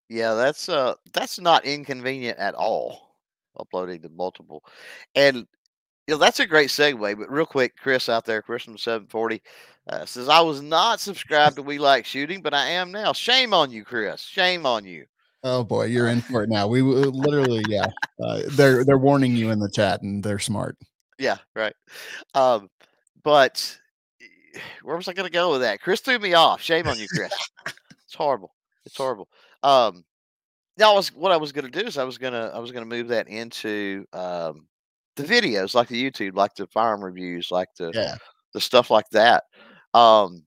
Yeah, 0.09 0.33
that's 0.33 0.67
uh 0.67 0.95
that's 1.13 1.39
not 1.39 1.63
inconvenient 1.63 2.37
at 2.37 2.53
all. 2.53 3.15
Uploading 3.57 4.01
to 4.01 4.09
multiple. 4.09 4.65
And 5.15 5.47
you 6.07 6.15
know, 6.15 6.17
that's 6.17 6.41
a 6.41 6.45
great 6.45 6.69
segue. 6.69 7.17
But 7.17 7.31
real 7.31 7.45
quick, 7.45 7.77
Chris 7.77 8.09
out 8.09 8.25
there, 8.25 8.41
Chris 8.41 8.63
from 8.63 8.77
740, 8.77 9.41
uh, 9.87 10.05
says 10.05 10.27
I 10.27 10.41
was 10.41 10.61
not 10.61 10.99
subscribed 10.99 11.55
to 11.55 11.63
We 11.63 11.77
Like 11.77 12.05
Shooting, 12.05 12.41
but 12.41 12.53
I 12.53 12.67
am 12.71 12.91
now. 12.91 13.13
Shame 13.13 13.53
on 13.53 13.71
you, 13.71 13.85
Chris. 13.85 14.19
Shame 14.21 14.65
on 14.65 14.83
you. 14.83 15.05
Oh 15.43 15.63
boy, 15.63 15.85
you're 15.85 16.07
in 16.07 16.21
for 16.21 16.43
it 16.43 16.49
now. 16.49 16.67
We 16.67 16.81
literally, 16.83 17.63
yeah. 17.67 17.87
Uh, 18.23 18.41
they're 18.51 18.83
they're 18.83 18.97
warning 18.97 19.35
you 19.35 19.49
in 19.49 19.59
the 19.59 19.69
chat, 19.69 20.01
and 20.03 20.23
they're 20.23 20.39
smart. 20.39 20.77
Yeah, 21.17 21.37
right. 21.55 21.75
Um, 22.33 22.69
but 23.23 23.79
eh, 24.21 24.59
where 24.83 24.95
was 24.97 25.07
I 25.07 25.13
gonna 25.13 25.29
go 25.29 25.51
with 25.51 25.61
that? 25.61 25.81
Chris 25.81 26.01
threw 26.01 26.19
me 26.19 26.33
off. 26.33 26.61
Shame 26.61 26.87
on 26.87 26.99
you, 26.99 27.07
Chris. 27.07 27.33
it's 28.05 28.15
horrible. 28.15 28.53
It's 28.85 28.97
horrible. 28.97 29.27
Um 29.63 30.03
now 30.77 30.93
I 30.93 30.95
was 30.95 31.13
what 31.13 31.31
I 31.31 31.37
was 31.37 31.51
gonna 31.51 31.69
do 31.69 31.81
is 31.81 31.97
I 31.97 32.03
was 32.03 32.17
gonna 32.17 32.51
I 32.53 32.59
was 32.59 32.71
gonna 32.71 32.85
move 32.85 33.09
that 33.09 33.27
into 33.27 34.05
um 34.13 34.67
the 35.15 35.23
videos 35.23 35.75
like 35.75 35.87
the 35.87 36.11
YouTube, 36.11 36.35
like 36.35 36.55
the 36.55 36.67
firearm 36.67 37.03
reviews, 37.03 37.51
like 37.51 37.69
the 37.77 37.91
Yeah. 37.93 38.15
the 38.53 38.61
stuff 38.61 38.89
like 38.89 39.09
that. 39.11 39.43
Um 39.93 40.45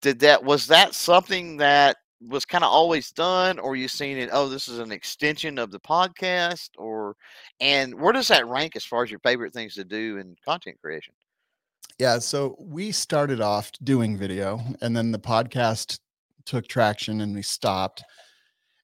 did 0.00 0.20
that 0.20 0.44
was 0.44 0.66
that 0.68 0.94
something 0.94 1.56
that 1.58 1.96
was 2.20 2.44
kind 2.44 2.64
of 2.64 2.70
always 2.70 3.12
done 3.12 3.58
or 3.58 3.76
you 3.76 3.86
seen 3.86 4.18
it 4.18 4.28
oh 4.32 4.48
this 4.48 4.66
is 4.66 4.78
an 4.80 4.90
extension 4.90 5.58
of 5.58 5.70
the 5.70 5.80
podcast 5.80 6.70
or 6.76 7.14
and 7.60 7.94
where 7.94 8.12
does 8.12 8.28
that 8.28 8.46
rank 8.48 8.74
as 8.74 8.84
far 8.84 9.04
as 9.04 9.10
your 9.10 9.20
favorite 9.20 9.52
things 9.52 9.74
to 9.74 9.84
do 9.84 10.18
in 10.18 10.34
content 10.44 10.76
creation 10.82 11.14
Yeah, 11.98 12.18
so 12.18 12.56
we 12.58 12.92
started 12.92 13.40
off 13.40 13.70
doing 13.84 14.16
video 14.16 14.60
and 14.80 14.96
then 14.96 15.12
the 15.12 15.18
podcast 15.18 15.98
took 16.48 16.66
traction 16.66 17.20
and 17.20 17.34
we 17.34 17.42
stopped. 17.42 18.02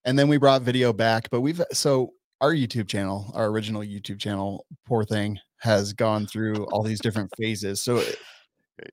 And 0.05 0.18
then 0.18 0.29
we 0.29 0.37
brought 0.37 0.62
video 0.62 0.92
back, 0.92 1.31
but 1.31 1.40
we've 1.40 1.62
so 1.73 2.12
our 2.40 2.53
YouTube 2.53 2.88
channel, 2.88 3.33
our 3.35 3.47
original 3.47 3.81
YouTube 3.81 4.20
channel, 4.20 4.66
poor 4.87 5.03
thing, 5.05 5.38
has 5.59 5.94
gone 5.94 6.27
through 6.27 6.66
all 6.66 6.83
these 6.83 7.01
different 7.01 7.31
phases. 7.38 7.83
So 7.83 8.03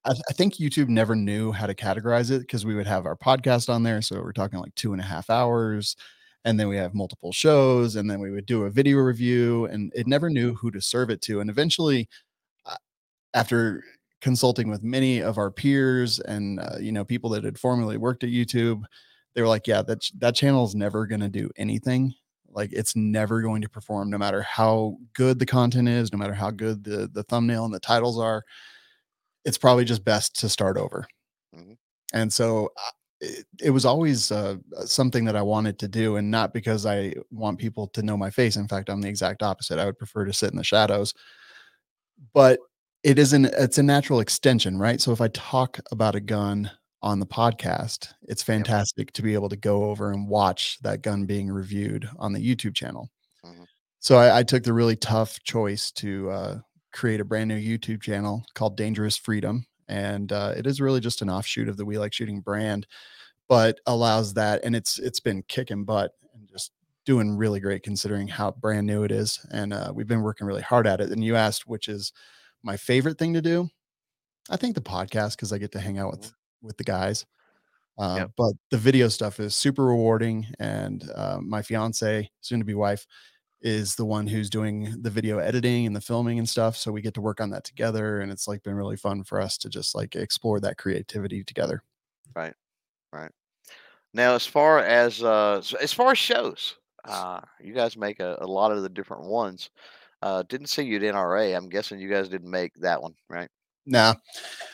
I, 0.06 0.12
I 0.30 0.34
think 0.34 0.56
YouTube 0.56 0.90
never 0.90 1.16
knew 1.16 1.52
how 1.52 1.66
to 1.66 1.74
categorize 1.76 2.32
it 2.32 2.40
because 2.42 2.66
we 2.66 2.76
would 2.76 2.88
have 2.88 3.06
our 3.06 3.16
podcast 3.16 3.70
on 3.74 3.84
there. 3.84 4.02
So 4.02 4.22
we're 4.22 4.32
talking 4.34 4.60
like 4.60 4.76
two 4.76 4.94
and 4.94 5.02
a 5.02 5.06
half 5.06 5.30
hours. 5.30 5.96
And 6.44 6.60
then 6.60 6.68
we 6.68 6.76
have 6.78 6.96
multiple 6.96 7.32
shows, 7.32 7.96
and 7.96 8.10
then 8.10 8.20
we 8.20 8.32
would 8.32 8.48
do 8.48 8.64
a 8.64 8.70
video 8.72 8.98
review, 8.98 9.66
and 9.66 9.92
it 9.96 10.08
never 10.08 10.28
knew 10.28 10.56
who 10.56 10.72
to 10.72 10.82
serve 10.82 11.12
it 11.12 11.22
to. 11.24 11.40
And 11.40 11.52
eventually, 11.52 12.10
uh, 12.66 12.78
after 13.34 13.84
consulting 14.22 14.70
with 14.70 14.84
many 14.84 15.22
of 15.22 15.38
our 15.38 15.52
peers 15.52 16.20
and 16.22 16.60
uh, 16.60 16.78
you 16.80 16.92
know 16.92 17.06
people 17.06 17.30
that 17.32 17.44
had 17.44 17.60
formerly 17.60 17.98
worked 17.98 18.24
at 18.24 18.32
YouTube, 18.32 18.84
they 19.36 19.42
were 19.42 19.48
like, 19.48 19.68
"Yeah, 19.68 19.84
that 19.84 20.02
ch- 20.02 20.14
that 20.20 20.36
channel 20.36 20.66
is 20.66 20.76
never 20.76 21.08
going 21.08 21.22
to 21.22 21.30
do 21.30 21.50
anything. 21.58 22.14
Like 22.50 22.72
it's 22.74 22.96
never 22.96 23.42
going 23.42 23.62
to 23.64 23.70
perform, 23.70 24.10
no 24.10 24.18
matter 24.18 24.42
how 24.44 24.98
good 25.14 25.40
the 25.40 25.46
content 25.46 25.90
is, 25.90 26.12
no 26.14 26.20
matter 26.20 26.34
how 26.34 26.52
good 26.52 26.84
the 26.84 27.10
the 27.14 27.24
thumbnail 27.24 27.66
and 27.66 27.74
the 27.74 27.80
titles 27.80 28.20
are. 28.20 28.44
It's 29.46 29.58
probably 29.58 29.86
just 29.86 30.04
best 30.04 30.40
to 30.42 30.50
start 30.50 30.78
over." 30.78 31.06
Mhm. 31.56 31.78
And 32.14 32.32
so. 32.34 32.72
uh, 32.78 32.92
It, 33.24 33.46
it 33.62 33.70
was 33.70 33.86
always 33.86 34.32
uh, 34.32 34.56
something 34.86 35.26
that 35.26 35.36
I 35.36 35.44
wanted 35.44 35.78
to 35.78 35.88
do, 35.88 36.16
and 36.16 36.32
not 36.32 36.54
because 36.54 36.88
I 36.88 37.14
want 37.30 37.60
people 37.60 37.86
to 37.90 38.02
know 38.02 38.18
my 38.18 38.32
face. 38.32 38.56
In 38.58 38.68
fact, 38.68 38.90
I'm 38.90 39.00
the 39.00 39.10
exact 39.10 39.44
opposite. 39.44 39.78
I 39.78 39.86
would 39.86 40.00
prefer 40.00 40.26
to 40.26 40.34
sit 40.34 40.50
in 40.50 40.58
the 40.58 40.64
shadows 40.64 41.14
but 42.34 42.60
it 43.04 43.18
isn't 43.18 43.46
it's 43.46 43.78
a 43.78 43.84
natural 43.84 44.20
extension 44.20 44.78
right 44.78 45.02
so 45.02 45.12
if 45.12 45.22
i 45.22 45.28
talk 45.30 45.80
about 45.92 46.16
a 46.16 46.20
gun 46.20 46.70
on 47.02 47.20
the 47.20 47.26
podcast 47.26 48.14
it's 48.24 48.44
fantastic 48.44 49.12
to 49.14 49.22
be 49.24 49.34
able 49.34 49.50
to 49.50 49.56
go 49.56 49.86
over 49.86 50.12
and 50.12 50.28
watch 50.28 50.78
that 50.82 51.02
gun 51.02 51.26
being 51.26 51.50
reviewed 51.50 52.08
on 52.20 52.32
the 52.34 52.40
youtube 52.56 52.76
channel 52.76 53.10
Mhm. 53.44 53.66
so 54.00 54.18
I, 54.18 54.40
I 54.40 54.44
took 54.44 54.64
the 54.64 54.74
really 54.74 54.96
tough 54.96 55.42
choice 55.44 55.92
to 55.94 56.30
uh, 56.30 56.60
create 56.92 57.20
a 57.22 57.26
brand 57.26 57.48
new 57.48 57.58
youtube 57.60 58.02
channel 58.02 58.44
called 58.54 58.78
dangerous 58.78 59.18
freedom 59.18 59.66
and 59.88 60.32
uh, 60.32 60.54
it 60.56 60.66
is 60.66 60.80
really 60.80 61.00
just 61.02 61.22
an 61.22 61.30
offshoot 61.30 61.68
of 61.68 61.78
the 61.78 61.86
we 61.86 61.98
like 61.98 62.14
shooting 62.14 62.40
brand 62.42 62.88
but 63.50 63.80
allows 63.86 64.34
that 64.34 64.64
and 64.64 64.76
it's 64.76 65.00
it's 65.00 65.20
been 65.20 65.44
kicking 65.48 65.84
butt 65.84 66.12
and 66.34 66.48
just 66.48 66.72
doing 67.06 67.36
really 67.36 67.60
great 67.60 67.84
considering 67.84 68.28
how 68.28 68.52
brand 68.52 68.86
new 68.88 69.04
it 69.04 69.12
is 69.12 69.46
and 69.52 69.74
uh, 69.74 69.92
we've 69.94 70.08
been 70.08 70.22
working 70.22 70.46
really 70.48 70.62
hard 70.62 70.86
at 70.88 71.02
it 71.02 71.10
and 71.10 71.24
you 71.24 71.36
asked 71.36 71.68
which 71.68 71.88
is 71.88 72.14
my 72.64 72.78
favorite 72.78 73.18
thing 73.18 73.34
to 73.34 73.42
do 73.42 73.68
i 74.50 74.56
think 74.58 74.76
the 74.76 74.82
podcast 74.82 75.32
because 75.36 75.52
i 75.52 75.58
get 75.58 75.72
to 75.72 75.80
hang 75.80 75.98
out 75.98 76.12
with 76.12 76.32
with 76.62 76.78
the 76.78 76.84
guys 76.84 77.26
uh, 77.98 78.16
Yep. 78.20 78.32
but 78.38 78.54
the 78.70 78.78
video 78.78 79.08
stuff 79.10 79.40
is 79.40 79.54
super 79.56 79.84
rewarding 79.86 80.48
and 80.60 81.10
uh, 81.16 81.40
my 81.42 81.62
fiance 81.62 82.30
soon 82.40 82.60
to 82.60 82.66
be 82.66 82.74
wife 82.74 83.06
is 83.62 83.96
the 83.96 84.06
one 84.06 84.28
who's 84.28 84.50
doing 84.50 84.96
the 85.02 85.10
video 85.10 85.38
editing 85.38 85.86
and 85.86 85.96
the 85.96 86.02
filming 86.02 86.40
and 86.40 86.50
stuff 86.50 86.76
so 86.76 86.92
we 86.92 87.02
get 87.02 87.14
to 87.14 87.22
work 87.22 87.40
on 87.40 87.50
that 87.50 87.64
together 87.64 88.22
and 88.22 88.32
it's 88.32 88.48
like 88.48 88.64
been 88.64 88.76
really 88.76 88.98
fun 88.98 89.24
for 89.24 89.40
us 89.40 89.58
to 89.58 89.70
just 89.70 89.94
like 89.96 90.16
explore 90.16 90.60
that 90.60 90.78
creativity 90.78 91.44
together 91.44 91.84
right 92.36 92.54
right 93.14 93.32
now 94.14 94.34
as 94.34 94.46
far 94.46 94.80
as 94.80 95.24
uh 95.24 95.62
as 95.80 95.94
far 95.94 96.12
as 96.12 96.18
shows 96.18 96.76
uh 97.06 97.40
you 97.60 97.74
guys 97.74 97.98
make 97.98 98.20
a, 98.20 98.38
a 98.42 98.48
lot 98.48 98.72
of 98.72 98.84
the 98.84 98.90
different 98.90 99.24
ones 99.24 99.70
uh 100.22 100.44
didn't 100.50 100.68
see 100.68 100.84
you 100.84 100.96
at 100.98 101.02
nra 101.02 101.56
i'm 101.56 101.70
guessing 101.70 102.00
you 102.00 102.10
guys 102.10 102.30
didn't 102.30 102.50
make 102.50 102.74
that 102.76 103.02
one 103.02 103.14
right 103.30 103.50
Nah. 103.86 104.14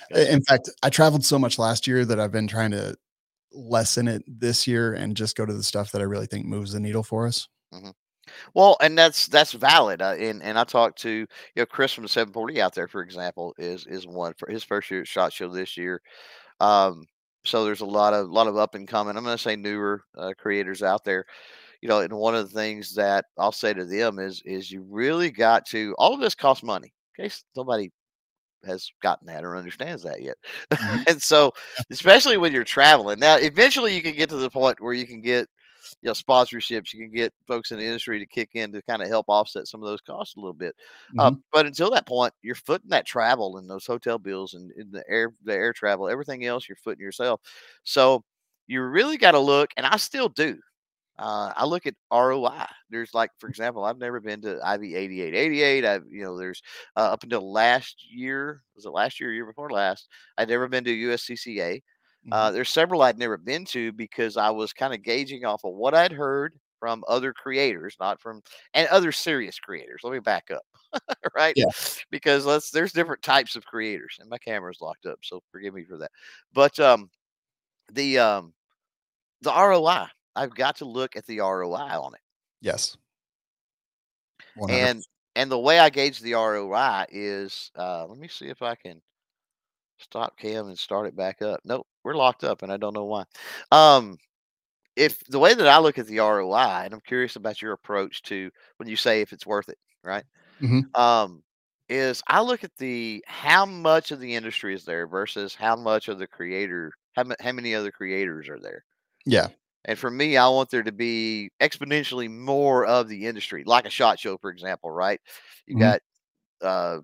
Gotcha. 0.09 0.33
In 0.33 0.41
fact, 0.43 0.69
I 0.83 0.89
traveled 0.89 1.23
so 1.23 1.39
much 1.39 1.57
last 1.57 1.87
year 1.87 2.05
that 2.05 2.19
I've 2.19 2.31
been 2.31 2.47
trying 2.47 2.71
to 2.71 2.95
lessen 3.51 4.07
it 4.07 4.23
this 4.27 4.67
year 4.67 4.93
and 4.93 5.15
just 5.15 5.35
go 5.35 5.45
to 5.45 5.53
the 5.53 5.63
stuff 5.63 5.91
that 5.91 6.01
I 6.01 6.05
really 6.05 6.27
think 6.27 6.45
moves 6.45 6.73
the 6.73 6.79
needle 6.79 7.03
for 7.03 7.27
us. 7.27 7.47
Well, 8.53 8.77
and 8.81 8.97
that's 8.97 9.27
that's 9.27 9.51
valid. 9.53 10.01
Uh, 10.01 10.15
and 10.19 10.41
and 10.43 10.57
I 10.59 10.63
talked 10.63 10.99
to 11.01 11.09
you 11.11 11.27
know 11.55 11.65
Chris 11.65 11.93
from 11.93 12.03
the 12.03 12.09
740 12.09 12.61
out 12.61 12.73
there, 12.75 12.87
for 12.87 13.01
example, 13.01 13.53
is 13.57 13.85
is 13.87 14.07
one 14.07 14.33
for 14.37 14.49
his 14.49 14.63
first 14.63 14.89
year 14.91 15.01
at 15.01 15.07
Shot 15.07 15.33
Show 15.33 15.49
this 15.49 15.77
year. 15.77 16.01
Um, 16.61 17.05
so 17.45 17.65
there's 17.65 17.81
a 17.81 17.85
lot 17.85 18.13
of 18.13 18.29
lot 18.29 18.47
of 18.47 18.57
up 18.57 18.75
and 18.75 18.87
coming. 18.87 19.17
I'm 19.17 19.23
going 19.23 19.37
to 19.37 19.43
say 19.43 19.55
newer 19.55 20.03
uh, 20.17 20.33
creators 20.37 20.83
out 20.83 21.03
there. 21.05 21.25
You 21.81 21.89
know, 21.89 21.99
and 22.01 22.13
one 22.13 22.35
of 22.35 22.51
the 22.51 22.59
things 22.59 22.95
that 22.95 23.25
I'll 23.37 23.51
say 23.53 23.73
to 23.73 23.85
them 23.85 24.19
is 24.19 24.41
is 24.45 24.71
you 24.71 24.85
really 24.89 25.31
got 25.31 25.65
to. 25.67 25.95
All 25.99 26.13
of 26.13 26.21
this 26.21 26.35
costs 26.35 26.63
money. 26.63 26.93
In 27.19 27.25
case 27.25 27.43
nobody 27.55 27.91
has 28.65 28.89
gotten 29.01 29.27
that 29.27 29.43
or 29.45 29.55
understands 29.55 30.03
that 30.03 30.21
yet. 30.21 30.35
Mhm. 30.71 31.03
and 31.07 31.21
so, 31.21 31.53
especially 31.91 32.37
when 32.37 32.51
you're 32.53 32.63
traveling, 32.63 33.19
now 33.19 33.35
eventually 33.37 33.95
you 33.95 34.01
can 34.01 34.15
get 34.15 34.29
to 34.29 34.37
the 34.37 34.49
point 34.49 34.81
where 34.81 34.93
you 34.93 35.05
can 35.07 35.21
get 35.21 35.47
you 36.01 36.07
know 36.07 36.13
sponsorships 36.13 36.93
you 36.93 36.99
can 36.99 37.11
get 37.13 37.33
folks 37.47 37.71
in 37.71 37.77
the 37.79 37.85
industry 37.85 38.19
to 38.19 38.25
kick 38.25 38.49
in 38.53 38.71
to 38.71 38.81
kind 38.83 39.01
of 39.01 39.07
help 39.07 39.25
offset 39.29 39.67
some 39.67 39.81
of 39.83 39.87
those 39.89 40.01
costs 40.01 40.35
a 40.35 40.39
little 40.39 40.53
bit 40.53 40.75
uh, 41.19 41.31
Mhm. 41.31 41.41
but 41.51 41.65
until 41.65 41.89
that 41.91 42.05
point 42.07 42.33
you're 42.41 42.55
footing 42.55 42.89
that 42.89 43.05
travel 43.05 43.57
and 43.57 43.69
those 43.69 43.85
hotel 43.85 44.17
bills 44.17 44.53
and, 44.53 44.71
and 44.77 44.91
the 44.91 45.03
air 45.09 45.33
the 45.43 45.53
air 45.53 45.73
travel 45.73 46.07
everything 46.09 46.45
else 46.45 46.67
you're 46.67 46.75
footing 46.77 47.01
yourself 47.03 47.41
so 47.83 48.23
you 48.67 48.81
really 48.83 49.17
got 49.17 49.31
to 49.31 49.39
look 49.39 49.71
and 49.77 49.85
i 49.85 49.97
still 49.97 50.29
do 50.29 50.57
uh, 51.19 51.51
I 51.55 51.65
look 51.65 51.87
at 51.87 51.95
ROI. 52.11 52.65
There's 52.89 53.13
like, 53.13 53.31
for 53.39 53.49
example, 53.49 53.83
I've 53.83 53.97
never 53.97 54.19
been 54.19 54.41
to 54.41 54.57
IV 54.57 54.95
8888. 54.95 55.83
I've, 55.85 56.03
you 56.11 56.23
know, 56.23 56.37
there's 56.37 56.61
uh, 56.95 57.11
up 57.11 57.23
until 57.23 57.51
last 57.51 58.05
year, 58.09 58.61
was 58.75 58.85
it 58.85 58.91
last 58.91 59.19
year, 59.19 59.33
year 59.33 59.45
before 59.45 59.71
last? 59.71 60.07
I'd 60.37 60.49
never 60.49 60.67
been 60.67 60.83
to 60.83 60.91
USCCA. 60.91 61.81
Uh, 62.31 62.51
Mhm. 62.51 62.51
there's 62.51 62.69
several 62.69 63.01
I'd 63.01 63.17
never 63.19 63.37
been 63.37 63.65
to 63.67 63.91
because 63.93 64.37
I 64.37 64.49
was 64.51 64.73
kind 64.73 64.93
of 64.93 65.03
gauging 65.03 65.45
off 65.45 65.63
of 65.63 65.73
what 65.75 65.93
I'd 65.95 66.11
heard 66.11 66.59
from 66.79 67.03
other 67.07 67.33
creators, 67.33 67.95
not 67.99 68.21
from 68.21 68.41
and 68.73 68.87
other 68.89 69.11
serious 69.11 69.59
creators. 69.59 70.01
Let 70.03 70.13
me 70.13 70.19
back 70.19 70.51
up, 70.51 70.63
right? 71.35 71.55
Yeah. 71.55 71.71
Because 72.11 72.45
let's 72.45 72.71
there's 72.71 72.93
different 72.93 73.23
types 73.23 73.55
of 73.55 73.65
creators, 73.65 74.17
and 74.19 74.29
my 74.29 74.37
camera's 74.39 74.81
locked 74.81 75.05
up, 75.05 75.19
so 75.23 75.41
forgive 75.51 75.73
me 75.73 75.85
for 75.85 75.97
that. 75.97 76.11
But 76.53 76.79
um, 76.79 77.09
the 77.93 78.19
um, 78.19 78.53
the 79.41 79.51
ROI, 79.51 80.09
I've 80.35 80.55
got 80.55 80.77
to 80.77 80.85
look 80.85 81.15
at 81.17 81.25
the 81.27 81.41
ROI 81.41 81.99
on 81.99 82.15
it, 82.15 82.21
Yes. 82.61 82.97
100. 84.55 84.91
and 84.91 85.03
and 85.35 85.51
the 85.51 85.59
way 85.59 85.77
I 85.79 85.89
gauge 85.89 86.19
the 86.19 86.33
ROI 86.33 87.05
is, 87.09 87.71
uh, 87.77 88.05
let 88.07 88.17
me 88.17 88.27
see 88.27 88.47
if 88.47 88.61
I 88.61 88.75
can 88.75 89.01
stop 89.99 90.37
cam 90.37 90.67
and 90.67 90.77
start 90.79 91.07
it 91.07 91.15
back 91.15 91.41
up. 91.41 91.61
Nope, 91.65 91.87
we're 92.03 92.15
locked 92.15 92.43
up, 92.43 92.61
and 92.63 92.71
I 92.71 92.77
don't 92.77 92.93
know 92.95 93.05
why. 93.05 93.25
Um, 93.71 94.17
if 94.95 95.19
the 95.27 95.39
way 95.39 95.53
that 95.53 95.67
I 95.67 95.79
look 95.79 95.97
at 95.99 96.07
the 96.07 96.19
ROI, 96.21 96.83
and 96.85 96.93
I'm 96.93 97.01
curious 97.01 97.35
about 97.35 97.61
your 97.61 97.73
approach 97.73 98.21
to 98.23 98.51
when 98.77 98.89
you 98.89 98.95
say 98.97 99.21
if 99.21 99.33
it's 99.33 99.45
worth 99.45 99.69
it, 99.69 99.77
right? 100.03 100.25
Mhm. 100.59 100.95
Um, 100.95 101.43
is 101.89 102.23
I 102.27 102.41
look 102.41 102.63
at 102.63 102.75
the 102.77 103.23
how 103.27 103.65
much 103.65 104.11
of 104.11 104.19
the 104.21 104.35
industry 104.35 104.75
is 104.75 104.85
there 104.85 105.07
versus 105.07 105.55
how 105.55 105.75
much 105.77 106.07
of 106.09 106.19
the 106.19 106.27
creator, 106.27 106.93
how, 107.15 107.23
ma- 107.25 107.35
how 107.41 107.51
many 107.53 107.75
other 107.75 107.91
creators 107.91 108.49
are 108.49 108.59
there. 108.59 108.85
Yeah. 109.25 109.49
And 109.85 109.97
for 109.97 110.09
me, 110.11 110.37
I 110.37 110.47
want 110.49 110.69
there 110.69 110.83
to 110.83 110.91
be 110.91 111.49
exponentially 111.61 112.29
more 112.29 112.85
of 112.85 113.07
the 113.07 113.25
industry, 113.25 113.63
like 113.65 113.85
a 113.85 113.89
shot 113.89 114.19
show, 114.19 114.37
for 114.37 114.49
example, 114.49 114.91
right? 114.91 115.21
You 115.65 115.75
Mhm. 115.75 115.77
got 115.77 116.01
uh 116.61 116.99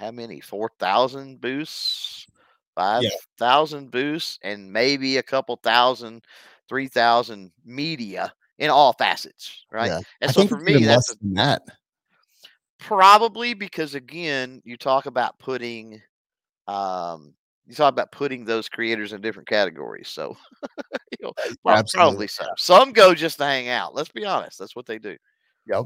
how 0.00 0.10
many? 0.10 0.40
Four 0.40 0.70
thousand 0.78 1.40
booths, 1.40 2.26
5,000 2.74 3.10
Yeah. 3.10 3.16
thousand 3.38 3.90
booths, 3.90 4.38
and 4.42 4.72
maybe 4.72 5.18
a 5.18 5.22
couple 5.22 5.56
thousand, 5.56 6.24
three 6.68 6.88
thousand 6.88 7.52
media 7.64 8.32
in 8.58 8.70
all 8.70 8.94
facets, 8.94 9.64
right? 9.70 9.88
Yeah. 9.90 10.00
And 10.22 10.30
I 10.30 10.32
so 10.32 10.48
for 10.48 10.58
me, 10.58 10.84
that's 10.84 11.12
a, 11.12 11.16
that. 11.34 11.62
probably 12.78 13.54
because 13.54 13.94
again, 13.94 14.62
you 14.64 14.76
talk 14.76 15.06
about 15.06 15.38
putting 15.38 16.00
um 16.66 17.34
you 17.66 17.74
talk 17.74 17.92
about 17.92 18.10
putting 18.10 18.44
those 18.44 18.68
creators 18.68 19.12
in 19.12 19.20
different 19.20 19.48
categories. 19.48 20.08
So 20.08 20.36
you 21.10 21.26
know, 21.26 21.32
prob- 21.62 21.78
absolutely 21.78 22.26
probably 22.26 22.26
so. 22.28 22.46
Some 22.56 22.92
go 22.92 23.14
just 23.14 23.38
to 23.38 23.44
hang 23.44 23.68
out. 23.68 23.94
Let's 23.94 24.10
be 24.10 24.24
honest. 24.24 24.58
That's 24.58 24.74
what 24.74 24.86
they 24.86 24.98
do. 24.98 25.16
Yep. 25.66 25.84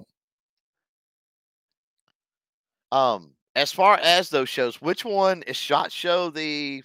Um, 2.93 3.33
as 3.57 3.73
far 3.73 3.99
as 4.03 4.29
those 4.29 4.49
shows, 4.49 4.81
which 4.81 5.05
one 5.05 5.43
is 5.43 5.57
Shot 5.57 5.93
Show 5.93 6.31
the 6.31 6.83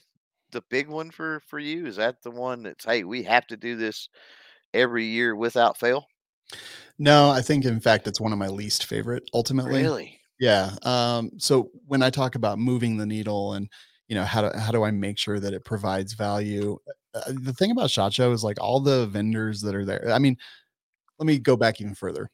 the 0.51 0.61
big 0.70 0.88
one 0.88 1.11
for 1.11 1.41
for 1.47 1.59
you? 1.59 1.86
Is 1.88 1.95
that 1.97 2.22
the 2.22 2.32
one 2.32 2.63
that's 2.63 2.86
hey, 2.86 3.03
we 3.03 3.24
have 3.24 3.47
to 3.47 3.57
do 3.57 3.76
this 3.76 4.09
every 4.74 5.05
year 5.05 5.36
without 5.36 5.78
fail? 5.78 6.05
No, 6.97 7.30
I 7.30 7.41
think 7.41 7.65
in 7.65 7.80
fact 7.80 8.07
it's 8.07 8.20
one 8.20 8.34
of 8.34 8.39
my 8.39 8.47
least 8.47 8.86
favorite 8.86 9.24
ultimately. 9.34 9.82
Really? 9.82 10.20
Yeah. 10.39 10.72
Um, 10.84 11.32
so 11.38 11.70
when 11.88 12.01
I 12.01 12.09
talk 12.09 12.36
about 12.36 12.59
moving 12.59 12.97
the 12.97 13.05
needle 13.05 13.53
and 13.53 13.70
you 14.07 14.15
know 14.15 14.24
how 14.24 14.47
do 14.47 14.57
how 14.57 14.72
do 14.72 14.84
I 14.84 14.91
make 14.91 15.17
sure 15.17 15.39
that 15.39 15.53
it 15.53 15.65
provides 15.65 16.13
value? 16.13 16.78
Uh, 17.13 17.22
the 17.28 17.53
thing 17.53 17.72
about 17.72 17.91
Shot 17.91 18.13
Show 18.13 18.32
is 18.32 18.43
like 18.43 18.59
all 18.59 18.80
the 18.80 19.07
vendors 19.07 19.61
that 19.61 19.76
are 19.76 19.86
there. 19.86 20.09
I 20.11 20.20
mean, 20.20 20.38
let 21.17 21.26
me 21.26 21.39
go 21.39 21.55
back 21.55 21.82
even 21.82 21.95
further. 21.95 22.30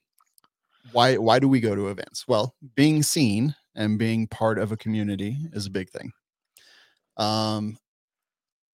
Why 0.92 1.18
why 1.18 1.40
do 1.40 1.48
we 1.48 1.60
go 1.60 1.76
to 1.76 1.90
events? 1.90 2.28
Well, 2.28 2.56
being 2.76 3.02
seen 3.04 3.56
and 3.76 4.00
being 4.00 4.28
part 4.28 4.60
of 4.60 4.72
a 4.72 4.78
community 4.78 5.38
is 5.54 5.66
a 5.68 5.72
big 5.72 5.90
thing. 5.90 6.12
Um, 7.18 7.78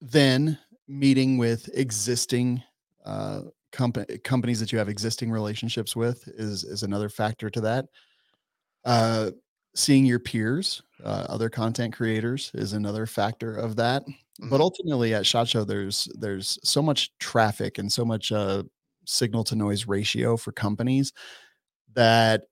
then 0.02 0.60
meeting 0.88 1.38
with 1.38 1.70
existing 1.76 2.64
uh, 3.06 3.43
company 3.72 4.18
companies 4.20 4.60
that 4.60 4.72
you 4.72 4.78
have 4.80 4.89
existing 4.89 5.32
relationships 5.32 5.95
with 5.95 6.28
is 6.30 6.64
is 6.64 6.84
another 6.84 7.10
factor 7.10 7.49
to 7.49 7.62
that. 7.62 7.86
Uh, 8.86 9.32
seeing 9.76 10.06
your 10.06 10.20
peers, 10.20 10.82
uh, 11.04 11.26
other 11.30 11.49
content 11.49 11.93
creators, 11.93 12.52
is 12.54 12.74
another 12.74 13.06
factor 13.06 13.56
of 13.56 13.76
that. 13.78 14.04
But 14.49 14.60
Mhm. 14.60 14.62
ultimately, 14.62 15.14
at 15.14 15.26
Shot 15.26 15.47
Show, 15.47 15.64
there's 15.64 16.08
there's 16.20 16.58
so 16.64 16.82
much 16.82 17.12
traffic 17.20 17.78
and 17.78 17.91
so 17.91 18.06
much 18.06 18.32
uh, 18.32 18.64
signal 19.06 19.43
to 19.45 19.56
noise 19.56 19.88
ratio 19.88 20.38
for 20.38 20.52
companies 20.52 21.14
that 21.93 22.43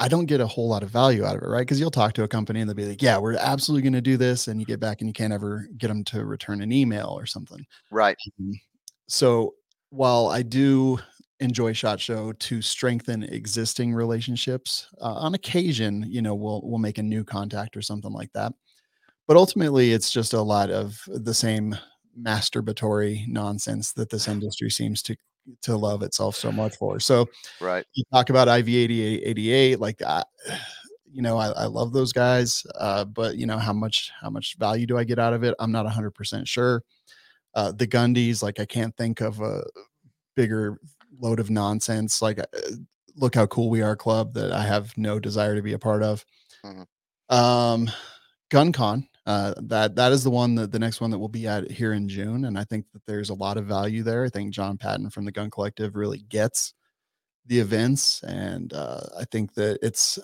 I 0.00 0.08
don't 0.08 0.26
get 0.26 0.40
a 0.40 0.46
whole 0.46 0.68
lot 0.68 0.82
of 0.84 0.90
value 0.90 1.24
out 1.24 1.36
of 1.36 1.42
it, 1.42 1.46
right? 1.48 1.60
Because 1.62 1.80
you'll 1.80 1.90
talk 1.90 2.12
to 2.14 2.22
a 2.22 2.28
company 2.28 2.60
and 2.60 2.68
they'll 2.68 2.76
be 2.76 2.86
like, 2.86 3.02
"Yeah, 3.02 3.18
we're 3.18 3.34
absolutely 3.36 3.82
going 3.82 3.94
to 3.94 4.00
do 4.00 4.16
this," 4.16 4.46
and 4.48 4.60
you 4.60 4.66
get 4.66 4.80
back 4.80 5.00
and 5.00 5.08
you 5.08 5.12
can't 5.12 5.32
ever 5.32 5.68
get 5.76 5.88
them 5.88 6.04
to 6.04 6.24
return 6.24 6.62
an 6.62 6.72
email 6.72 7.08
or 7.18 7.26
something. 7.26 7.66
Right. 7.90 8.18
Mhm. 8.40 8.60
So 9.08 9.54
while 9.90 10.28
I 10.28 10.42
do 10.42 10.98
enjoy 11.40 11.72
Shot 11.72 12.00
Show 12.00 12.32
to 12.32 12.62
strengthen 12.62 13.22
existing 13.24 13.94
relationships, 13.94 14.88
uh, 15.00 15.14
on 15.14 15.34
occasion, 15.34 16.04
you 16.08 16.22
know, 16.22 16.34
we'll 16.34 16.62
we'll 16.64 16.78
make 16.78 16.98
a 16.98 17.02
new 17.02 17.24
contact 17.24 17.76
or 17.76 17.82
something 17.82 18.12
like 18.12 18.32
that. 18.34 18.52
But 19.28 19.36
ultimately, 19.38 19.92
it's 19.92 20.10
just 20.12 20.32
a 20.34 20.42
lot 20.42 20.70
of 20.70 21.00
the 21.08 21.34
same 21.34 21.76
masturbatory 22.20 23.28
nonsense 23.28 23.92
that 23.94 24.10
this 24.10 24.28
industry 24.28 24.70
seems 24.70 25.02
to 25.04 25.16
to 25.62 25.76
love 25.76 26.02
itself 26.02 26.36
so 26.36 26.52
much 26.52 26.76
for. 26.76 27.00
So 27.00 27.28
Right. 27.60 27.84
you 27.94 28.04
talk 28.12 28.30
about 28.30 28.48
IV 28.48 28.68
8888, 28.68 29.80
like 29.80 30.02
I, 30.02 30.24
you 31.10 31.22
know, 31.22 31.38
I, 31.38 31.48
I 31.48 31.64
love 31.64 31.92
those 31.92 32.12
guys, 32.12 32.64
uh, 32.78 33.04
but 33.04 33.36
you 33.36 33.46
know 33.46 33.58
how 33.58 33.72
much 33.72 34.10
how 34.20 34.30
much 34.30 34.56
value 34.58 34.86
do 34.86 34.98
I 34.98 35.04
get 35.04 35.18
out 35.18 35.32
of 35.32 35.42
it? 35.42 35.54
I'm 35.58 35.72
not 35.72 35.84
100 35.84 36.10
percent 36.12 36.46
sure. 36.46 36.82
Uh, 37.54 37.72
the 37.72 37.86
Gundies, 37.86 38.42
like 38.42 38.60
I 38.60 38.66
can't 38.66 38.96
think 38.96 39.20
of 39.20 39.40
a 39.40 39.64
bigger 40.36 40.78
load 41.18 41.40
of 41.40 41.50
nonsense. 41.50 42.22
Like, 42.22 42.38
uh, 42.38 42.44
look 43.16 43.34
how 43.34 43.46
cool 43.46 43.70
we 43.70 43.82
are, 43.82 43.96
club 43.96 44.34
that 44.34 44.52
I 44.52 44.62
have 44.62 44.96
no 44.96 45.18
desire 45.18 45.56
to 45.56 45.62
be 45.62 45.72
a 45.72 45.78
part 45.78 46.02
of. 46.02 46.24
Mhm. 46.64 46.86
Um, 47.30 47.90
GunCon, 48.50 49.08
uh, 49.28 49.54
that 49.64 49.96
that 49.96 50.12
is 50.12 50.24
the 50.24 50.30
one 50.30 50.56
that 50.56 50.72
the 50.72 50.80
next 50.80 51.00
one 51.02 51.12
that 51.12 51.20
we'll 51.20 51.28
be 51.28 51.48
at 51.48 51.70
here 51.70 51.94
in 51.94 52.08
June, 52.08 52.46
and 52.46 52.58
I 52.58 52.64
think 52.64 52.86
that 52.94 53.06
there's 53.06 53.30
a 53.30 53.34
lot 53.34 53.58
of 53.58 53.66
value 53.66 54.02
there. 54.04 54.24
I 54.26 54.30
think 54.30 54.52
Jon 54.54 54.78
Patton 54.78 55.10
from 55.10 55.26
the 55.26 55.32
Gun 55.32 55.50
Collective 55.50 55.96
really 55.96 56.20
gets 56.20 56.74
the 57.46 57.60
events, 57.60 58.22
and 58.24 58.72
uh, 58.74 59.00
I 59.18 59.24
think 59.26 59.54
that 59.54 59.78
it's 59.82 60.18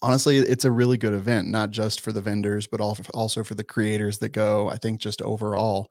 honestly 0.00 0.38
it's 0.38 0.64
a 0.64 0.70
really 0.72 0.96
good 0.96 1.12
event, 1.14 1.48
not 1.48 1.70
just 1.70 2.00
for 2.00 2.12
the 2.12 2.20
vendors, 2.20 2.66
but 2.66 2.80
also 2.80 3.44
for 3.44 3.54
the 3.54 3.64
creators 3.64 4.18
that 4.18 4.30
go. 4.30 4.68
I 4.68 4.76
think 4.76 5.00
just 5.00 5.22
overall, 5.22 5.90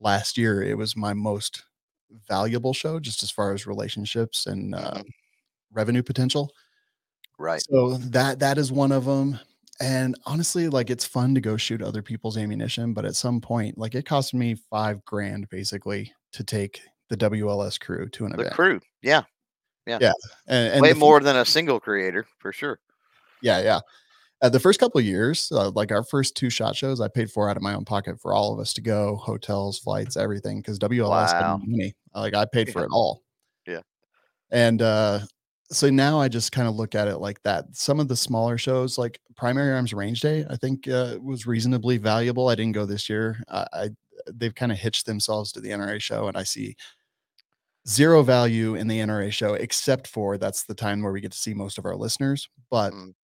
last 0.00 0.38
year 0.38 0.62
it 0.62 0.76
was 0.78 0.96
my 0.96 1.14
most 1.14 1.64
valuable 2.28 2.74
show, 2.74 3.00
just 3.00 3.22
as 3.24 3.30
far 3.32 3.54
as 3.54 3.66
relationships 3.66 4.46
and 4.46 4.74
uh, 4.74 5.02
Mhm. 5.02 5.10
revenue 5.72 6.02
potential. 6.04 6.52
Right. 7.38 7.64
So 7.70 7.96
that 7.98 8.38
that 8.40 8.58
is 8.58 8.70
one 8.72 8.92
of 8.92 9.04
them. 9.04 9.38
And 9.80 10.14
honestly, 10.24 10.68
like 10.68 10.88
it's 10.90 11.04
fun 11.04 11.34
to 11.34 11.40
go 11.40 11.56
shoot 11.56 11.82
other 11.82 12.02
people's 12.02 12.38
ammunition, 12.38 12.94
but 12.94 13.04
at 13.04 13.14
some 13.14 13.40
point, 13.40 13.76
like 13.76 13.94
it 13.94 14.06
cost 14.06 14.32
me 14.34 14.54
five 14.70 15.04
grand 15.04 15.48
basically 15.50 16.12
to 16.32 16.42
take 16.44 16.80
the 17.08 17.16
WLS 17.16 17.78
crew 17.78 18.08
to 18.08 18.24
an 18.26 18.32
The 18.32 18.40
event. 18.40 18.54
crew. 18.54 18.80
Yeah. 19.02 19.22
Yeah, 19.86 19.98
yeah, 20.00 20.12
and, 20.48 20.72
and 20.72 20.82
Way 20.82 20.94
the 20.94 20.98
more 20.98 21.20
than 21.20 21.36
a 21.36 21.44
single 21.44 21.78
creator 21.78 22.26
for 22.40 22.52
sure. 22.52 22.80
yeah, 23.40 23.60
yeah. 23.60 23.78
Uh, 24.42 24.48
the 24.48 24.58
first 24.58 24.80
couple 24.80 24.98
of 24.98 25.04
years, 25.04 25.48
uh, 25.52 25.70
like 25.70 25.92
our 25.92 26.02
first 26.02 26.36
two 26.36 26.50
shot 26.50 26.74
shows, 26.74 27.00
I 27.00 27.06
paid 27.06 27.30
for 27.30 27.48
out 27.48 27.56
of 27.56 27.62
my 27.62 27.72
own 27.72 27.84
pocket 27.84 28.20
for 28.20 28.34
all 28.34 28.52
of 28.52 28.58
us 28.58 28.72
to 28.74 28.80
go, 28.80 29.14
hotels, 29.14 29.78
flights, 29.78 30.16
everything, 30.16 30.58
because 30.60 30.80
WLS 30.80 31.32
Wow. 31.40 31.58
money. 31.58 31.94
Like 32.14 32.34
I 32.34 32.46
paid 32.46 32.72
for 32.72 32.80
Yeah. 32.80 32.86
it 32.86 32.90
all. 32.90 33.22
Yeah. 33.64 33.80
And 34.50 34.82
uh 34.82 35.20
so 35.70 35.90
now 35.90 36.20
I 36.20 36.28
just 36.28 36.52
kind 36.52 36.68
of 36.68 36.76
look 36.76 36.94
at 36.94 37.08
it 37.08 37.18
like 37.18 37.42
that. 37.42 37.64
Some 37.74 38.00
of 38.00 38.08
the 38.08 38.16
smaller 38.16 38.58
shows, 38.58 38.98
like 38.98 39.20
Primary 39.36 39.72
Arms 39.72 39.92
Range 39.94 40.20
Day, 40.20 40.44
I 40.48 40.56
think 40.56 40.88
uh, 40.88 41.18
was 41.22 41.46
reasonably 41.46 41.98
valuable. 41.98 42.48
I 42.48 42.54
didn't 42.54 42.72
go 42.74 42.86
this 42.86 43.08
year. 43.08 43.42
I, 43.48 43.66
I 43.72 43.88
they've 44.32 44.54
kind 44.54 44.72
of 44.72 44.78
hitched 44.78 45.06
themselves 45.06 45.52
to 45.52 45.60
the 45.60 45.70
NRA 45.70 46.00
show, 46.00 46.28
and 46.28 46.36
I 46.36 46.42
see 46.44 46.76
zero 47.88 48.22
value 48.22 48.74
in 48.74 48.88
the 48.88 48.98
NRA 49.00 49.32
show, 49.32 49.54
except 49.54 50.06
for 50.08 50.38
that's 50.38 50.64
the 50.64 50.74
time 50.74 51.02
where 51.02 51.12
we 51.12 51.20
get 51.20 51.32
to 51.32 51.38
see 51.38 51.54
most 51.54 51.78
of 51.78 51.84
our 51.84 51.96
listeners. 51.96 52.48
But 52.70 52.92
Mm. 52.92 53.14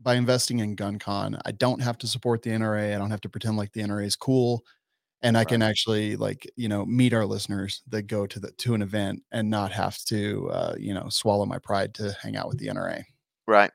by 0.00 0.16
investing 0.16 0.60
in 0.60 0.76
GunCon, 0.76 1.40
I 1.46 1.52
don't 1.52 1.82
have 1.82 1.98
to 1.98 2.06
support 2.08 2.42
the 2.42 2.50
NRA. 2.50 2.94
I 2.94 2.98
don't 2.98 3.10
have 3.10 3.20
to 3.22 3.28
pretend 3.30 3.56
like 3.58 3.72
the 3.72 3.82
NRA 3.82 4.06
is 4.06 4.16
cool. 4.16 4.64
And 5.22 5.36
I 5.36 5.44
can 5.44 5.60
actually 5.62 6.16
like, 6.16 6.50
you 6.56 6.68
know, 6.68 6.86
meet 6.86 7.12
our 7.12 7.26
listeners 7.26 7.82
that 7.88 8.02
go 8.04 8.26
to 8.26 8.40
the 8.40 8.52
to 8.52 8.74
an 8.74 8.82
event 8.82 9.22
and 9.32 9.50
not 9.50 9.72
have 9.72 9.98
to 10.06 10.50
uh, 10.50 10.74
you 10.78 10.94
know, 10.94 11.08
swallow 11.10 11.44
my 11.46 11.58
pride 11.58 11.94
to 11.94 12.16
hang 12.22 12.36
out 12.36 12.48
with 12.48 12.58
the 12.58 12.68
NRA. 12.68 13.04
Right. 13.46 13.70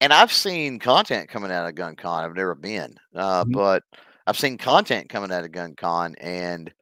And 0.00 0.12
I've 0.12 0.32
seen 0.32 0.78
content 0.80 1.28
coming 1.30 1.52
out 1.52 1.68
of 1.68 1.74
gun 1.76 1.96
con 1.96 2.24
I've 2.24 2.34
never 2.36 2.54
been, 2.54 2.96
uh, 3.14 3.44
Mhm. 3.44 3.52
but 3.52 3.84
I've 4.26 4.38
seen 4.38 4.58
content 4.58 5.08
coming 5.10 5.32
out 5.32 5.44
of 5.44 5.52
gun 5.52 5.76
con 5.76 6.14
and 6.20 6.72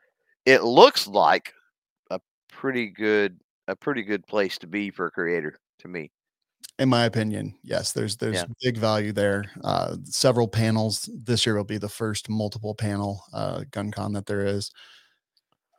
it 0.47 0.63
looks 0.65 1.07
like 1.09 1.53
a 2.11 2.21
pretty 2.49 2.89
good 2.89 3.41
a 3.69 3.77
pretty 3.77 4.03
good 4.05 4.27
place 4.27 4.59
to 4.59 4.67
be 4.69 4.91
for 4.91 5.07
a 5.07 5.11
creator 5.13 5.59
to 5.81 5.89
me. 5.89 6.11
In 6.81 6.89
my 6.89 7.05
opinion, 7.05 7.55
yes, 7.63 7.93
there's 7.93 8.17
there's 8.17 8.43
Yeah. 8.43 8.47
big 8.63 8.79
value 8.79 9.13
there. 9.13 9.45
Uh, 9.63 9.97
several 10.05 10.49
panels 10.49 11.09
this 11.15 11.47
year 11.47 11.57
will 11.57 11.65
be 11.65 11.79
the 11.79 11.91
first 11.91 12.29
multiple 12.31 12.75
panel 12.75 13.23
uh, 13.35 13.65
gun 13.71 13.93
con 13.93 14.15
that 14.15 14.27
there 14.27 14.47
is, 14.47 14.73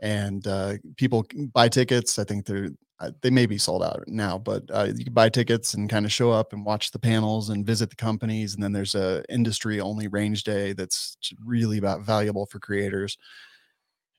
and 0.02 0.45
uh, 0.47 0.76
people 0.97 1.26
buy 1.54 1.70
tickets. 1.70 2.18
I 2.20 2.24
think 2.24 2.45
they're 2.45 2.70
uh, 2.99 3.12
they 3.22 3.32
may 3.32 3.47
be 3.47 3.58
sold 3.58 3.82
out 3.82 4.04
now, 4.08 4.38
but 4.38 4.64
uh, 4.72 4.88
you 4.95 5.04
can 5.06 5.14
buy 5.14 5.28
tickets 5.28 5.74
and 5.74 5.89
kind 5.89 6.06
of 6.06 6.12
show 6.12 6.32
up 6.32 6.54
and 6.54 6.64
watch 6.64 6.91
the 6.91 6.99
panels 6.99 7.49
and 7.49 7.66
visit 7.66 7.89
the 7.89 7.95
companies. 7.95 8.54
And 8.54 8.62
then 8.64 8.74
there's 8.74 8.93
a 8.93 9.24
industry 9.28 9.82
only 9.82 10.08
range 10.08 10.43
day 10.43 10.74
that's 10.74 11.18
really 11.43 11.80
about 11.80 12.02
valuable 12.04 12.45
for 12.45 12.60
creators. 12.60 13.18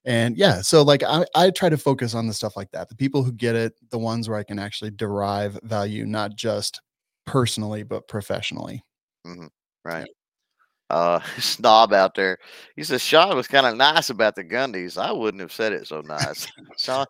And 0.05 0.37
yeah, 0.37 0.61
so 0.61 0.83
like 0.83 1.03
I, 1.03 1.25
I 1.35 1.51
try 1.51 1.69
to 1.69 1.79
focus 1.79 2.15
on 2.15 2.27
the 2.27 2.35
stuff 2.35 2.57
like 2.57 2.71
that. 2.73 2.89
The 2.89 2.97
people 2.97 3.23
who 3.23 3.33
get 3.33 3.55
it, 3.55 3.75
the 3.91 3.99
ones 3.99 4.29
where 4.29 4.39
I 4.39 4.43
can 4.43 4.59
actually 4.59 4.91
derive 4.91 5.59
value, 5.63 6.07
not 6.07 6.35
just 6.35 6.81
personally, 7.25 7.85
but 7.85 8.09
professionally. 8.09 8.85
Right. 9.85 10.09
Uh 10.91 11.21
snob 11.39 11.93
out 11.93 12.15
there. 12.15 12.39
He 12.77 12.83
says 12.83 13.03
Shawn 13.03 13.37
was 13.37 13.49
kind 13.49 13.67
of 13.67 13.77
nice 13.77 14.11
about 14.11 14.35
the 14.35 14.45
Gundies. 14.45 15.01
I 15.01 15.13
wouldn't 15.13 15.41
have 15.41 15.53
said 15.53 15.73
it 15.73 15.87
so 15.87 16.01
nice. 16.01 16.47
Sean 16.79 17.07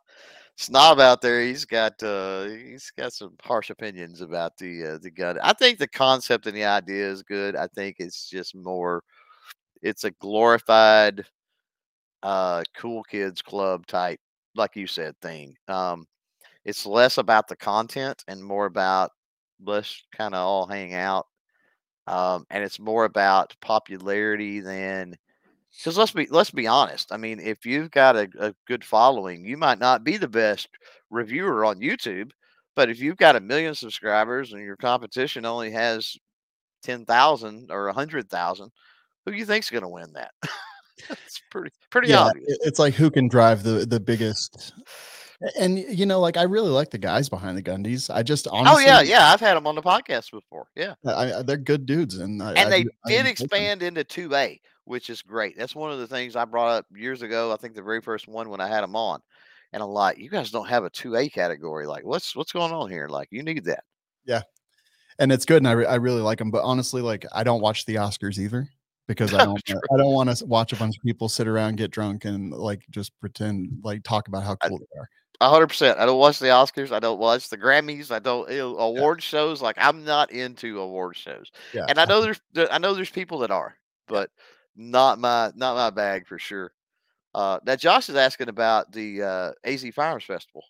snob 0.57 1.01
out 1.01 1.23
there, 1.23 1.43
he's 1.43 1.65
got 1.65 2.01
uh 2.03 2.45
he's 2.45 2.93
got 2.97 3.13
some 3.15 3.37
harsh 3.43 3.71
opinions 3.71 4.21
about 4.21 4.57
the 4.59 4.95
uh, 4.95 4.99
the 5.03 5.11
gun. 5.11 5.39
I 5.43 5.55
think 5.55 5.79
the 5.79 5.89
concept 5.89 6.47
and 6.47 6.57
the 6.57 6.65
idea 6.65 7.09
is 7.11 7.23
good. 7.23 7.57
I 7.57 7.69
think 7.69 7.97
it's 7.99 8.29
just 8.29 8.55
more 8.55 9.03
it's 9.83 10.05
a 10.05 10.11
glorified 10.13 11.25
uh 12.23 12.63
cool 12.77 13.03
kids 13.05 13.43
club 13.43 13.87
type 13.87 14.21
like 14.55 14.77
you 14.77 14.87
said 14.87 15.15
thing. 15.23 15.57
Um 15.69 16.07
it's 16.65 16.87
less 16.87 17.19
about 17.19 17.49
the 17.49 17.57
content 17.57 18.23
and 18.29 18.43
more 18.43 18.67
about 18.67 19.11
let's 19.65 20.03
kind 20.17 20.35
of 20.35 20.41
all 20.41 20.67
hang 20.67 20.95
out 20.95 21.27
um, 22.07 22.47
and 22.51 22.65
it's 22.65 22.81
more 22.81 23.05
about 23.05 23.55
popularity 23.61 24.61
than 24.61 25.17
because 25.77 25.97
let's 25.99 26.13
be 26.13 26.27
let's 26.31 26.51
be 26.51 26.67
honest. 26.67 27.13
I 27.13 27.17
mean, 27.17 27.41
if 27.41 27.65
you've 27.67 27.91
got 27.91 28.17
a, 28.17 28.29
a 28.39 28.55
good 28.67 28.85
following, 28.85 29.45
you 29.47 29.57
might 29.57 29.79
not 29.79 30.05
be 30.05 30.17
the 30.17 30.29
best 30.29 30.69
reviewer 31.11 31.65
on 31.65 31.81
YouTube, 31.81 32.31
but 32.77 32.91
if 32.91 33.01
you've 33.01 33.17
got 33.17 33.37
a 33.37 33.41
million 33.41 33.75
subscribers 33.75 34.53
and 34.53 34.63
your 34.63 34.77
competition 34.77 35.47
only 35.47 35.71
has 35.73 36.17
ten 36.83 37.05
thousand 37.07 37.71
or 37.71 37.89
a 37.89 37.95
hundred 37.95 38.31
thousand, 38.31 38.71
who 39.25 39.33
do 39.33 39.39
you 39.39 39.47
think's 39.47 39.71
going 39.71 39.83
to 39.83 39.89
win 39.89 40.13
that? 40.15 40.33
it's 41.27 41.41
pretty 41.51 41.71
pretty 41.91 42.09
Yeah, 42.09 42.25
obvious. 42.25 42.47
it- 42.49 42.59
it's 42.63 42.79
like 42.79 42.95
who 42.95 43.11
can 43.11 43.29
drive 43.29 43.63
the 43.63 43.87
the 43.87 44.01
biggest. 44.01 44.73
And 45.59 45.77
you 45.79 46.07
know, 46.07 46.21
like 46.21 46.37
I 46.37 46.43
really 46.45 46.71
like 46.71 46.91
the 46.91 46.99
guys 46.99 47.29
behind 47.29 47.59
the 47.59 47.63
Gundies. 47.65 48.15
I 48.15 48.23
just 48.23 48.47
honestly, 48.47 48.85
oh 48.85 48.87
yeah, 48.87 49.01
yeah. 49.01 49.33
I've 49.33 49.41
had 49.41 49.55
them 49.57 49.67
on 49.67 49.75
the 49.75 49.83
podcast 49.83 50.31
before. 50.31 50.67
Yeah. 50.77 50.95
I, 51.05 51.43
they're 51.43 51.57
good 51.57 51.85
dudes, 51.85 52.17
and 52.19 52.41
I 52.41 52.53
and 52.53 52.71
they 52.71 52.85
I 53.05 53.09
did 53.09 53.27
expand 53.27 53.83
into 53.83 54.05
2A, 54.05 54.61
which 54.85 55.11
is 55.11 55.21
great. 55.21 55.59
That's 55.59 55.75
one 55.75 55.91
of 55.91 55.99
the 55.99 56.07
things 56.07 56.37
I 56.37 56.45
brought 56.45 56.69
up 56.71 56.87
years 56.95 57.23
ago. 57.23 57.53
I 57.53 57.57
think 57.57 57.75
the 57.75 57.83
very 57.83 58.01
first 58.01 58.29
one 58.29 58.51
when 58.51 58.61
I 58.61 58.69
had 58.69 58.83
them 58.83 58.95
on, 58.95 59.19
and 59.73 59.83
I'm 59.83 59.89
like, 59.89 60.17
you 60.19 60.31
guys 60.31 60.53
don't 60.53 60.69
have 60.69 60.85
a 60.85 60.91
2A 60.91 61.33
category. 61.33 61.89
Like, 61.89 62.05
what's 62.05 62.37
what's 62.37 62.53
going 62.53 62.73
on 62.73 62.89
here? 62.89 63.09
Like, 63.09 63.27
you 63.33 63.43
need 63.43 63.65
that. 63.65 63.83
Yeah, 64.25 64.43
and 65.19 65.33
it's 65.33 65.45
good, 65.45 65.57
and 65.57 65.67
I, 65.67 65.73
re- 65.73 65.87
I 65.87 65.97
really 65.97 66.23
like 66.23 66.39
them. 66.39 66.53
But 66.53 66.63
honestly, 66.63 67.03
like 67.03 67.27
I 67.33 67.43
don't 67.43 67.61
watch 67.61 67.85
the 67.85 67.97
Oscars 67.97 68.39
either 68.39 68.69
because 69.07 69.35
I 69.35 69.39
don't 69.45 69.63
I 69.71 69.97
don't 69.97 70.13
want 70.13 70.35
to 70.37 70.45
watch 70.47 70.73
a 70.73 70.77
bunch 70.77 70.97
of 70.97 71.03
people 71.03 71.29
sit 71.29 71.49
around, 71.49 71.77
get 71.77 71.91
drunk, 71.91 72.25
and 72.25 72.53
like 72.53 72.83
just 72.91 73.19
pretend 73.21 73.81
like 73.83 74.03
talk 74.03 74.29
about 74.29 74.43
how 74.45 74.57
I- 74.61 74.69
cool 74.69 74.79
they 74.79 74.99
are. 75.01 75.09
A 75.41 75.49
hundred 75.49 75.67
percent. 75.69 75.99
I 75.99 76.07
don't 76.07 76.19
watch 76.21 76.39
the 76.39 76.47
Oscars. 76.47 76.93
I 76.93 77.01
don't 77.01 77.19
watch 77.19 77.49
the 77.49 77.59
Grammys. 77.59 78.13
I 78.13 78.21
don't 78.21 78.49
you 78.49 78.59
know, 78.59 78.79
award 78.79 79.21
shows. 79.21 79.61
Like, 79.61 79.75
I'm 79.77 80.05
not 80.05 80.31
into 80.31 80.79
award 80.79 81.17
shows. 81.17 81.51
Yeah, 81.75 81.85
And 81.89 81.99
I 81.99 82.05
know 82.05 82.21
there's 82.21 82.41
I 82.71 82.79
know 82.79 82.95
there's 82.95 83.11
people 83.11 83.39
that 83.41 83.51
are, 83.51 83.77
but 84.07 84.31
not 84.77 85.19
my 85.19 85.51
not 85.57 85.75
my 85.75 85.91
bag 85.91 86.29
for 86.29 86.39
sure. 86.39 86.71
Uh, 87.35 87.59
now 87.67 87.75
Josh 87.75 88.09
is 88.09 88.15
asking 88.15 88.51
about 88.51 88.93
the 88.93 89.23
uh, 89.23 89.53
AZ 89.65 89.85
Firearms 89.95 90.23
Festival. 90.25 90.63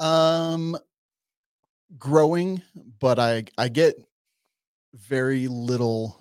um 0.00 0.76
growing, 1.98 2.62
but 3.00 3.18
I 3.20 3.44
I 3.56 3.68
get 3.68 3.94
very 4.94 5.46
little 5.46 6.17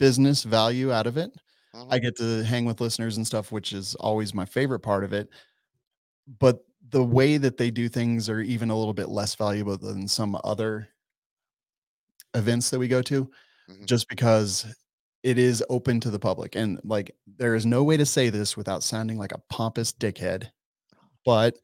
business 0.00 0.44
value 0.44 0.92
out 0.92 1.06
of 1.08 1.18
it. 1.18 1.32
Mhm. 1.74 1.90
I 1.90 2.00
get 2.00 2.16
to 2.18 2.44
hang 2.44 2.66
with 2.66 2.82
listeners 2.82 3.18
and 3.18 3.26
stuff, 3.26 3.52
which 3.52 3.72
is 3.74 3.96
always 3.96 4.34
my 4.34 4.46
favorite 4.46 4.80
part 4.80 5.04
of 5.04 5.14
it. 5.14 5.30
But 6.26 6.64
the 6.90 7.04
way 7.04 7.36
that 7.38 7.56
they 7.56 7.70
do 7.70 7.88
things 7.88 8.28
are 8.28 8.40
even 8.40 8.70
a 8.70 8.78
little 8.78 8.94
bit 8.94 9.08
less 9.08 9.34
valuable 9.34 9.76
than 9.78 10.08
some 10.08 10.38
other 10.44 10.88
events 12.34 12.70
that 12.70 12.78
we 12.78 12.88
go 12.88 13.02
to, 13.02 13.30
Mhm. 13.68 13.86
just 13.86 14.08
because 14.08 14.66
it 15.22 15.38
is 15.38 15.64
open 15.70 16.00
to 16.00 16.10
the 16.10 16.18
public. 16.18 16.56
And 16.56 16.80
like, 16.84 17.16
there 17.26 17.54
is 17.54 17.66
no 17.66 17.84
way 17.84 17.96
to 17.96 18.06
say 18.06 18.30
this 18.30 18.56
without 18.56 18.82
sounding 18.82 19.18
like 19.18 19.32
a 19.32 19.42
pompous 19.50 19.92
dickhead. 19.92 20.50
But 21.24 21.58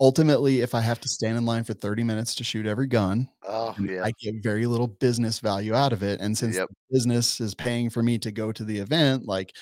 ultimately, 0.00 0.60
if 0.60 0.74
I 0.74 0.80
have 0.80 1.00
to 1.00 1.08
stand 1.08 1.38
in 1.38 1.44
line 1.46 1.64
for 1.64 1.74
30 1.74 2.04
minutes 2.04 2.34
to 2.36 2.44
shoot 2.44 2.66
every 2.66 2.86
gun, 2.88 3.28
oh 3.42 3.74
yeah. 3.84 4.04
I 4.04 4.12
get 4.20 4.36
very 4.42 4.66
little 4.66 4.88
business 4.88 5.40
value 5.40 5.74
out 5.74 5.92
of 5.92 6.02
it. 6.02 6.20
And 6.20 6.36
since 6.38 6.58
Yep. 6.58 6.70
business 6.90 7.40
is 7.40 7.54
paying 7.54 7.90
for 7.90 8.02
me 8.02 8.18
to 8.20 8.32
go 8.32 8.52
to 8.52 8.64
the 8.64 8.78
event, 8.78 9.26
like 9.26 9.54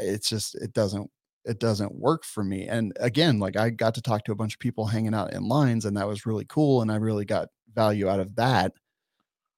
it's 0.00 0.28
just 0.30 0.54
it 0.56 0.72
doesn't 0.74 1.10
it 1.44 1.60
doesn't 1.60 1.94
work 1.96 2.24
for 2.24 2.44
me. 2.44 2.68
And 2.68 2.92
again, 3.00 3.38
like 3.40 3.56
I 3.56 3.70
got 3.70 3.94
to 3.96 4.02
talk 4.02 4.24
to 4.26 4.32
a 4.32 4.36
bunch 4.36 4.54
of 4.54 4.60
people 4.60 4.86
hanging 4.86 5.14
out 5.14 5.32
in 5.34 5.48
lines, 5.48 5.84
and 5.86 5.96
that 5.96 6.08
was 6.08 6.26
really 6.26 6.46
cool. 6.46 6.82
And 6.82 6.92
I 6.92 6.96
really 6.96 7.24
got 7.26 7.48
value 7.74 8.08
out 8.08 8.20
of 8.20 8.36
that. 8.36 8.72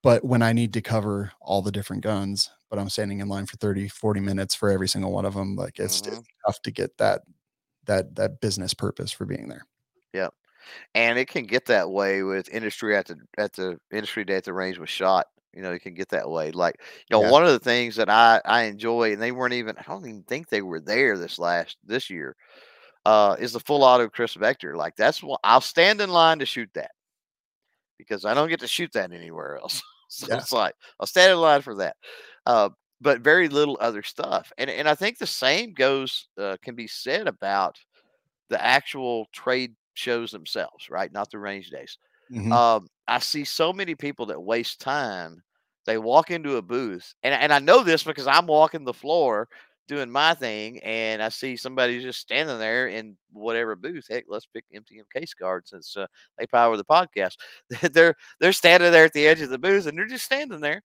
But 0.03 0.25
when 0.25 0.43
I 0.43 0.53
need 0.53 0.73
to 0.75 0.83
cover 0.83 1.33
all 1.41 1.63
the 1.63 1.73
different 1.73 2.03
guns, 2.05 2.51
but 2.71 2.79
I'm 2.79 2.89
standing 2.91 3.21
in 3.21 3.29
line 3.29 3.47
for 3.47 3.57
30, 3.57 3.89
40 3.89 4.21
minutes 4.21 4.55
for 4.55 4.71
every 4.71 4.89
single 4.89 5.13
one 5.13 5.25
of 5.27 5.35
them, 5.35 5.57
like 5.57 5.79
it's, 5.79 6.01
Mhm. 6.01 6.09
it's 6.09 6.27
tough 6.47 6.63
to 6.63 6.71
get 6.71 6.99
that 6.99 7.23
that 7.87 8.17
that 8.17 8.41
business 8.41 8.75
purpose 8.75 9.13
for 9.13 9.27
being 9.27 9.49
there. 9.49 9.65
And 10.95 11.19
it 11.19 11.29
can 11.29 11.45
get 11.47 11.67
that 11.67 11.91
way 11.91 12.23
with 12.23 12.49
industry 12.51 12.97
at 12.97 13.07
the 13.07 13.17
at 13.39 13.53
the 13.55 13.79
industry 13.93 14.25
day 14.25 14.37
at 14.37 14.45
the 14.45 14.53
range 14.53 14.79
with 14.79 14.89
shot. 14.91 15.27
You 15.55 15.63
know, 15.63 15.73
it 15.73 15.83
can 15.83 15.95
get 15.95 16.11
that 16.11 16.29
way. 16.31 16.51
Like, 16.53 16.77
you 16.81 17.15
know, 17.17 17.21
Yeah. 17.21 17.33
one 17.33 17.45
of 17.45 17.51
the 17.53 17.59
things 17.59 17.97
that 17.97 18.11
I 18.11 18.41
I 18.45 18.63
enjoy, 18.65 19.13
and 19.13 19.23
they 19.23 19.33
weren't 19.33 19.55
even 19.55 19.77
I 19.79 19.83
don't 19.83 20.07
even 20.07 20.23
think 20.25 20.49
they 20.49 20.63
were 20.63 20.81
there 20.81 21.19
this 21.19 21.39
last 21.39 21.77
this 21.85 22.11
year, 22.11 22.37
uh, 23.07 23.37
is 23.41 23.53
the 23.53 23.61
full 23.61 23.85
auto 23.85 24.09
Kriss 24.09 24.37
Vector. 24.37 24.77
Like 24.77 24.97
that's 24.97 25.23
what 25.23 25.41
I'll 25.45 25.61
stand 25.63 26.01
in 26.01 26.11
line 26.11 26.41
to 26.41 26.47
shoot 26.47 26.71
that 26.75 26.93
because 27.99 28.25
I 28.25 28.35
don't 28.35 28.49
get 28.49 28.61
to 28.61 28.69
shoot 28.69 28.93
that 28.93 29.13
anywhere 29.13 29.57
else. 29.57 29.83
so 30.09 30.27
Yeah. 30.27 30.37
it's 30.37 30.53
like 30.53 30.75
I'll 31.01 31.07
stand 31.07 31.33
in 31.33 31.39
line 31.39 31.63
for 31.63 31.75
that. 31.77 31.97
Uh, 32.47 32.71
but 33.01 33.21
very 33.21 33.49
little 33.49 33.79
other 33.81 34.03
stuff. 34.03 34.53
And 34.59 34.71
and 34.71 34.89
I 34.89 34.95
think 34.95 35.19
the 35.19 35.27
same 35.27 35.73
goes 35.75 36.29
uh, 36.39 36.57
can 36.63 36.75
be 36.75 36.87
said 36.87 37.29
about 37.29 37.77
the 38.51 38.63
actual 38.65 39.27
trade 39.33 39.75
shows 39.99 40.31
themselves, 40.31 40.89
right? 40.91 41.13
Not 41.13 41.31
the 41.31 41.39
range 41.39 41.71
days. 41.71 41.99
Mhm. 42.33 42.53
Um, 42.53 42.89
I 43.09 43.19
see 43.21 43.45
so 43.45 43.73
many 43.73 43.95
people 43.95 44.27
that 44.27 44.41
waste 44.43 44.81
time. 44.81 45.43
They 45.87 45.99
walk 45.99 46.31
into 46.31 46.57
a 46.57 46.63
booth, 46.63 47.15
and 47.23 47.35
and 47.35 47.53
I 47.53 47.59
know 47.61 47.83
this 47.83 48.03
because 48.05 48.27
I'm 48.27 48.47
walking 48.47 48.85
the 48.85 48.93
floor 48.95 49.49
doing 49.89 50.11
my 50.11 50.35
thing, 50.35 50.79
and 50.81 51.23
I 51.23 51.31
see 51.31 51.57
somebody 51.57 52.01
just 52.03 52.21
standing 52.21 52.59
there 52.59 52.89
in 52.89 53.17
whatever 53.33 53.75
booth. 53.77 54.07
Heck, 54.11 54.25
let's 54.29 54.47
pick 54.47 54.65
MTM 54.75 55.07
Case-Gard 55.15 55.67
since 55.67 55.97
uh, 55.97 56.07
they 56.39 56.47
power 56.47 56.77
the 56.77 56.85
podcast. 56.85 57.37
they're 57.93 58.15
they're 58.41 58.53
standing 58.53 58.93
there 58.93 59.05
at 59.07 59.15
the 59.15 59.27
edge 59.27 59.41
of 59.41 59.51
the 59.51 59.59
booth, 59.59 59.87
and 59.87 59.97
they're 59.99 60.07
just 60.07 60.25
standing 60.27 60.61
there. 60.61 60.83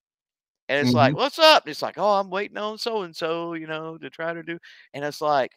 And 0.70 0.80
it's 0.80 0.94
like, 0.94 1.16
what's 1.16 1.40
up? 1.40 1.64
And 1.66 1.72
it's 1.72 1.82
like, 1.82 1.98
oh, 1.98 2.14
I'm 2.14 2.30
waiting 2.30 2.58
on 2.58 2.78
so 2.78 3.04
and 3.04 3.16
so, 3.16 3.54
you 3.54 3.68
know, 3.68 3.98
to 3.98 4.10
try 4.10 4.34
to 4.34 4.44
do. 4.44 4.58
And 4.94 5.04
it's 5.04 5.22
like, 5.22 5.52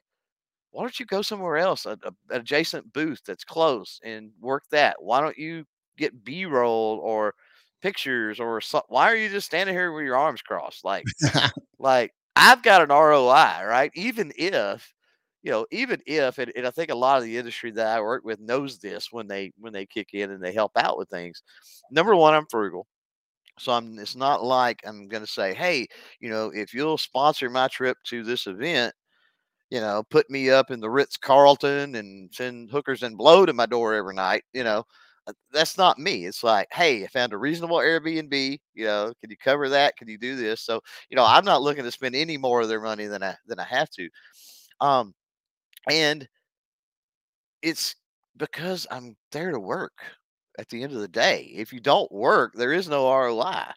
why 0.76 0.82
don't 0.82 1.00
you 1.00 1.06
go 1.06 1.22
somewhere 1.22 1.56
else, 1.56 1.86
a, 1.86 1.92
a, 2.04 2.08
an 2.30 2.40
adjacent 2.42 2.92
booth 2.92 3.22
that's 3.26 3.44
close, 3.44 3.98
and 4.04 4.30
work 4.40 4.64
that? 4.70 4.96
Why 5.00 5.20
don't 5.22 5.38
you 5.38 5.64
get 5.96 6.24
B 6.24 6.44
roll 6.44 7.00
or 7.02 7.34
pictures 7.82 8.40
or 8.40 8.60
so, 8.60 8.82
why 8.88 9.10
are 9.10 9.16
you 9.16 9.28
just 9.30 9.46
standing 9.46 9.74
here 9.74 9.92
with 9.92 10.04
your 10.04 10.16
arms 10.16 10.42
crossed? 10.42 10.84
Like, 10.84 11.04
like 11.78 12.12
I've 12.36 12.62
got 12.62 12.82
an 12.82 12.90
ROI, 12.90 13.64
right? 13.66 13.90
Even 13.94 14.32
if, 14.36 14.92
you 15.42 15.50
know, 15.50 15.66
even 15.70 16.00
if, 16.06 16.38
and, 16.38 16.52
and 16.56 16.66
I 16.66 16.70
think 16.70 16.90
a 16.90 16.94
lot 16.94 17.18
of 17.18 17.24
the 17.24 17.38
industry 17.38 17.70
that 17.72 17.86
I 17.86 18.00
work 18.00 18.24
with 18.24 18.40
knows 18.40 18.78
this 18.78 19.08
when 19.12 19.26
they 19.28 19.52
when 19.58 19.72
they 19.72 19.86
kick 19.86 20.08
in 20.12 20.30
and 20.30 20.42
they 20.42 20.52
help 20.52 20.72
out 20.76 20.98
with 20.98 21.08
things. 21.08 21.42
Number 21.90 22.14
one, 22.16 22.34
I'm 22.34 22.46
frugal. 22.50 22.86
So 23.58 23.72
I'm 23.72 23.98
it's 23.98 24.16
not 24.16 24.44
like 24.44 24.80
I'm 24.86 25.08
gonna 25.08 25.26
say, 25.26 25.54
hey, 25.54 25.86
you 26.20 26.28
know, 26.30 26.50
if 26.54 26.74
you'll 26.74 26.98
sponsor 26.98 27.48
my 27.50 27.68
trip 27.68 27.96
to 28.06 28.22
this 28.22 28.46
event, 28.46 28.94
you 29.70 29.80
know, 29.80 30.02
put 30.10 30.30
me 30.30 30.50
up 30.50 30.70
in 30.70 30.80
the 30.80 30.90
Ritz 30.90 31.16
Carlton 31.16 31.96
and 31.96 32.32
send 32.34 32.70
hookers 32.70 33.02
and 33.02 33.18
blow 33.18 33.46
to 33.46 33.52
my 33.52 33.66
door 33.66 33.94
every 33.94 34.14
night, 34.14 34.44
you 34.52 34.64
know. 34.64 34.84
uh, 35.26 35.32
That's 35.52 35.76
not 35.78 35.98
me. 35.98 36.26
It's 36.26 36.44
like, 36.44 36.68
hey, 36.72 37.04
I 37.04 37.08
found 37.08 37.32
a 37.32 37.38
reasonable 37.38 37.78
Airbnb. 37.78 38.58
You 38.74 38.84
know, 38.86 39.12
can 39.20 39.30
you 39.30 39.36
cover 39.36 39.68
that? 39.70 39.96
Can 39.96 40.08
you 40.08 40.18
do 40.18 40.36
this? 40.36 40.62
So, 40.62 40.80
you 41.10 41.16
know, 41.16 41.24
I'm 41.26 41.44
not 41.44 41.62
looking 41.62 41.84
to 41.84 41.90
spend 41.92 42.14
any 42.16 42.36
more 42.38 42.60
of 42.62 42.68
their 42.68 42.80
money 42.80 43.06
than 43.06 43.22
I 43.22 43.34
than 43.46 43.58
I 43.60 43.64
have 43.64 43.90
to. 43.90 44.08
Um, 44.80 45.14
and 45.90 46.28
it's 47.62 47.94
because 48.36 48.86
I'm 48.90 49.16
there 49.32 49.50
to 49.52 49.58
work 49.60 49.92
at 50.58 50.68
the 50.68 50.82
end 50.82 50.92
of 50.92 51.00
the 51.00 51.08
day. 51.08 51.50
If 51.54 51.72
you 51.72 51.80
don't 51.80 52.10
work, 52.12 52.52
there 52.54 52.72
is 52.72 52.88
no 52.88 53.06
ROI. 53.06 53.72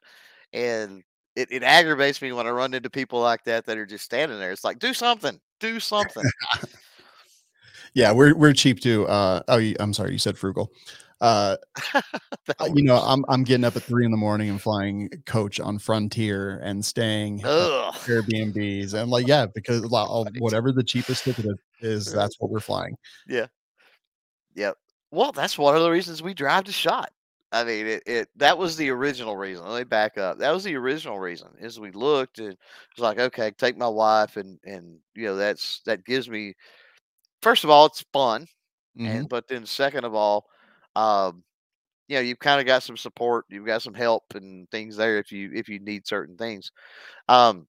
And 0.53 1.03
it, 1.35 1.49
it 1.51 1.63
aggravates 1.63 2.21
me 2.21 2.31
when 2.31 2.47
I 2.47 2.51
run 2.51 2.73
into 2.73 2.89
people 2.89 3.21
like 3.21 3.43
that 3.45 3.65
that 3.65 3.77
are 3.77 3.85
just 3.85 4.05
standing 4.05 4.39
there. 4.39 4.51
It's 4.51 4.63
like, 4.63 4.79
do 4.79 4.93
something, 4.93 5.39
do 5.59 5.79
something. 5.79 6.23
yeah, 7.93 8.11
we're 8.11 8.35
we're 8.35 8.53
cheap 8.53 8.79
too. 8.79 9.07
Uh, 9.07 9.41
oh, 9.47 9.61
I'm 9.79 9.93
sorry, 9.93 10.13
you 10.13 10.19
said 10.19 10.37
frugal. 10.37 10.71
Uh, 11.21 11.57
uh 11.93 12.01
you 12.73 12.83
know, 12.83 12.97
I'm 12.97 13.25
I'm 13.27 13.43
getting 13.43 13.65
up 13.65 13.75
at 13.75 13.83
three 13.83 14.05
in 14.05 14.11
the 14.11 14.17
morning 14.17 14.49
and 14.49 14.61
flying 14.61 15.09
coach 15.25 15.59
on 15.59 15.79
Frontier 15.79 16.59
and 16.63 16.83
staying 16.83 17.41
Airbnbs 17.41 18.93
and 18.93 19.11
like 19.11 19.27
yeah, 19.27 19.45
because 19.53 19.85
whatever 20.39 20.71
the 20.71 20.83
cheapest 20.83 21.25
ticket 21.25 21.45
is, 21.81 22.11
that's 22.11 22.39
what 22.39 22.49
we're 22.49 22.59
flying. 22.59 22.95
Yeah. 23.27 23.47
Yep. 24.55 24.77
Well, 25.11 25.31
that's 25.31 25.57
one 25.57 25.75
of 25.75 25.81
the 25.81 25.89
reasons 25.89 26.21
we 26.21 26.33
drive 26.33 26.65
to 26.65 26.71
shot. 26.71 27.11
I 27.51 27.63
mean, 27.63 27.87
it, 27.87 28.03
it 28.05 28.29
that 28.35 28.57
was 28.57 28.77
the 28.77 28.89
original 28.91 29.35
reason. 29.35 29.65
Let 29.65 29.79
me 29.79 29.83
back 29.83 30.17
up. 30.17 30.37
That 30.37 30.53
was 30.53 30.63
the 30.63 30.75
original 30.75 31.19
reason. 31.19 31.49
Is 31.59 31.79
we 31.79 31.91
looked 31.91 32.37
and 32.39 32.49
it's 32.49 32.99
like, 32.99 33.19
okay, 33.19 33.51
take 33.51 33.77
my 33.77 33.87
wife 33.87 34.37
and 34.37 34.59
and 34.63 34.99
you 35.15 35.25
know 35.25 35.35
that's 35.35 35.81
that 35.85 36.05
gives 36.05 36.29
me. 36.29 36.53
First 37.41 37.63
of 37.63 37.69
all, 37.69 37.87
it's 37.87 38.05
fun, 38.13 38.43
mm-hmm. 38.97 39.07
and 39.07 39.29
but 39.29 39.47
then 39.47 39.65
second 39.65 40.03
of 40.05 40.13
all, 40.13 40.45
um, 40.95 41.43
you 42.07 42.15
know, 42.15 42.21
you've 42.21 42.39
kind 42.39 42.59
of 42.59 42.67
got 42.67 42.83
some 42.83 42.97
support, 42.97 43.45
you've 43.49 43.65
got 43.65 43.81
some 43.81 43.93
help 43.93 44.23
and 44.35 44.69
things 44.69 44.95
there 44.97 45.17
if 45.17 45.31
you 45.31 45.51
if 45.53 45.69
you 45.69 45.79
need 45.79 46.05
certain 46.05 46.37
things. 46.37 46.71
Um, 47.29 47.67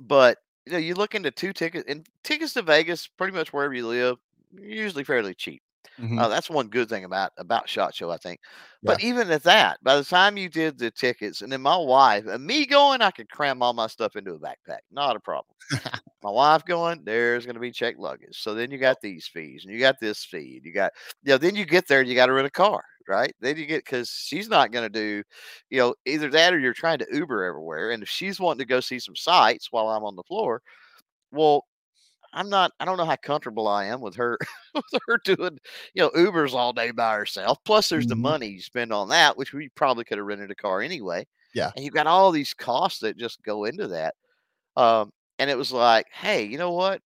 but 0.00 0.38
you 0.66 0.72
know, 0.72 0.78
you 0.78 0.94
look 0.94 1.14
into 1.14 1.30
two 1.30 1.52
tickets 1.52 1.84
and 1.88 2.06
tickets 2.22 2.54
to 2.54 2.62
Vegas, 2.62 3.06
pretty 3.06 3.36
much 3.36 3.52
wherever 3.52 3.74
you 3.74 3.86
live, 3.86 4.16
usually 4.58 5.04
fairly 5.04 5.34
cheap. 5.34 5.62
Mm-hmm. 6.00 6.18
Uh, 6.18 6.28
that's 6.28 6.50
one 6.50 6.68
good 6.68 6.88
thing 6.88 7.04
about 7.04 7.32
about 7.38 7.68
Shot 7.68 7.94
Show, 7.94 8.10
I 8.10 8.16
think. 8.16 8.40
Yeah. 8.82 8.92
But 8.92 9.02
even 9.02 9.30
at 9.30 9.42
that, 9.44 9.78
by 9.82 9.96
the 9.96 10.04
time 10.04 10.36
you 10.36 10.48
did 10.48 10.78
the 10.78 10.90
tickets, 10.90 11.42
and 11.42 11.50
then 11.50 11.62
my 11.62 11.76
wife 11.76 12.26
and 12.26 12.44
me 12.44 12.66
going, 12.66 13.00
I 13.00 13.10
could 13.10 13.30
cram 13.30 13.62
all 13.62 13.72
my 13.72 13.86
stuff 13.86 14.16
into 14.16 14.34
a 14.34 14.38
backpack, 14.38 14.80
not 14.90 15.16
a 15.16 15.20
problem. 15.20 15.54
my 16.22 16.30
wife 16.30 16.64
going, 16.64 17.02
there's 17.04 17.46
going 17.46 17.54
to 17.54 17.60
be 17.60 17.70
checked 17.70 17.98
luggage. 17.98 18.40
So 18.40 18.54
then 18.54 18.70
you 18.70 18.78
got 18.78 19.00
these 19.00 19.26
fees, 19.26 19.64
and 19.64 19.72
you 19.72 19.80
got 19.80 20.00
this 20.00 20.24
fee, 20.24 20.56
and 20.56 20.64
you 20.64 20.72
got, 20.72 20.92
you 21.22 21.30
know, 21.30 21.38
then 21.38 21.54
you 21.54 21.64
get 21.64 21.86
there, 21.86 22.00
and 22.00 22.08
you 22.08 22.14
got 22.14 22.26
to 22.26 22.32
rent 22.32 22.46
a 22.46 22.50
car, 22.50 22.82
right? 23.08 23.34
Then 23.40 23.56
you 23.56 23.66
get 23.66 23.84
because 23.84 24.10
she's 24.10 24.48
not 24.48 24.72
going 24.72 24.90
to 24.90 25.00
do, 25.00 25.22
you 25.70 25.78
know, 25.78 25.94
either 26.06 26.30
that 26.30 26.52
or 26.52 26.58
you're 26.58 26.74
trying 26.74 26.98
to 26.98 27.06
Uber 27.12 27.44
everywhere, 27.44 27.92
and 27.92 28.02
if 28.02 28.08
she's 28.08 28.40
wanting 28.40 28.60
to 28.60 28.66
go 28.66 28.80
see 28.80 28.98
some 28.98 29.16
sights 29.16 29.68
while 29.70 29.88
I'm 29.88 30.04
on 30.04 30.16
the 30.16 30.22
floor, 30.24 30.60
well, 31.30 31.64
I'm 32.34 32.50
not. 32.50 32.72
I 32.80 32.84
don't 32.84 32.96
know 32.96 33.04
how 33.04 33.16
comfortable 33.16 33.68
I 33.68 33.86
am 33.86 34.00
with 34.00 34.16
her 34.16 34.36
with 34.74 35.02
her 35.06 35.18
doing 35.24 35.58
you 35.94 36.02
know 36.02 36.10
Ubers 36.10 36.52
all 36.52 36.72
day 36.72 36.90
by 36.90 37.14
herself. 37.14 37.58
Plus, 37.64 37.88
there's 37.88 38.04
mm-hmm. 38.04 38.10
the 38.10 38.16
money 38.16 38.48
you 38.48 38.60
spend 38.60 38.92
on 38.92 39.08
that, 39.08 39.36
which 39.36 39.52
we 39.52 39.68
probably 39.70 40.04
could 40.04 40.18
have 40.18 40.26
rented 40.26 40.50
a 40.50 40.54
car 40.54 40.82
anyway. 40.82 41.26
Yeah, 41.54 41.70
and 41.76 41.84
you've 41.84 41.94
got 41.94 42.08
all 42.08 42.32
these 42.32 42.52
costs 42.52 43.00
that 43.00 43.16
just 43.16 43.42
go 43.42 43.64
into 43.64 43.88
that. 43.88 44.14
Um, 44.76 45.12
and 45.38 45.48
it 45.48 45.56
was 45.56 45.72
like, 45.72 46.06
hey, 46.12 46.44
you 46.44 46.58
know 46.58 46.72
what? 46.72 47.00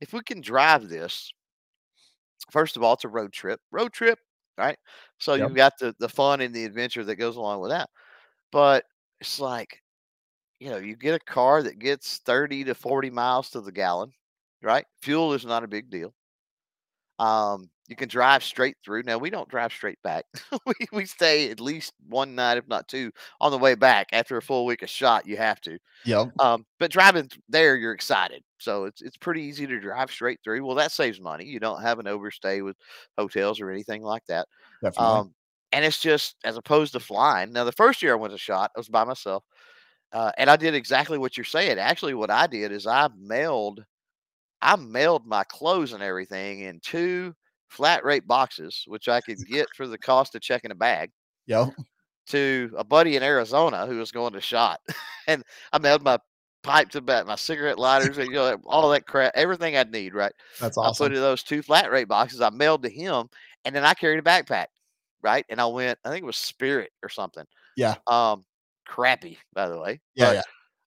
If 0.00 0.12
we 0.12 0.20
can 0.22 0.40
drive 0.40 0.88
this, 0.88 1.32
first 2.50 2.76
of 2.76 2.82
all, 2.82 2.94
it's 2.94 3.04
a 3.04 3.08
road 3.08 3.32
trip. 3.32 3.60
Road 3.70 3.92
trip, 3.92 4.18
right? 4.56 4.78
So 5.18 5.34
yep. 5.34 5.48
you've 5.48 5.56
got 5.56 5.78
the 5.78 5.94
the 5.98 6.08
fun 6.08 6.40
and 6.40 6.54
the 6.54 6.64
adventure 6.64 7.04
that 7.04 7.16
goes 7.16 7.36
along 7.36 7.60
with 7.60 7.70
that. 7.70 7.90
But 8.50 8.84
it's 9.20 9.40
like, 9.40 9.82
you 10.58 10.70
know, 10.70 10.78
you 10.78 10.96
get 10.96 11.20
a 11.20 11.32
car 11.32 11.62
that 11.62 11.78
gets 11.78 12.18
30 12.18 12.64
to 12.64 12.74
40 12.74 13.10
miles 13.10 13.50
to 13.50 13.60
the 13.60 13.72
gallon 13.72 14.12
right? 14.62 14.84
Fuel 15.02 15.32
is 15.34 15.44
not 15.44 15.64
a 15.64 15.68
big 15.68 15.90
deal. 15.90 16.12
Um, 17.18 17.70
you 17.88 17.96
can 17.96 18.08
drive 18.08 18.44
straight 18.44 18.76
through. 18.84 19.02
Now 19.04 19.16
we 19.16 19.30
don't 19.30 19.48
drive 19.48 19.72
straight 19.72 20.00
back. 20.04 20.26
we 20.66 20.74
we 20.92 21.06
stay 21.06 21.50
at 21.50 21.58
least 21.58 21.94
one 22.06 22.34
night, 22.34 22.58
if 22.58 22.68
not 22.68 22.86
two, 22.86 23.10
on 23.40 23.50
the 23.50 23.58
way 23.58 23.74
back. 23.74 24.08
After 24.12 24.36
a 24.36 24.42
full 24.42 24.66
week 24.66 24.82
of 24.82 24.90
shot, 24.90 25.26
you 25.26 25.36
have 25.38 25.60
to. 25.62 25.78
Yeah. 26.04 26.26
Um, 26.38 26.66
but 26.78 26.90
driving 26.90 27.30
there, 27.48 27.76
you're 27.76 27.94
excited, 27.94 28.42
so 28.58 28.84
it's 28.84 29.00
it's 29.00 29.16
pretty 29.16 29.42
easy 29.42 29.66
to 29.66 29.80
drive 29.80 30.10
straight 30.10 30.38
through. 30.44 30.64
Well, 30.64 30.76
that 30.76 30.92
saves 30.92 31.20
money. 31.20 31.46
You 31.46 31.60
don't 31.60 31.80
have 31.82 31.98
an 31.98 32.06
overstay 32.06 32.60
with 32.60 32.76
hotels 33.16 33.58
or 33.60 33.70
anything 33.70 34.02
like 34.02 34.24
that. 34.26 34.46
Definitely. 34.82 35.06
Um, 35.06 35.34
and 35.72 35.84
it's 35.84 36.00
just 36.00 36.36
as 36.44 36.56
opposed 36.56 36.92
to 36.92 37.00
flying. 37.00 37.52
Now, 37.52 37.64
the 37.64 37.72
first 37.72 38.02
year 38.02 38.12
I 38.12 38.16
went 38.16 38.32
to 38.32 38.38
shot, 38.38 38.70
I 38.74 38.80
was 38.80 38.88
by 38.88 39.04
myself, 39.04 39.44
uh, 40.12 40.32
and 40.38 40.48
I 40.48 40.56
did 40.56 40.74
exactly 40.74 41.18
what 41.18 41.36
you're 41.36 41.44
saying. 41.44 41.78
Actually, 41.78 42.14
what 42.14 42.30
I 42.30 42.46
did 42.46 42.70
is 42.70 42.86
I 42.86 43.08
mailed 43.18 43.84
I 44.60 44.76
mailed 44.76 45.26
my 45.26 45.44
clothes 45.44 45.92
and 45.92 46.02
everything 46.02 46.60
in 46.60 46.80
two 46.80 47.34
flat 47.68 48.04
rate 48.04 48.26
boxes, 48.26 48.84
which 48.86 49.08
I 49.08 49.20
could 49.20 49.38
get 49.46 49.68
for 49.76 49.86
the 49.86 49.98
cost 49.98 50.34
of 50.34 50.40
checking 50.40 50.70
a 50.70 50.74
bag. 50.74 51.10
Yep. 51.46 51.74
To 52.28 52.70
a 52.76 52.84
buddy 52.84 53.16
in 53.16 53.22
Arizona 53.22 53.86
who 53.86 53.96
was 53.96 54.12
going 54.12 54.34
to 54.34 54.40
shot, 54.40 54.80
and 55.26 55.42
I 55.72 55.78
mailed 55.78 56.02
my 56.02 56.18
pipe 56.62 56.90
to 56.90 57.00
back, 57.00 57.26
my 57.26 57.36
cigarette 57.36 57.78
lighters, 57.78 58.18
and 58.18 58.26
you 58.26 58.34
know 58.34 58.58
all 58.66 58.90
that 58.90 59.06
crap, 59.06 59.32
everything 59.34 59.76
I'd 59.76 59.90
need. 59.90 60.12
Right. 60.12 60.32
That's 60.60 60.76
awesome. 60.76 61.04
I 61.04 61.08
put 61.08 61.16
in 61.16 61.22
those 61.22 61.42
two 61.42 61.62
flat 61.62 61.90
rate 61.90 62.08
boxes. 62.08 62.42
I 62.42 62.50
mailed 62.50 62.82
to 62.82 62.90
him, 62.90 63.30
and 63.64 63.74
then 63.74 63.84
I 63.84 63.94
carried 63.94 64.18
a 64.18 64.22
backpack. 64.22 64.66
Right, 65.22 65.46
and 65.48 65.58
I 65.58 65.66
went. 65.66 65.98
I 66.04 66.10
think 66.10 66.22
it 66.22 66.26
was 66.26 66.36
Spirit 66.36 66.90
or 67.02 67.08
something. 67.08 67.44
Yeah. 67.78 67.94
Um, 68.06 68.44
crappy 68.86 69.38
by 69.54 69.68
the 69.68 69.78
way. 69.80 70.00
Yeah. 70.14 70.26
But, 70.26 70.34
yeah 70.34 70.42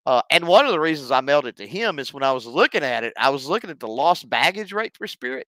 uh, 0.05 0.21
and 0.31 0.47
one 0.47 0.65
of 0.65 0.71
the 0.71 0.79
reasons 0.79 1.11
I 1.11 1.21
mailed 1.21 1.45
it 1.45 1.57
to 1.57 1.67
him 1.67 1.99
is 1.99 2.13
when 2.13 2.23
I 2.23 2.31
was 2.31 2.45
looking 2.45 2.83
at 2.83 3.03
it, 3.03 3.13
I 3.17 3.29
was 3.29 3.47
looking 3.47 3.69
at 3.69 3.79
the 3.79 3.87
lost 3.87 4.29
baggage 4.29 4.73
rate 4.73 4.97
for 4.97 5.07
Spirit 5.07 5.47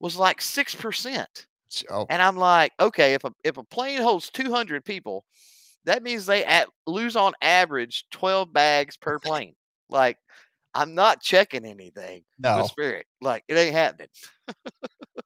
was 0.00 0.16
like 0.16 0.40
six 0.42 0.74
percent. 0.74 1.46
Oh. 1.90 2.06
And 2.10 2.22
I'm 2.22 2.36
like, 2.36 2.72
okay, 2.80 3.14
if 3.14 3.24
a 3.24 3.32
if 3.44 3.56
a 3.56 3.64
plane 3.64 4.00
holds 4.00 4.30
200 4.30 4.84
people, 4.84 5.24
that 5.84 6.02
means 6.02 6.26
they 6.26 6.44
at, 6.44 6.68
lose 6.86 7.16
on 7.16 7.32
average 7.42 8.04
12 8.10 8.52
bags 8.52 8.96
per 8.96 9.18
plane. 9.20 9.54
like, 9.88 10.18
I'm 10.74 10.94
not 10.94 11.22
checking 11.22 11.64
anything. 11.64 12.22
No 12.38 12.66
Spirit, 12.66 13.06
like 13.20 13.44
it 13.48 13.54
ain't 13.54 13.74
happening. 13.74 14.08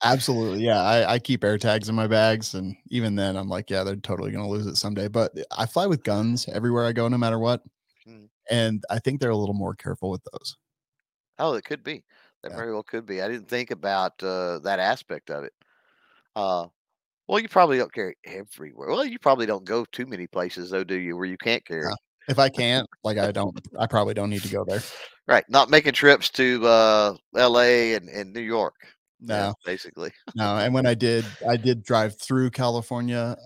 Absolutely, 0.05 0.65
yeah. 0.65 0.81
I, 0.81 1.15
I 1.15 1.19
keep 1.19 1.43
air 1.43 1.59
tags 1.59 1.89
in 1.89 1.95
my 1.95 2.07
bags, 2.07 2.55
and 2.55 2.77
even 2.91 3.17
then, 3.17 3.37
I'm 3.37 3.49
like, 3.49 3.69
yeah, 3.69 3.85
they're 3.85 3.97
totally 3.97 4.31
gonna 4.31 4.49
lose 4.49 4.67
it 4.67 4.77
someday. 4.77 5.09
But 5.09 5.33
I 5.51 5.67
fly 5.67 5.87
with 5.87 6.05
guns 6.05 6.47
everywhere 6.49 6.87
I 6.87 6.93
go, 6.93 7.09
no 7.09 7.19
matter 7.19 7.39
what. 7.39 7.63
And 8.51 8.85
I 8.91 8.99
think 8.99 9.21
they're 9.21 9.31
a 9.31 9.37
little 9.37 9.55
more 9.55 9.75
careful 9.75 10.11
with 10.11 10.23
those. 10.33 10.57
Oh, 11.39 11.55
it 11.55 11.65
could 11.65 11.83
be. 11.83 12.03
That 12.43 12.51
yeah. 12.51 12.57
very 12.57 12.73
well 12.73 12.83
could 12.83 13.07
be. 13.07 13.23
I 13.23 13.29
didn't 13.29 13.49
think 13.49 13.71
about 13.71 14.23
uh, 14.23 14.59
that 14.61 14.81
aspect 14.81 15.31
of 15.31 15.45
it. 15.45 15.53
Uh, 16.35 16.67
well, 17.29 17.39
you 17.39 17.49
probably 17.49 17.79
don't 17.79 17.93
carry 17.93 18.17
everywhere. 18.25 18.89
Well, 18.89 19.05
you 19.05 19.19
probably 19.19 19.47
don't 19.47 19.65
go 19.65 19.85
too 19.93 20.07
many 20.07 20.27
places, 20.27 20.71
though, 20.71 20.85
do 20.85 20.97
you? 20.97 21.17
Where 21.17 21.27
you 21.27 21.39
can't 21.39 21.65
carry. 21.65 21.85
Yeah. 21.85 21.95
If 22.29 22.39
I 22.39 22.49
can't, 22.49 22.89
like 23.03 23.19
I 23.19 23.33
don't, 23.33 23.59
I 23.79 23.87
probably 23.87 24.15
don't 24.15 24.31
need 24.31 24.43
to 24.43 24.49
go 24.49 24.65
there. 24.65 24.83
Right. 25.27 25.45
Not 25.49 25.71
making 25.71 25.93
trips 25.93 26.29
to 26.31 26.67
uh, 26.67 27.15
L.A. 27.37 27.95
and, 27.95 28.09
and 28.09 28.33
New 28.33 28.41
York. 28.41 28.75
No, 29.21 29.35
yeah, 29.35 29.53
basically. 29.65 30.11
no. 30.35 30.57
And 30.57 30.75
when 30.75 30.87
I 30.87 30.95
did, 30.95 31.25
I 31.49 31.57
did 31.57 31.83
drive 31.83 32.19
through 32.19 32.51
California, 32.51 33.37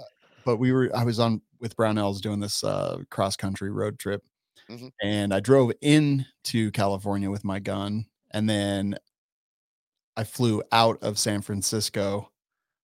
but 0.44 0.56
we 0.56 0.72
were, 0.72 0.90
I 0.94 1.04
was 1.04 1.18
on 1.18 1.42
with 1.60 1.76
Brownells 1.76 2.20
doing 2.20 2.40
this 2.40 2.62
uh, 2.64 2.98
cross 3.10 3.36
country 3.36 3.70
road 3.70 3.98
trip 3.98 4.22
Mm-hmm. 4.70 4.88
And 5.02 5.34
I 5.34 5.40
drove 5.40 5.72
into 5.80 6.70
California 6.72 7.30
with 7.30 7.44
my 7.44 7.58
gun. 7.58 8.06
And 8.32 8.48
then 8.48 8.96
I 10.16 10.24
flew 10.24 10.62
out 10.72 11.02
of 11.02 11.18
San 11.18 11.42
Francisco 11.42 12.30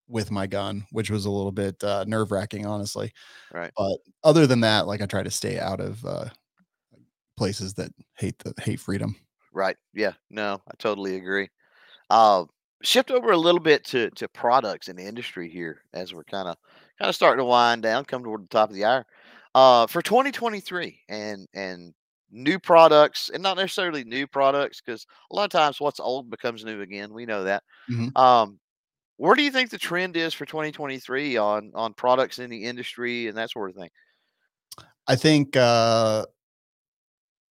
with 0.08 0.30
my 0.30 0.46
gun, 0.46 0.86
which 0.90 1.10
was 1.10 1.24
a 1.24 1.30
little 1.30 1.52
bit 1.52 1.82
uh, 1.84 2.04
nerve 2.06 2.32
wracking, 2.32 2.66
honestly. 2.66 3.12
Right. 3.52 3.70
But 3.76 3.98
other 4.24 4.46
than 4.46 4.60
that, 4.60 4.86
like 4.86 5.00
I 5.00 5.06
try 5.06 5.22
to 5.22 5.30
stay 5.30 5.58
out 5.58 5.80
of 5.80 6.04
uh, 6.04 6.26
places 7.36 7.74
that 7.74 7.92
hate 8.16 8.38
the 8.40 8.52
hate 8.60 8.80
freedom. 8.80 9.16
Right. 9.52 9.76
Yeah. 9.94 10.12
No, 10.28 10.60
I 10.68 10.72
totally 10.78 11.16
agree. 11.16 11.48
Uh, 12.10 12.44
shift 12.82 13.10
over 13.10 13.30
a 13.30 13.36
little 13.36 13.60
bit 13.60 13.84
to 13.84 14.10
to 14.10 14.28
products 14.28 14.88
in 14.88 14.96
the 14.96 15.04
industry 15.04 15.48
here 15.48 15.82
as 15.92 16.12
we're 16.12 16.24
kind 16.24 16.48
of 16.48 16.56
kind 16.98 17.08
of 17.08 17.14
starting 17.14 17.38
to 17.38 17.44
wind 17.44 17.82
down, 17.82 18.04
come 18.04 18.24
toward 18.24 18.42
the 18.42 18.48
top 18.48 18.70
of 18.70 18.74
the 18.74 18.84
hour 18.84 19.06
uh, 19.54 19.86
for 19.86 20.02
2023 20.02 21.00
and 21.08 21.46
and 21.54 21.94
new 22.30 22.58
products 22.58 23.30
and 23.32 23.42
not 23.42 23.56
necessarily 23.56 24.04
new 24.04 24.26
products 24.26 24.80
because 24.80 25.04
a 25.32 25.34
lot 25.34 25.44
of 25.44 25.50
times 25.50 25.80
what's 25.80 25.98
old 25.98 26.30
becomes 26.30 26.64
new 26.64 26.80
again. 26.80 27.12
We 27.12 27.26
know 27.26 27.44
that. 27.44 27.64
Mm-hmm. 27.90 28.16
Um, 28.16 28.60
where 29.16 29.34
do 29.34 29.42
you 29.42 29.50
think 29.50 29.70
the 29.70 29.78
trend 29.78 30.16
is 30.16 30.32
for 30.32 30.46
2023 30.46 31.36
on 31.36 31.72
on 31.74 31.92
products 31.94 32.38
in 32.38 32.50
the 32.50 32.64
industry 32.64 33.26
and 33.26 33.36
that 33.36 33.50
sort 33.50 33.70
of 33.70 33.76
thing? 33.76 33.90
I 35.06 35.16
think 35.16 35.56
uh, 35.56 36.24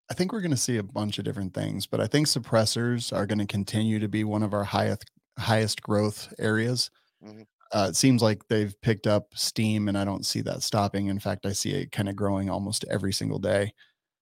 I 0.09 0.13
think 0.13 0.31
we're 0.31 0.41
going 0.41 0.51
to 0.51 0.57
see 0.57 0.77
a 0.77 0.83
bunch 0.83 1.19
of 1.19 1.25
different 1.25 1.53
things, 1.53 1.85
but 1.85 1.99
I 1.99 2.07
think 2.07 2.27
suppressors 2.27 3.15
are 3.15 3.25
going 3.25 3.39
to 3.39 3.45
continue 3.45 3.99
to 3.99 4.07
be 4.07 4.23
one 4.23 4.43
of 4.43 4.53
our 4.53 4.63
highest 4.63 5.05
highest 5.37 5.81
growth 5.81 6.33
areas. 6.39 6.89
Mm-hmm 7.23 7.43
uh, 7.71 7.87
it 7.89 7.95
seems 7.95 8.21
like 8.21 8.47
they've 8.47 8.79
picked 8.81 9.07
up 9.07 9.27
steam 9.35 9.87
and 9.89 9.97
I 9.97 10.05
don't 10.05 10.25
see 10.25 10.41
that 10.41 10.63
stopping. 10.63 11.07
In 11.07 11.19
fact, 11.19 11.45
I 11.45 11.53
see 11.53 11.71
it 11.71 11.91
kind 11.91 12.09
of 12.09 12.15
growing 12.15 12.49
almost 12.49 12.85
every 12.89 13.13
single 13.13 13.39
day. 13.39 13.73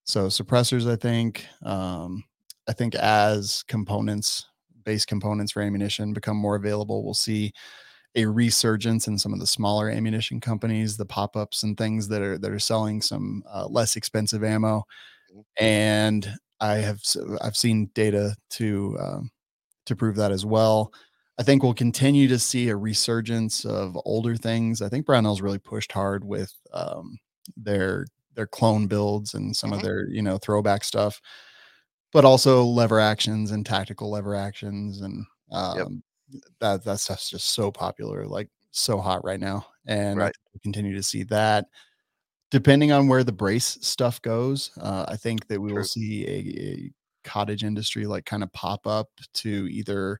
So 0.05 0.27
suppressors, 0.27 0.89
I 0.91 0.95
think, 0.97 1.45
um, 1.63 2.23
I 2.67 2.73
think 2.73 2.95
as 2.95 3.63
components 3.67 4.45
base 4.85 5.05
components 5.05 5.51
for 5.53 5.61
ammunition 5.61 6.13
become 6.13 6.37
more 6.37 6.55
available, 6.55 7.03
we'll 7.05 7.13
see 7.13 7.53
a 8.15 8.25
resurgence 8.25 9.07
in 9.07 9.17
some 9.17 9.33
of 9.33 9.39
the 9.39 9.47
smaller 9.47 9.89
ammunition 9.89 10.39
companies, 10.41 10.97
the 10.97 11.05
pop-ups 11.05 11.63
and 11.63 11.77
things 11.77 12.07
that 12.09 12.21
are 12.21 12.37
that 12.39 12.51
are 12.51 12.59
selling 12.59 13.01
some 13.01 13.43
uh, 13.53 13.67
less 13.67 13.95
expensive 13.95 14.43
ammo. 14.43 14.83
Mhm. 15.35 15.43
And 15.59 16.35
I 16.61 16.75
have 16.77 17.01
I've 17.41 17.57
seen 17.57 17.91
data 17.93 18.35
to 18.51 18.97
um, 18.99 19.31
to 19.87 19.95
prove 19.95 20.15
that 20.17 20.31
as 20.31 20.45
well. 20.45 20.93
I 21.39 21.43
think 21.43 21.61
we'll 21.63 21.73
continue 21.73 22.27
to 22.29 22.39
see 22.39 22.69
a 22.69 22.75
resurgence 22.75 23.63
of 23.65 23.97
older 24.05 24.35
things. 24.35 24.81
I 24.81 24.89
think 24.89 25.05
Brownells 25.05 25.41
really 25.41 25.59
pushed 25.59 25.91
hard 25.91 26.23
with 26.25 26.53
um, 26.73 27.17
their 27.55 28.05
their 28.35 28.47
clone 28.47 28.87
builds 28.87 29.33
and 29.33 29.55
some 29.55 29.73
of 29.73 29.81
their 29.81 30.07
you 30.09 30.21
know 30.21 30.37
throwback 30.37 30.83
stuff, 30.83 31.21
but 32.11 32.25
also 32.25 32.63
lever 32.63 32.99
actions 32.99 33.51
and 33.51 33.65
tactical 33.65 34.09
lever 34.11 34.35
actions 34.35 35.01
and 35.01 35.25
um, 35.51 36.03
that 36.59 36.83
that 36.83 36.99
stuff's 36.99 37.29
just 37.29 37.49
so 37.49 37.71
popular, 37.71 38.25
like 38.27 38.49
so 38.71 38.99
hot 38.99 39.23
right 39.23 39.39
now, 39.39 39.65
and 39.85 40.19
I 40.21 40.25
Right. 40.25 40.35
we'll 40.53 40.61
continue 40.61 40.95
to 40.95 41.03
see 41.03 41.23
that. 41.23 41.65
Depending 42.51 42.91
on 42.93 43.07
where 43.09 43.23
the 43.25 43.31
brace 43.33 43.77
stuff 43.81 44.21
goes, 44.21 44.71
uh, 44.81 45.05
I 45.09 45.17
think 45.17 45.47
that 45.47 45.59
we 45.61 45.73
will 45.73 45.83
see 45.83 46.25
a, 46.27 46.61
a 46.61 46.91
cottage 47.25 47.63
industry 47.65 48.05
like 48.07 48.25
kind 48.25 48.41
of 48.43 48.51
pop 48.53 48.87
up 48.87 49.09
to 49.35 49.67
either 49.69 50.19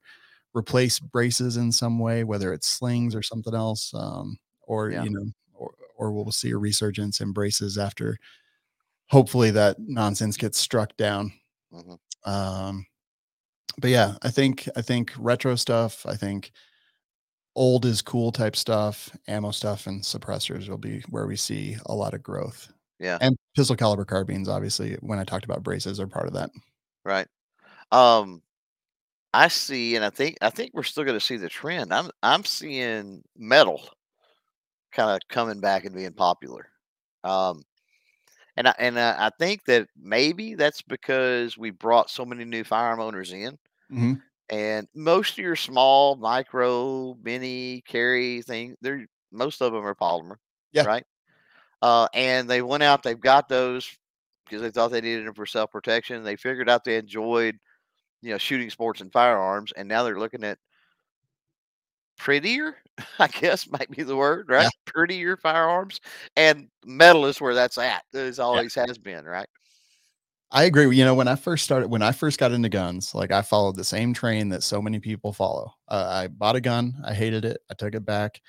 replace 0.54 0.98
braces 1.00 1.56
in 1.56 1.72
some 1.72 1.98
way, 1.98 2.24
whether 2.24 2.52
it's 2.52 2.66
slings 2.68 3.14
or 3.14 3.22
something 3.22 3.54
else, 3.54 3.92
um, 3.94 4.38
or 4.62 4.90
Yeah. 4.90 5.04
you 5.04 5.10
know, 5.10 5.26
or 5.54 5.74
or 5.96 6.12
we'll 6.12 6.32
see 6.32 6.50
a 6.52 6.58
resurgence 6.58 7.20
in 7.20 7.32
braces 7.32 7.78
after 7.78 8.18
hopefully 9.10 9.50
that 9.52 9.76
nonsense 9.80 10.36
gets 10.38 10.58
struck 10.58 10.96
down. 10.98 11.32
Mhm. 11.70 11.98
Um, 12.24 12.86
but 13.78 13.90
yeah, 13.90 14.16
I 14.22 14.30
think 14.30 14.68
I 14.76 14.82
think 14.82 15.12
retro 15.18 15.56
stuff. 15.56 16.06
I 16.06 16.16
think 16.16 16.52
old 17.56 17.84
is 17.84 18.02
cool 18.02 18.30
type 18.32 18.56
stuff, 18.56 19.10
ammo 19.26 19.50
stuff, 19.50 19.86
and 19.86 20.02
suppressors 20.02 20.68
will 20.68 20.78
be 20.78 21.00
where 21.08 21.26
we 21.26 21.36
see 21.36 21.76
a 21.86 21.94
lot 21.94 22.14
of 22.14 22.22
growth. 22.22 22.72
Yeah. 22.98 23.20
And 23.20 23.36
pistol 23.56 23.76
caliber 23.76 24.04
carbines, 24.04 24.48
obviously, 24.48 24.94
when 24.96 25.18
I 25.18 25.24
talked 25.24 25.44
about 25.44 25.62
braces, 25.62 26.00
are 26.00 26.06
part 26.06 26.26
of 26.28 26.34
that. 26.34 26.50
Right. 27.04 27.28
Um, 27.92 28.42
I 29.32 29.48
see, 29.48 29.94
and 29.96 30.04
I 30.04 30.10
think 30.10 30.36
I 30.42 30.50
think 30.50 30.72
we're 30.74 30.82
still 30.82 31.04
going 31.04 31.18
to 31.18 31.24
see 31.24 31.36
the 31.36 31.48
trend. 31.48 31.92
I'm 31.92 32.10
I'm 32.22 32.44
seeing 32.44 33.22
metal 33.36 33.88
kind 34.92 35.10
of 35.10 35.28
coming 35.28 35.60
back 35.60 35.84
and 35.84 35.94
being 35.94 36.12
popular. 36.12 36.70
Um, 37.24 37.62
and 38.56 38.68
I 38.68 38.74
and 38.78 39.00
I, 39.00 39.28
I 39.28 39.30
think 39.38 39.64
that 39.66 39.88
maybe 39.96 40.54
that's 40.54 40.82
because 40.82 41.58
we 41.58 41.70
brought 41.70 42.10
so 42.10 42.24
many 42.26 42.44
new 42.44 42.64
firearm 42.64 43.00
owners 43.00 43.32
in, 43.32 43.58
Mhm. 43.90 44.22
and 44.50 44.88
most 44.94 45.32
of 45.32 45.38
your 45.38 45.56
small, 45.56 46.16
micro, 46.16 47.14
mini 47.22 47.82
carry 47.88 48.42
thing, 48.42 48.76
they're 48.82 49.06
most 49.32 49.62
of 49.62 49.72
them 49.72 49.86
are 49.86 49.94
polymer, 49.96 50.36
Yeah. 50.72 50.86
right? 50.86 51.04
Uh, 51.82 52.08
and 52.14 52.48
they 52.50 52.62
went 52.62 52.82
out, 52.82 53.02
they've 53.02 53.20
got 53.20 53.48
those 53.48 53.90
because 54.46 54.62
they 54.62 54.70
thought 54.70 54.90
they 54.90 55.00
needed 55.00 55.26
them 55.26 55.34
for 55.34 55.46
self 55.46 55.70
protection. 55.70 56.24
They 56.24 56.36
figured 56.36 56.68
out 56.70 56.84
they 56.84 56.96
enjoyed, 56.96 57.58
you 58.22 58.30
know, 58.30 58.38
shooting 58.38 58.70
sports 58.70 59.00
and 59.00 59.12
firearms, 59.12 59.72
and 59.76 59.88
now 59.88 60.02
they're 60.02 60.18
looking 60.18 60.44
at 60.44 60.58
prettier, 62.18 62.76
I 63.18 63.28
guess 63.28 63.70
might 63.70 63.90
be 63.90 64.02
the 64.02 64.16
word, 64.16 64.46
right? 64.48 64.64
Yeah. 64.64 64.68
Prettier 64.86 65.36
firearms, 65.36 66.00
and 66.36 66.68
metal 66.84 67.26
is 67.26 67.40
where 67.40 67.54
that's 67.54 67.78
at. 67.78 68.02
It 68.12 68.38
always 68.38 68.74
has 68.74 68.98
been, 68.98 69.24
right? 69.24 69.48
I 70.50 70.64
agree. 70.64 70.96
You 70.96 71.04
know, 71.04 71.14
when 71.14 71.28
I 71.28 71.36
first 71.36 71.64
started, 71.64 71.88
when 71.88 72.02
I 72.02 72.12
first 72.12 72.38
got 72.38 72.52
into 72.52 72.70
guns, 72.70 73.14
like 73.14 73.30
I 73.30 73.42
followed 73.42 73.76
the 73.76 73.84
same 73.84 74.14
train 74.14 74.48
that 74.48 74.62
so 74.62 74.80
many 74.80 74.98
people 74.98 75.32
follow. 75.32 75.72
Uh, 75.88 76.06
I 76.10 76.28
bought 76.28 76.56
a 76.56 76.60
gun, 76.60 76.94
I 77.04 77.12
hated 77.12 77.44
it, 77.44 77.58
I 77.70 77.74
took 77.74 77.94
it 77.94 78.06
back, 78.06 78.40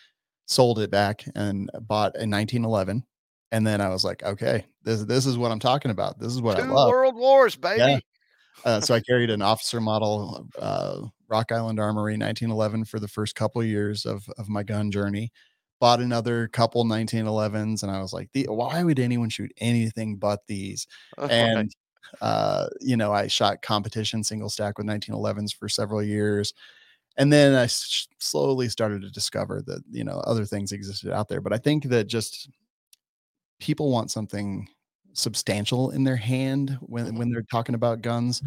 sold 0.45 0.80
it 0.80 0.91
back, 0.91 1.26
and 1.36 1.70
bought 1.82 2.15
a 2.15 2.24
1911. 2.26 3.03
And 3.51 3.65
then 3.67 3.82
I 3.82 3.89
was 3.89 4.05
like, 4.05 4.24
okay, 4.24 4.65
this 4.84 5.03
this 5.03 5.26
is 5.26 5.38
what 5.38 5.51
I'm 5.51 5.59
talking 5.59 5.91
about. 5.91 6.20
This 6.20 6.32
is 6.32 6.41
what 6.41 6.57
I 6.57 6.61
Two 6.61 6.72
love. 6.72 6.89
world 6.89 7.15
wars, 7.15 7.55
baby. 7.55 8.01
Uh, 8.66 8.82
so 8.82 8.93
I 8.93 8.99
carried 9.01 9.30
an 9.30 9.41
officer 9.41 9.80
model 9.80 10.47
uh, 10.60 11.01
Rock 11.28 11.51
Island 11.51 11.80
Armory 11.80 12.18
1911 12.18 12.86
for 12.86 12.99
the 12.99 13.07
first 13.07 13.36
couple 13.36 13.62
of 13.62 13.68
years 13.68 14.05
of 14.05 14.28
of 14.38 14.49
my 14.49 14.64
gun 14.64 14.91
journey. 14.91 15.32
Bought 15.80 16.01
another 16.01 16.49
couple 16.49 16.84
1911s, 16.84 17.84
and 17.84 17.91
I 17.91 18.01
was 18.01 18.12
like, 18.12 18.30
the, 18.34 18.47
why 18.49 18.84
would 18.84 18.99
anyone 18.99 19.30
shoot 19.30 19.51
anything 19.60 20.18
but 20.18 20.45
these? 20.47 20.88
Right. 21.18 21.32
And 21.32 21.76
uh, 22.22 22.68
you 22.82 22.97
know, 22.97 23.14
I 23.14 23.28
shot 23.28 23.62
competition 23.62 24.24
single 24.24 24.49
stack 24.49 24.78
with 24.78 24.88
1911s 24.88 25.53
for 25.53 25.70
several 25.70 26.03
years, 26.03 26.53
and 27.18 27.32
then 27.32 27.55
I 27.55 27.64
s- 27.66 28.07
slowly 28.20 28.70
started 28.70 29.01
to 29.03 29.12
discover 29.12 29.62
that 29.68 29.84
you 29.91 30.03
know 30.03 30.20
other 30.26 30.45
things 30.45 30.72
existed 30.74 31.12
out 31.12 31.30
there. 31.30 31.41
But 31.41 31.53
I 31.53 31.57
think 31.57 31.86
that 31.86 32.05
just 32.07 32.49
people 33.60 33.91
want 33.91 34.12
something 34.12 34.68
substantial 35.20 35.91
in 35.91 36.03
their 36.03 36.15
hand 36.17 36.78
when 36.82 37.15
when 37.17 37.30
they're 37.32 37.43
talking 37.51 37.76
about 37.76 38.01
guns, 38.01 38.41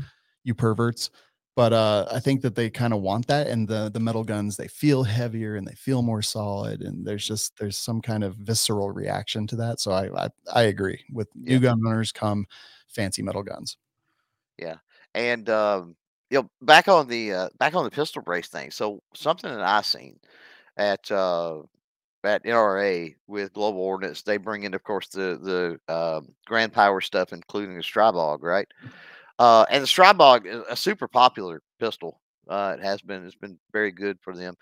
you 0.45 0.55
perverts. 0.55 1.11
But 1.55 1.75
uh, 1.75 2.07
I 2.11 2.18
think 2.20 2.41
that 2.43 2.55
they 2.55 2.70
kind 2.70 2.95
of 2.95 3.03
want 3.03 3.27
that, 3.29 3.47
and 3.49 3.68
the 3.68 3.91
the 3.91 4.01
metal 4.01 4.25
guns 4.25 4.57
they 4.57 4.68
feel 4.68 5.03
heavier 5.05 5.57
and 5.57 5.66
they 5.66 5.75
feel 5.75 6.03
more 6.03 6.23
solid, 6.23 6.81
and 6.83 7.07
there's 7.07 7.27
just 7.27 7.59
there's 7.59 7.77
some 7.77 8.01
kind 8.01 8.25
of 8.25 8.37
visceral 8.37 8.91
reaction 8.91 9.47
to 9.49 9.57
that. 9.57 9.81
So 9.81 9.93
I 9.93 10.09
I, 10.25 10.29
I 10.55 10.62
agree 10.64 11.05
with 11.12 11.29
new 11.37 11.59
Yeah. 11.59 11.61
gun 11.61 11.79
owners 11.87 12.11
come 12.12 12.47
fancy 12.89 13.23
metal 13.23 13.43
guns. 13.43 13.77
Yeah, 14.59 14.77
and 15.14 15.49
um, 15.51 15.97
you 16.31 16.41
know, 16.43 16.51
back 16.62 16.89
on 16.89 17.09
the 17.09 17.33
uh, 17.33 17.49
back 17.59 17.75
on 17.75 17.85
the 17.85 17.91
pistol 17.91 18.23
brace 18.23 18.49
thing. 18.49 18.70
So 18.70 19.03
something 19.14 19.51
that 19.51 19.62
I 19.62 19.83
seen 19.83 20.18
at 20.77 21.11
uh, 21.11 21.62
at 22.25 22.45
NRA 22.45 23.14
with 23.27 23.53
Global 23.53 23.81
Ordnance, 23.81 24.23
they 24.23 24.37
bring 24.37 24.64
in, 24.64 24.75
of 24.75 24.83
course, 24.83 25.09
the 25.09 25.79
the 25.89 25.95
um, 25.95 26.35
Grand 26.47 26.73
Power 26.73 27.01
stuff, 27.01 27.33
including 27.33 27.77
the 27.77 27.83
Stribog, 27.83 28.43
right? 28.43 28.68
Uh, 29.39 29.64
and 29.70 29.83
the 29.83 29.89
Stribog 29.89 30.47
is 30.47 30.62
a 30.68 30.77
super 30.77 31.09
popular 31.09 31.62
pistol. 31.81 32.20
Uh, 32.49 32.77
it 32.79 32.83
has 32.83 33.01
been. 33.01 33.25
It's 33.25 33.35
been 33.35 33.59
very 33.73 33.91
good 33.91 34.18
for 34.20 34.37
them. 34.37 34.55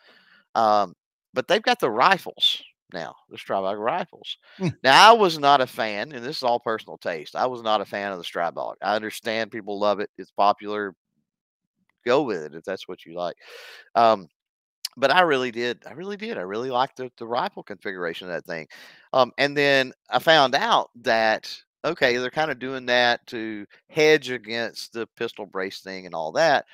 Um, 0.54 0.94
but 1.32 1.48
they've 1.48 1.62
got 1.62 1.80
the 1.80 1.90
rifles 1.90 2.62
now, 2.92 3.14
the 3.28 3.36
Stribog 3.36 3.78
rifles. 3.78 4.38
Hmm. 4.56 4.68
Now, 4.82 5.10
I 5.10 5.12
was 5.16 5.38
not 5.38 5.60
a 5.60 5.66
fan, 5.66 6.12
and 6.12 6.24
this 6.24 6.38
is 6.38 6.42
all 6.42 6.60
personal 6.60 6.98
taste. 6.98 7.36
I 7.36 7.46
was 7.46 7.62
not 7.62 7.80
a 7.80 7.84
fan 7.84 8.12
of 8.12 8.18
the 8.18 8.24
Stribog. 8.24 8.74
I 8.82 8.96
understand 8.96 9.50
people 9.50 9.78
love 9.78 10.00
it; 10.00 10.10
it's 10.18 10.32
popular. 10.32 10.94
Go 12.06 12.22
with 12.22 12.42
it 12.42 12.54
if 12.54 12.64
that's 12.64 12.88
what 12.88 13.04
you 13.04 13.14
like. 13.14 13.36
Um, 13.94 14.28
but 14.96 15.10
I 15.10 15.20
really 15.22 15.50
did. 15.50 15.82
I 15.86 15.92
really 15.92 16.16
did. 16.16 16.38
I 16.38 16.42
really 16.42 16.70
liked 16.70 16.96
the, 16.96 17.10
the 17.18 17.26
rifle 17.26 17.62
configuration 17.62 18.28
of 18.28 18.34
that 18.34 18.46
thing. 18.46 18.66
Um, 19.12 19.32
and 19.38 19.56
then 19.56 19.92
I 20.10 20.18
found 20.18 20.54
out 20.54 20.90
that 21.02 21.50
okay, 21.84 22.16
they're 22.16 22.30
kind 22.30 22.50
of 22.50 22.58
doing 22.58 22.86
that 22.86 23.26
to 23.28 23.66
hedge 23.88 24.30
against 24.30 24.92
the 24.92 25.06
pistol 25.16 25.46
brace 25.46 25.80
thing 25.80 26.06
and 26.06 26.14
all 26.14 26.32
that. 26.32 26.66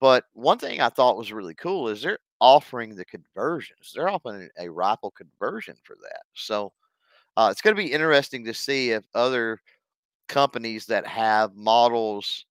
But 0.00 0.24
one 0.34 0.58
thing 0.58 0.80
I 0.80 0.88
thought 0.88 1.18
was 1.18 1.32
really 1.32 1.54
cool 1.54 1.88
is 1.88 2.02
they're 2.02 2.18
offering 2.40 2.96
the 2.96 3.04
conversions. 3.04 3.92
They're 3.94 4.08
offering 4.08 4.48
a 4.58 4.70
rifle 4.70 5.10
conversion 5.10 5.76
for 5.84 5.96
that. 6.02 6.22
So 6.34 6.72
uh, 7.36 7.48
it's 7.52 7.62
going 7.62 7.76
to 7.76 7.82
be 7.82 7.92
interesting 7.92 8.44
to 8.46 8.54
see 8.54 8.92
if 8.92 9.04
other 9.14 9.60
companies 10.28 10.86
that 10.86 11.06
have 11.06 11.56
models 11.56 12.45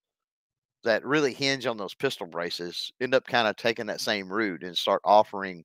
that 0.86 1.06
really 1.06 1.34
hinge 1.34 1.66
on 1.66 1.78
those 1.78 1.94
pistol 1.94 2.28
braces 2.28 2.92
end 3.02 3.14
up 3.14 3.26
kind 3.26 3.48
of 3.48 3.56
taking 3.58 3.88
that 3.88 4.02
same 4.02 4.32
route 4.32 4.64
and 4.64 4.78
start 4.78 5.02
offering, 5.04 5.64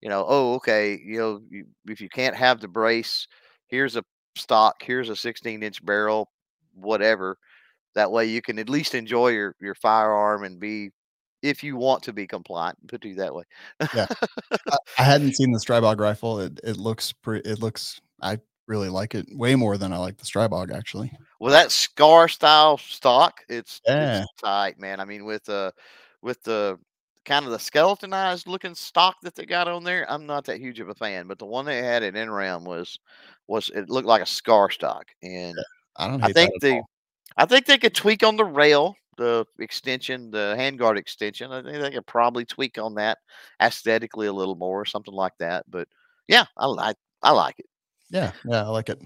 you 0.00 0.08
know, 0.08 0.24
oh, 0.26 0.54
okay, 0.54 0.98
you 1.04 1.18
know, 1.18 1.40
you, 1.50 1.66
if 1.86 2.00
you 2.00 2.08
can't 2.08 2.34
have 2.34 2.60
the 2.60 2.68
brace, 2.68 3.28
here's 3.68 3.96
a 3.96 4.04
stock, 4.36 4.82
here's 4.82 5.10
a 5.10 5.16
16 5.16 5.62
inch 5.62 5.84
barrel, 5.84 6.30
whatever. 6.74 7.36
That 7.94 8.10
way 8.10 8.26
you 8.26 8.42
can 8.42 8.58
at 8.58 8.68
least 8.68 8.94
enjoy 8.94 9.28
your, 9.28 9.54
your 9.60 9.74
firearm 9.74 10.44
and 10.44 10.58
be, 10.58 10.90
if 11.42 11.62
you 11.62 11.76
want 11.76 12.02
to 12.04 12.12
be 12.12 12.26
compliant, 12.26 12.78
put 12.88 13.04
it 13.04 13.16
that 13.18 13.34
way. 13.34 13.44
Yeah. 13.94 14.06
I, 14.52 14.76
I 14.98 15.02
hadn't 15.02 15.36
seen 15.36 15.52
the 15.52 15.58
Stribog 15.58 16.00
rifle. 16.00 16.40
It 16.40 16.58
it 16.64 16.78
looks 16.78 17.12
pretty. 17.12 17.48
It 17.48 17.60
looks. 17.60 18.00
I 18.22 18.38
really 18.66 18.88
like 18.88 19.14
it 19.14 19.26
way 19.30 19.54
more 19.54 19.76
than 19.76 19.92
I 19.92 19.98
like 19.98 20.16
the 20.16 20.24
Stribog 20.24 20.74
actually. 20.74 21.12
Well, 21.44 21.52
that 21.52 21.70
scar 21.72 22.26
style 22.26 22.78
stock, 22.78 23.42
it's 23.50 23.82
Yeah. 23.86 24.22
it's 24.22 24.32
tight, 24.40 24.78
man. 24.78 24.98
I 24.98 25.04
mean, 25.04 25.26
with 25.26 25.44
the 25.44 25.74
with 26.22 26.42
the 26.42 26.78
kind 27.26 27.44
of 27.44 27.50
the 27.50 27.58
skeletonized 27.58 28.46
looking 28.46 28.74
stock 28.74 29.16
that 29.20 29.34
they 29.34 29.44
got 29.44 29.68
on 29.68 29.84
there, 29.84 30.10
I'm 30.10 30.24
not 30.24 30.46
that 30.46 30.58
huge 30.58 30.80
of 30.80 30.88
a 30.88 30.94
fan. 30.94 31.26
But 31.26 31.38
the 31.38 31.44
one 31.44 31.66
they 31.66 31.82
had 31.82 32.02
at 32.02 32.14
NRAM 32.14 32.64
was 32.64 32.98
was 33.46 33.68
it 33.74 33.90
looked 33.90 34.08
like 34.08 34.22
a 34.22 34.26
scar 34.26 34.70
stock, 34.70 35.04
and 35.22 35.54
I 35.96 36.08
don't 36.08 36.24
I 36.24 36.32
think 36.32 36.54
that 36.54 36.66
the 36.66 36.72
all. 36.76 36.88
I 37.36 37.44
think 37.44 37.66
they 37.66 37.76
could 37.76 37.94
tweak 37.94 38.22
on 38.22 38.36
the 38.36 38.46
rail, 38.46 38.96
the 39.18 39.44
extension, 39.58 40.30
the 40.30 40.56
handguard 40.58 40.96
extension. 40.96 41.52
I 41.52 41.62
think 41.62 41.76
they 41.82 41.90
could 41.90 42.06
probably 42.06 42.46
tweak 42.46 42.78
on 42.78 42.94
that 42.94 43.18
aesthetically 43.60 44.28
a 44.28 44.32
little 44.32 44.56
more, 44.56 44.86
something 44.86 45.12
like 45.12 45.36
that. 45.40 45.66
But 45.68 45.88
yeah, 46.26 46.46
I 46.56 46.64
like 46.64 46.96
I 47.22 47.32
like 47.32 47.58
it. 47.58 47.66
Yeah, 48.08 48.32
yeah, 48.46 48.64
I 48.64 48.68
like 48.68 48.88
it. 48.88 49.02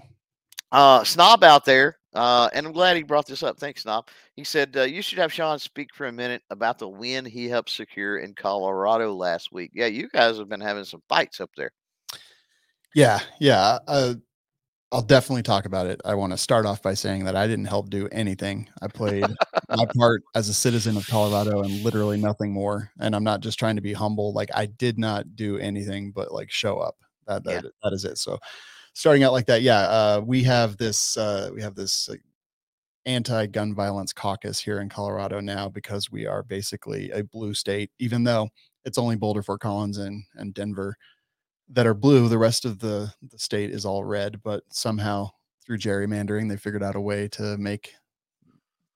Uh, 0.71 1.03
Snob 1.03 1.43
out 1.43 1.65
there 1.65 1.97
Uh, 2.13 2.49
and 2.53 2.65
I'm 2.65 2.73
glad 2.73 2.95
he 2.97 3.03
brought 3.03 3.27
this 3.27 3.43
up. 3.43 3.59
Thanks, 3.59 3.83
Snob. 3.83 4.07
He 4.35 4.43
said 4.43 4.75
uh, 4.77 4.81
you 4.83 5.01
should 5.01 5.19
have 5.19 5.31
Shawn 5.33 5.59
speak 5.59 5.89
for 5.93 6.07
a 6.07 6.11
minute 6.11 6.41
about 6.49 6.79
the 6.79 6.87
win 6.89 7.23
he 7.25 7.47
helped 7.47 7.69
secure 7.69 8.17
in 8.19 8.33
Colorado 8.33 9.13
last 9.13 9.51
week. 9.51 9.71
Yeah, 9.73 9.85
you 9.87 10.09
guys 10.09 10.37
have 10.39 10.49
been 10.49 10.59
having 10.61 10.85
some 10.85 11.03
fights 11.07 11.39
up 11.39 11.51
there. 11.55 11.71
Yeah, 12.95 13.19
yeah. 13.39 13.77
Uh, 13.87 14.15
I'll 14.91 15.03
definitely 15.03 15.43
talk 15.43 15.65
about 15.65 15.85
it. 15.85 16.01
I 16.03 16.15
want 16.15 16.33
to 16.33 16.37
start 16.37 16.65
off 16.65 16.81
by 16.81 16.95
saying 16.95 17.25
that 17.25 17.35
I 17.35 17.45
didn't 17.45 17.65
help 17.65 17.91
do 17.91 18.09
anything. 18.11 18.67
I 18.81 18.87
played 18.87 19.23
my 19.69 19.85
part 19.95 20.23
as 20.33 20.49
a 20.49 20.53
citizen 20.53 20.97
of 20.97 21.05
Colorado 21.07 21.61
and 21.61 21.83
literally 21.83 22.17
nothing 22.19 22.51
more. 22.51 22.89
And 22.99 23.15
I'm 23.15 23.23
not 23.23 23.41
just 23.41 23.59
trying 23.59 23.75
to 23.75 23.83
be 23.83 23.93
humble. 23.93 24.33
Like 24.33 24.49
I 24.55 24.65
did 24.65 24.97
not 24.97 25.35
do 25.35 25.59
anything 25.59 26.11
but 26.11 26.31
like 26.31 26.49
show 26.49 26.79
up. 26.79 26.95
That 27.27 27.43
that, 27.43 27.63
Yeah. 27.65 27.69
that 27.83 27.93
is 27.93 28.03
it. 28.03 28.17
So 28.17 28.39
starting 28.93 29.23
out 29.23 29.33
like 29.33 29.45
that, 29.47 29.61
yeah. 29.61 29.79
Uh, 29.81 30.21
we 30.25 30.43
have 30.43 30.77
this 30.77 31.17
uh, 31.17 31.49
we 31.53 31.61
have 31.61 31.75
this 31.75 32.09
anti-gun 33.05 33.73
violence 33.73 34.13
caucus 34.13 34.59
here 34.59 34.81
in 34.81 34.89
Colorado 34.89 35.39
now 35.39 35.69
because 35.69 36.11
we 36.11 36.25
are 36.27 36.43
basically 36.43 37.09
a 37.11 37.23
blue 37.23 37.53
state, 37.53 37.91
even 37.99 38.23
though 38.23 38.49
it's 38.85 38.97
only 38.97 39.15
Boulder, 39.15 39.43
Fort 39.43 39.61
Collins, 39.61 39.97
and 39.97 40.23
and 40.35 40.53
Denver 40.53 40.95
that 41.69 41.87
are 41.87 41.93
blue. 41.93 42.27
The 42.29 42.37
rest 42.37 42.65
of 42.65 42.79
the 42.79 43.11
the 43.31 43.39
state 43.39 43.71
is 43.71 43.85
all 43.85 44.03
red, 44.03 44.41
but 44.43 44.63
somehow 44.71 45.29
through 45.65 45.77
gerrymandering, 45.77 46.49
they 46.49 46.57
figured 46.57 46.83
out 46.83 46.95
a 46.95 47.01
way 47.01 47.27
to 47.29 47.57
make 47.57 47.93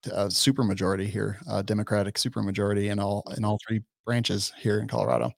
a 0.06 0.26
supermajority 0.26 1.06
here, 1.06 1.38
a 1.48 1.62
Democratic 1.62 2.16
supermajority 2.16 2.90
in 2.90 2.98
all 2.98 3.24
in 3.36 3.44
all 3.44 3.58
three 3.66 3.80
branches 4.04 4.52
here 4.58 4.80
in 4.80 4.88
Colorado. 4.88 5.32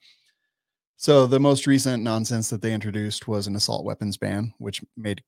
So 0.97 1.26
the 1.26 1.40
most 1.40 1.66
recent 1.66 2.03
nonsense 2.03 2.49
that 2.51 2.62
they 2.62 2.72
introduced 2.72 3.28
was 3.28 3.47
an 3.47 3.57
assault 3.57 3.84
weapons 3.84 4.16
ban, 4.16 4.53
which 4.59 4.82
made 4.97 5.22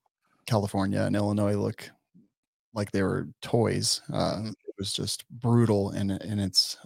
California 0.47 1.03
and 1.03 1.15
Illinois 1.15 1.57
look 1.57 1.91
like 2.75 2.91
they 2.91 3.03
were 3.03 3.29
toys. 3.43 4.01
Uh, 4.13 4.45
it 4.47 4.75
was 4.79 4.93
just 4.93 5.29
brutal 5.29 5.91
in 5.91 6.11
in 6.11 6.39
its 6.39 6.79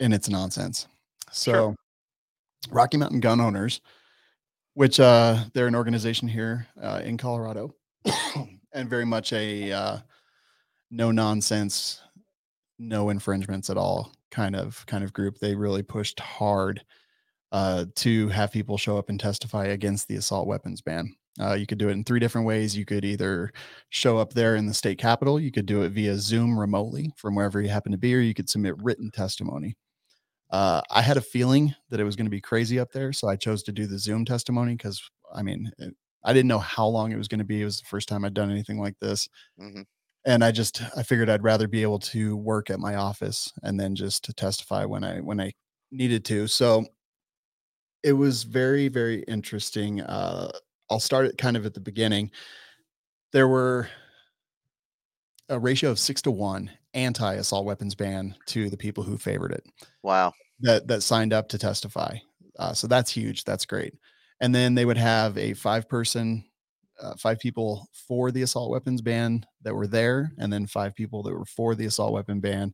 in 0.00 0.12
its 0.12 0.28
nonsense. 0.28 0.86
So, 1.32 1.52
Sure. 1.52 1.74
Rocky 2.70 2.96
Mountain 2.96 3.20
Gun 3.20 3.40
Owners, 3.40 3.80
which 4.74 5.00
uh, 5.00 5.44
they're 5.52 5.66
an 5.66 5.74
organization 5.74 6.28
here 6.28 6.66
uh, 6.82 7.00
in 7.04 7.16
Colorado, 7.16 7.74
and 8.72 8.90
very 8.90 9.04
much 9.04 9.32
a 9.32 9.72
uh, 9.72 9.98
no 10.90 11.10
nonsense, 11.10 12.02
no 12.78 13.08
infringements 13.08 13.70
at 13.70 13.76
all 13.78 14.12
kind 14.30 14.56
of 14.56 14.84
kind 14.86 15.04
of 15.04 15.12
group. 15.12 15.38
They 15.38 15.54
really 15.54 15.82
pushed 15.82 16.20
hard 16.20 16.84
uh, 17.54 17.86
to 17.96 18.28
have 18.30 18.52
people 18.52 18.76
show 18.78 18.98
up 18.98 19.10
and 19.10 19.20
testify 19.20 19.66
against 19.66 20.08
the 20.08 20.16
assault 20.16 20.48
weapons 20.48 20.82
ban. 20.82 21.16
Uh, 21.40 21.54
you 21.54 21.66
could 21.66 21.78
do 21.78 21.88
it 21.88 21.92
in 21.92 22.04
three 22.04 22.20
different 22.20 22.48
ways. 22.48 22.76
You 22.76 22.84
could 22.84 23.06
either 23.06 23.52
show 23.90 24.18
up 24.18 24.34
there 24.34 24.56
in 24.56 24.66
the 24.66 24.74
state 24.74 24.98
capitol, 24.98 25.40
you 25.40 25.52
could 25.52 25.66
do 25.66 25.82
it 25.82 25.90
via 25.90 26.18
Zoom 26.18 26.58
remotely 26.58 27.12
from 27.16 27.36
wherever 27.36 27.62
you 27.62 27.68
happen 27.70 27.92
to 27.92 27.98
be, 27.98 28.14
or 28.14 28.20
you 28.20 28.34
could 28.34 28.50
submit 28.50 28.74
written 28.82 29.10
testimony. 29.12 29.76
Uh, 30.50 30.82
I 30.90 31.02
had 31.02 31.16
a 31.16 31.22
feeling 31.22 31.74
that 31.90 32.00
it 32.00 32.04
was 32.04 32.16
going 32.16 32.26
to 32.26 32.30
be 32.30 32.40
crazy 32.40 32.78
up 32.78 32.92
there, 32.92 33.12
so 33.12 33.28
I 33.28 33.36
chose 33.36 33.62
to 33.64 33.72
do 33.72 33.86
the 33.86 33.98
Zoom 33.98 34.24
testimony 34.24 34.74
because 34.76 35.02
I 35.34 35.42
mean, 35.42 35.72
it, 35.78 35.94
I 36.24 36.32
didn't 36.32 36.48
know 36.48 36.60
how 36.60 36.86
long 36.86 37.12
it 37.12 37.18
was 37.18 37.28
going 37.28 37.40
to 37.40 37.44
be. 37.44 37.62
It 37.62 37.66
was 37.66 37.80
the 37.80 37.86
first 37.86 38.08
time 38.08 38.24
I'd 38.24 38.34
done 38.34 38.50
anything 38.50 38.80
like 38.80 38.98
this, 39.00 39.28
hmm 39.58 39.82
and 40.24 40.42
I 40.44 40.52
just 40.52 40.82
I 40.96 41.02
figured 41.02 41.28
I'd 41.28 41.42
rather 41.44 41.68
be 41.68 41.82
able 41.82 41.98
to 42.00 42.36
work 42.36 42.70
at 42.70 42.80
my 42.80 42.94
office 42.96 43.52
and 43.62 43.78
then 43.78 43.94
just 43.94 44.24
to 44.24 44.32
testify 44.32 44.84
when 44.84 45.04
I 45.04 45.20
when 45.20 45.40
I 45.40 45.52
needed 45.90 46.24
to. 46.26 46.46
So 46.46 46.86
it 48.04 48.12
was 48.12 48.44
very 48.44 48.88
very 48.88 49.22
interesting. 49.24 50.00
Uh, 50.02 50.50
I'll 50.90 51.00
start 51.00 51.26
it 51.26 51.38
kind 51.38 51.56
of 51.56 51.66
at 51.66 51.74
the 51.74 51.80
beginning. 51.80 52.30
There 53.32 53.48
were 53.48 53.88
a 55.48 55.58
ratio 55.58 55.90
of 55.90 55.98
six 55.98 56.22
to 56.22 56.30
one 56.30 56.70
anti 56.94 57.34
assault 57.34 57.64
weapons 57.66 57.94
ban 57.94 58.34
to 58.46 58.70
the 58.70 58.76
people 58.76 59.02
who 59.02 59.18
favored 59.18 59.52
it 59.52 59.64
Wow. 60.02 60.34
that 60.60 60.86
that 60.88 61.02
signed 61.02 61.32
up 61.32 61.48
to 61.48 61.58
testify. 61.58 62.16
Uh, 62.58 62.72
so 62.72 62.86
that's 62.86 63.10
huge. 63.10 63.44
That's 63.44 63.66
great. 63.66 63.94
And 64.40 64.54
then 64.54 64.74
they 64.74 64.84
would 64.84 64.96
have 64.96 65.36
a 65.38 65.54
five 65.54 65.88
person, 65.88 66.44
uh, 67.00 67.14
five 67.16 67.38
people 67.38 67.88
for 67.92 68.30
the 68.30 68.42
assault 68.42 68.70
weapons 68.70 69.02
ban 69.02 69.44
that 69.62 69.74
were 69.74 69.86
there, 69.86 70.32
and 70.38 70.52
then 70.52 70.66
five 70.66 70.94
people 70.94 71.22
that 71.24 71.32
were 71.34 71.46
for 71.46 71.74
the 71.74 71.86
assault 71.86 72.12
weapon 72.12 72.40
ban 72.40 72.72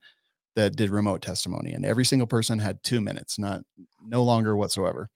that 0.60 0.76
did 0.76 0.90
remote 0.90 1.22
testimony. 1.22 1.72
And 1.72 1.84
every 1.84 2.04
single 2.04 2.26
person 2.26 2.58
had 2.58 2.82
two 2.82 3.00
minutes, 3.00 3.38
not 3.38 3.62
no 4.02 4.22
longer 4.22 4.56
whatsoever. 4.56 5.08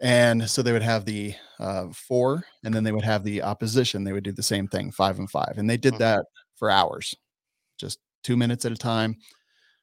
And 0.00 0.48
so 0.48 0.62
they 0.62 0.72
would 0.72 0.82
have 0.82 1.04
the 1.04 1.34
uh, 1.60 1.86
four, 1.92 2.44
and 2.64 2.74
then 2.74 2.84
they 2.84 2.92
would 2.92 3.04
have 3.04 3.22
the 3.24 3.42
opposition. 3.42 4.04
They 4.04 4.12
would 4.12 4.24
do 4.24 4.32
the 4.32 4.42
same 4.42 4.66
thing, 4.66 4.90
five 4.90 5.18
and 5.18 5.30
five, 5.30 5.54
and 5.56 5.70
they 5.70 5.76
did 5.76 5.94
Mhm. 5.94 5.98
that 5.98 6.26
for 6.56 6.70
hours, 6.70 7.14
just 7.78 8.00
two 8.22 8.36
minutes 8.36 8.64
at 8.64 8.72
a 8.72 8.76
time 8.76 9.16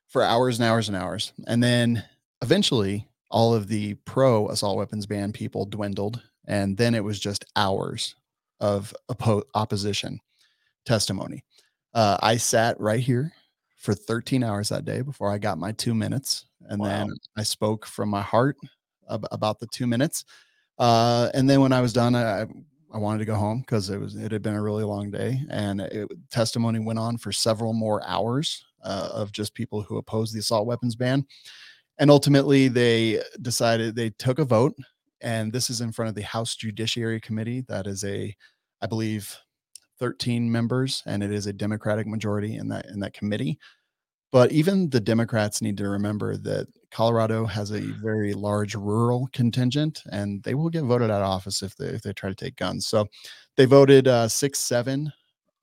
for 0.08 0.22
hours 0.22 0.60
and 0.60 0.68
hours 0.68 0.90
and 0.90 0.98
hours. 0.98 1.32
And 1.48 1.64
then 1.64 2.04
eventually, 2.42 3.08
all 3.30 3.54
of 3.54 3.68
the 3.68 3.94
pro 4.06 4.50
assault 4.50 4.78
weapons 4.78 5.06
ban 5.06 5.32
people 5.32 5.66
dwindled. 5.66 6.22
And 6.46 6.76
then 6.76 6.94
it 6.94 7.04
was 7.04 7.20
just 7.20 7.46
hours 7.56 8.16
of 8.60 8.94
oppo- 9.10 9.44
opposition 9.56 10.20
testimony. 10.86 11.46
Uh, 11.94 12.18
I 12.22 12.36
sat 12.38 12.80
right 12.80 13.00
here 13.00 13.32
for 13.82 13.96
13 13.96 14.44
hours 14.44 14.70
that 14.70 14.86
day 14.86 15.02
before 15.02 15.32
I 15.32 15.40
got 15.40 15.58
my 15.58 15.72
two 15.72 15.96
minutes. 15.96 16.46
And 16.70 16.80
Wow. 16.80 16.88
then 16.88 17.10
I 17.36 17.42
spoke 17.42 17.88
from 17.88 18.10
my 18.10 18.22
heart 18.22 18.56
ab- 19.10 19.28
about 19.32 19.60
the 19.60 19.66
two 19.74 19.88
minutes. 19.88 20.24
Uh, 20.78 21.30
and 21.34 21.50
then 21.50 21.62
when 21.62 21.74
I 21.74 21.82
was 21.82 21.92
done, 21.92 22.16
I, 22.16 22.46
I 22.94 22.98
wanted 23.00 23.20
to 23.20 23.26
go 23.26 23.36
home 23.36 23.62
because 23.62 23.90
it 23.90 24.00
was 24.00 24.16
it 24.16 24.32
had 24.32 24.44
been 24.44 24.54
a 24.54 24.62
really 24.62 24.84
long 24.84 25.10
day, 25.10 25.42
and 25.50 25.82
it, 25.82 26.08
testimony 26.30 26.80
went 26.80 27.00
on 27.00 27.18
for 27.18 27.32
several 27.32 27.74
more 27.74 28.06
hours 28.06 28.64
uh, 28.84 29.10
of 29.14 29.32
just 29.32 29.54
people 29.56 29.82
who 29.82 29.98
opposed 29.98 30.34
the 30.36 30.40
assault 30.40 30.68
weapons 30.68 30.96
ban. 30.96 31.26
And 31.98 32.12
ultimately, 32.12 32.68
they 32.68 33.22
decided 33.42 33.96
they 33.96 34.12
took 34.12 34.40
a 34.40 34.46
vote, 34.46 34.76
and 35.22 35.52
this 35.52 35.70
is 35.70 35.82
in 35.82 35.92
front 35.92 36.10
of 36.10 36.16
the 36.16 36.24
House 36.24 36.56
Judiciary 36.56 37.20
Committee. 37.20 37.62
That 37.68 37.88
is 37.88 38.04
a, 38.04 38.36
I 38.82 38.88
believe, 38.88 39.36
13 40.02 40.52
members, 40.52 41.04
and 41.08 41.24
it 41.24 41.32
is 41.32 41.47
a 41.47 41.54
Democratic 41.54 42.08
majority 42.08 42.58
in 42.58 42.70
that 42.70 42.88
in 42.88 42.99
that 43.02 43.14
committee. 43.16 43.60
But 44.32 44.52
even 44.54 44.89
the 44.89 45.02
Democrats 45.02 45.62
need 45.62 45.78
to 45.78 45.89
remember 45.89 46.38
that 46.38 46.68
Colorado 46.91 47.45
has 47.45 47.72
a 47.72 47.91
very 48.02 48.34
large 48.34 48.76
rural 48.76 49.30
contingent, 49.34 50.04
and 50.12 50.43
they 50.43 50.56
will 50.56 50.70
get 50.70 50.84
voted 50.86 51.12
out 51.12 51.22
of 51.22 51.28
office 51.30 51.64
if 51.64 51.76
they 51.78 51.88
if 51.88 52.02
they 52.04 52.14
try 52.14 52.30
to 52.30 52.36
take 52.36 52.56
guns. 52.58 52.88
So 52.88 53.08
they 53.58 53.66
voted 53.66 54.08
uh, 54.08 54.28
six 54.30 54.60
seven, 54.60 55.12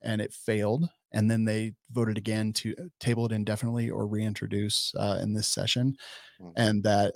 and 0.01 0.21
it 0.21 0.33
failed. 0.33 0.89
And 1.13 1.29
then 1.31 1.45
they 1.45 1.73
voted 1.91 2.19
again 2.19 2.53
to 2.53 2.75
uh, 2.77 2.83
table 2.99 3.25
it 3.25 3.31
indefinitely 3.31 3.89
or 3.89 4.05
reintroduce 4.07 4.93
uh, 4.95 5.19
in 5.23 5.33
this 5.33 5.47
session, 5.47 5.97
Mm. 6.41 6.53
and 6.57 6.83
that 6.83 7.15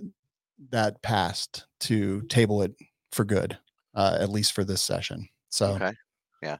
that 0.71 1.01
passed 1.03 1.67
to 1.81 2.21
table 2.23 2.61
it 2.63 2.75
for 3.11 3.25
good, 3.25 3.57
uh, 3.95 4.17
at 4.19 4.29
least 4.29 4.53
for 4.53 4.63
this 4.63 4.81
session. 4.81 5.27
So 5.49 5.75
Okay. 5.75 5.93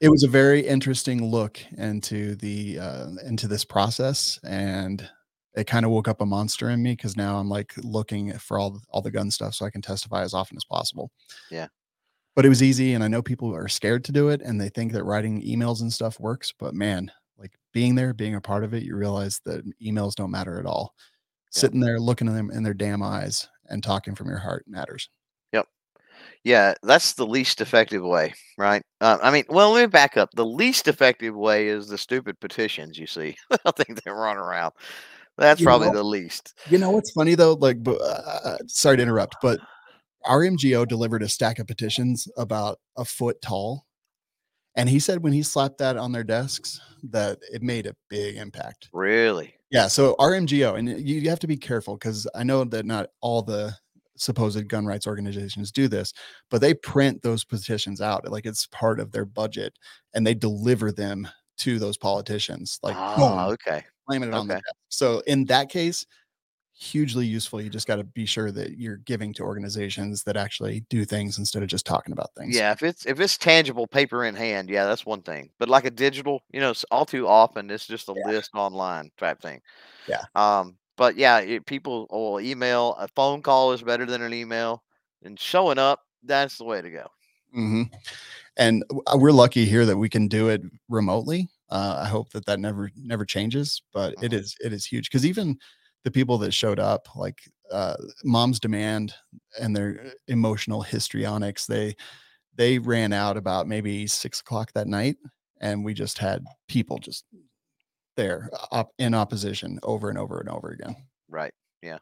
It 0.01 0.09
was 0.09 0.23
a 0.23 0.27
very 0.27 0.61
interesting 0.65 1.23
look 1.25 1.59
into 1.77 2.35
the 2.35 2.79
uh, 2.79 3.07
into 3.25 3.47
this 3.47 3.65
process 3.65 4.39
and 4.43 5.07
it 5.55 5.67
kind 5.67 5.85
of 5.85 5.91
woke 5.91 6.07
up 6.07 6.21
a 6.21 6.25
monster 6.25 6.69
in 6.69 6.81
me 6.81 6.91
because 6.93 7.15
now 7.17 7.37
i'm 7.37 7.49
like 7.49 7.73
looking 7.83 8.33
for 8.39 8.57
all 8.59 8.71
the, 8.71 8.79
all 8.89 9.01
the 9.01 9.11
gun 9.11 9.29
stuff 9.29 9.53
so 9.53 9.65
i 9.65 9.69
can 9.69 9.81
testify 9.81 10.21
as 10.23 10.33
often 10.33 10.57
as 10.57 10.63
possible 10.65 11.11
Yeah. 11.51 11.67
but 12.35 12.45
it 12.45 12.49
was 12.49 12.63
easy 12.63 12.93
and 12.93 13.03
i 13.03 13.07
know 13.07 13.21
people 13.21 13.53
are 13.55 13.67
scared 13.67 14.03
to 14.05 14.11
do 14.11 14.29
it 14.29 14.41
and 14.41 14.59
they 14.59 14.69
think 14.69 14.91
that 14.93 15.03
writing 15.03 15.41
emails 15.43 15.81
and 15.81 15.91
stuff 15.93 16.19
works 16.19 16.53
but 16.57 16.73
man 16.73 17.11
like 17.37 17.51
being 17.73 17.95
there 17.95 18.13
being 18.13 18.35
a 18.35 18.41
part 18.41 18.63
of 18.63 18.73
it 18.73 18.83
you 18.83 18.95
realize 18.95 19.39
that 19.45 19.63
emails 19.81 20.15
don't 20.15 20.31
matter 20.31 20.59
at 20.59 20.65
all 20.65 20.93
Yeah. 21.53 21.59
sitting 21.61 21.79
there 21.81 21.99
looking 21.99 22.27
at 22.27 22.33
them 22.35 22.49
in 22.51 22.63
their 22.63 22.73
damn 22.73 23.03
eyes 23.03 23.47
and 23.69 23.83
talking 23.83 24.15
from 24.15 24.27
your 24.29 24.39
heart 24.39 24.65
matters 24.67 25.09
Yeah, 26.43 26.73
that's 26.83 27.13
the 27.13 27.25
least 27.25 27.61
effective 27.61 28.03
way, 28.03 28.33
right? 28.57 28.81
Uh, 29.01 29.17
I 29.21 29.31
mean, 29.31 29.45
well, 29.49 29.71
let 29.71 29.81
me 29.81 29.87
back 29.87 30.17
up. 30.17 30.29
The 30.35 30.45
least 30.45 30.87
effective 30.87 31.35
way 31.35 31.67
is 31.67 31.87
the 31.87 31.97
stupid 31.97 32.39
petitions 32.39 32.97
you 32.97 33.07
see. 33.07 33.35
I 33.65 33.71
think 33.71 34.03
they 34.03 34.11
run 34.11 34.37
around. 34.37 34.73
That's 35.37 35.59
You 35.59 35.65
probably 35.65 35.87
know- 35.87 35.93
the 35.95 36.03
least. 36.03 36.53
You 36.69 36.77
know 36.77 36.91
what's 36.91 37.11
funny 37.11 37.35
though? 37.35 37.53
Like, 37.53 37.77
uh, 37.87 38.57
sorry 38.67 38.97
to 38.97 39.03
interrupt, 39.03 39.37
but 39.41 39.59
RMGO 40.25 40.87
delivered 40.87 41.23
a 41.23 41.29
stack 41.29 41.59
of 41.59 41.67
petitions 41.67 42.27
about 42.37 42.79
a 42.97 43.05
foot 43.05 43.41
tall, 43.41 43.85
and 44.75 44.87
he 44.89 44.99
said 44.99 45.23
when 45.23 45.33
he 45.33 45.43
slapped 45.43 45.79
that 45.79 45.97
on 45.97 46.11
their 46.11 46.23
desks 46.23 46.79
that 47.11 47.39
it 47.51 47.61
made 47.61 47.85
a 47.87 47.95
big 48.09 48.37
impact. 48.37 48.89
Really? 48.93 49.55
Yeah, 49.71 49.87
so 49.87 50.15
RMGO, 50.19 50.77
and 50.77 50.87
you, 50.87 51.19
you 51.19 51.29
have 51.29 51.39
to 51.39 51.47
be 51.47 51.57
careful 51.57 51.95
because 51.95 52.27
I 52.35 52.43
know 52.43 52.63
that 52.63 52.85
not 52.85 53.09
all 53.21 53.41
the 53.41 53.75
supposed 54.17 54.67
gun 54.67 54.85
rights 54.85 55.07
organizations 55.07 55.71
do 55.71 55.87
this, 55.87 56.13
but 56.49 56.61
they 56.61 56.73
print 56.73 57.21
those 57.21 57.43
petitions 57.45 58.01
out 58.01 58.29
like 58.29 58.45
it's 58.45 58.67
part 58.67 58.99
of 58.99 59.11
their 59.11 59.25
budget, 59.25 59.77
and 60.13 60.25
they 60.25 60.33
deliver 60.35 60.91
them 60.91 61.27
to 61.57 61.79
those 61.79 61.97
politicians, 61.97 62.79
like 62.83 62.99
oh, 63.17 63.51
okay. 63.53 63.83
slamming 64.07 64.29
it 64.29 64.35
on 64.35 64.47
the 64.47 64.53
Okay. 64.53 64.61
So 64.89 65.19
in 65.27 65.45
that 65.45 65.69
case, 65.69 66.05
hugely 66.73 67.25
useful. 67.25 67.61
You 67.61 67.69
just 67.69 67.87
got 67.87 67.97
to 67.97 68.03
be 68.03 68.25
sure 68.25 68.51
that 68.51 68.77
you're 68.79 68.97
giving 68.97 69.33
to 69.35 69.43
organizations 69.43 70.23
that 70.23 70.37
actually 70.37 70.81
do 70.89 71.05
things 71.05 71.37
instead 71.37 71.63
of 71.63 71.69
just 71.69 71.85
talking 71.85 72.13
about 72.13 72.33
things. 72.35 72.55
Yeah, 72.55 72.71
if 72.71 72.83
it's 72.83 73.05
if 73.05 73.19
it's 73.19 73.37
tangible, 73.37 73.87
paper 73.87 74.25
in 74.25 74.35
hand, 74.35 74.69
yeah, 74.69 74.85
that's 74.85 75.05
one 75.05 75.21
thing. 75.21 75.51
But 75.59 75.69
like 75.69 75.85
a 75.85 75.91
digital, 75.91 76.41
you 76.51 76.59
know, 76.59 76.71
s- 76.71 76.83
all 76.91 77.05
too 77.05 77.27
often 77.27 77.69
it's 77.69 77.87
just 77.87 78.09
a 78.09 78.15
Yeah. 78.15 78.27
list 78.27 78.51
online 78.55 79.11
type 79.17 79.41
thing. 79.41 79.61
Yeah. 80.07 80.25
Um, 80.35 80.77
but 80.97 81.15
yeah, 81.15 81.39
it, 81.39 81.65
people 81.65 82.07
will 82.11 82.39
email. 82.41 82.95
A 82.99 83.07
phone 83.09 83.41
call 83.41 83.71
is 83.73 83.81
better 83.83 84.05
than 84.05 84.21
an 84.21 84.33
email, 84.33 84.83
and 85.23 85.39
showing 85.39 85.79
up, 85.79 86.01
that's 86.23 86.57
the 86.57 86.65
way 86.65 86.81
to 86.81 86.89
go. 86.91 87.07
hmm 87.53 87.83
And 88.57 88.83
uh, 89.07 89.17
we're 89.17 89.31
lucky 89.31 89.65
here 89.65 89.85
that 89.85 89.97
we 89.97 90.09
can 90.09 90.27
do 90.27 90.49
it 90.49 90.61
remotely. 90.89 91.49
Uh, 91.69 92.01
I 92.03 92.07
hope 92.07 92.31
that 92.31 92.45
that 92.45 92.59
never 92.59 92.91
never 92.95 93.25
changes, 93.25 93.81
but 93.93 94.15
it 94.21 94.31
Mhm. 94.31 94.33
is 94.33 94.55
it 94.61 94.73
is 94.73 94.85
huge 94.85 95.09
because 95.09 95.25
even 95.25 95.57
the 96.03 96.11
people 96.11 96.37
that 96.39 96.53
showed 96.53 96.79
up, 96.79 97.07
like 97.15 97.39
uh, 97.71 97.95
Moms 98.23 98.59
Demand 98.59 99.13
and 99.59 99.75
their 99.75 100.01
uh, 100.07 100.09
emotional 100.27 100.81
histrionics, 100.83 101.65
they 101.65 101.95
they 102.55 102.79
ran 102.79 103.13
out 103.13 103.37
about 103.37 103.67
maybe 103.67 104.07
six 104.07 104.41
o'clock 104.41 104.71
that 104.73 104.87
night, 104.87 105.17
and 105.61 105.83
we 105.85 105.93
just 105.93 106.17
had 106.19 106.43
people 106.67 106.99
just 106.99 107.25
there 108.15 108.49
op- 108.71 108.93
in 108.99 109.13
opposition 109.13 109.79
over 109.83 110.09
and 110.09 110.17
over 110.17 110.39
and 110.39 110.49
over 110.49 110.69
again. 110.69 110.95
Right. 111.29 111.53
Yeah. 111.81 111.97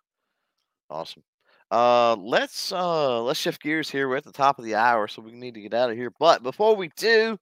Awesome. 0.90 1.24
Uh, 1.72 2.16
let's 2.18 2.72
uh 2.74 3.22
let's 3.22 3.40
shift 3.40 3.62
gears 3.62 3.90
here. 3.90 4.10
We're 4.10 4.18
at 4.18 4.26
the 4.26 4.32
top 4.32 4.60
of 4.60 4.66
the 4.66 4.76
hour, 4.76 5.08
so 5.08 5.22
we 5.22 5.32
need 5.32 5.54
to 5.54 5.62
get 5.62 5.74
out 5.74 5.90
of 5.90 5.96
here. 5.96 6.12
But 6.20 6.44
before 6.44 6.76
we 6.76 6.90
do, 6.98 7.38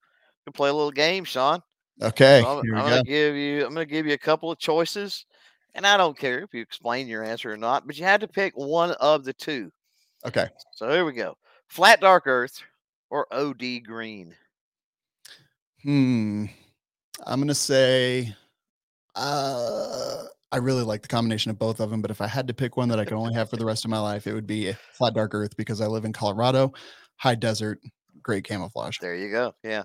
we 0.45 0.51
play 0.51 0.69
a 0.69 0.73
little 0.73 0.91
game, 0.91 1.23
Shawn. 1.23 1.61
Okay, 2.01 2.41
So 2.43 2.47
I'm, 2.47 2.57
I'm 2.59 2.83
go. 2.83 2.89
gonna 2.89 3.03
give 3.03 3.35
you 3.35 3.65
I'm 3.65 3.73
gonna 3.73 3.85
give 3.85 4.05
you 4.05 4.13
a 4.13 4.17
couple 4.19 4.51
of 4.51 4.59
choices, 4.59 5.25
and 5.73 5.85
I 5.85 5.97
don't 5.97 6.17
care 6.17 6.39
if 6.43 6.53
you 6.53 6.61
explain 6.61 7.07
your 7.07 7.23
answer 7.23 7.51
or 7.51 7.57
not, 7.57 7.87
but 7.87 7.97
you 7.97 8.03
had 8.05 8.21
to 8.21 8.27
pick 8.27 8.53
one 8.55 8.91
of 8.91 9.25
the 9.25 9.33
two. 9.33 9.71
Okay. 10.25 10.47
So 10.75 10.89
here 10.91 11.05
we 11.05 11.13
go: 11.13 11.35
flat 11.67 11.99
dark 11.99 12.27
Earth 12.27 12.61
or 13.09 13.25
OD 13.33 13.83
green. 13.83 14.35
Hmm. 15.81 16.45
I'm 17.25 17.39
gonna 17.41 17.55
say 17.55 18.35
uh 19.19 20.23
I 20.51 20.57
really 20.57 20.83
like 20.83 21.03
the 21.03 21.07
combination 21.07 21.51
of 21.51 21.59
both 21.59 21.79
of 21.79 21.91
them, 21.91 22.01
but 22.01 22.09
if 22.09 22.21
I 22.21 22.27
had 22.27 22.47
to 22.47 22.53
pick 22.53 22.75
one 22.75 22.89
that 22.89 22.99
I 22.99 23.05
could 23.05 23.17
only 23.17 23.35
have 23.35 23.49
for 23.49 23.57
the 23.57 23.65
rest 23.65 23.85
of 23.85 23.91
my 23.91 23.99
life, 23.99 24.25
it 24.25 24.33
would 24.33 24.47
be 24.47 24.73
flat 24.93 25.13
dark 25.13 25.35
earth 25.35 25.55
because 25.55 25.79
I 25.79 25.85
live 25.85 26.05
in 26.05 26.13
Colorado, 26.13 26.73
high 27.17 27.35
desert, 27.35 27.79
great 28.23 28.45
camouflage. 28.45 28.97
There 28.99 29.15
you 29.15 29.29
go. 29.29 29.53
Yeah. 29.63 29.83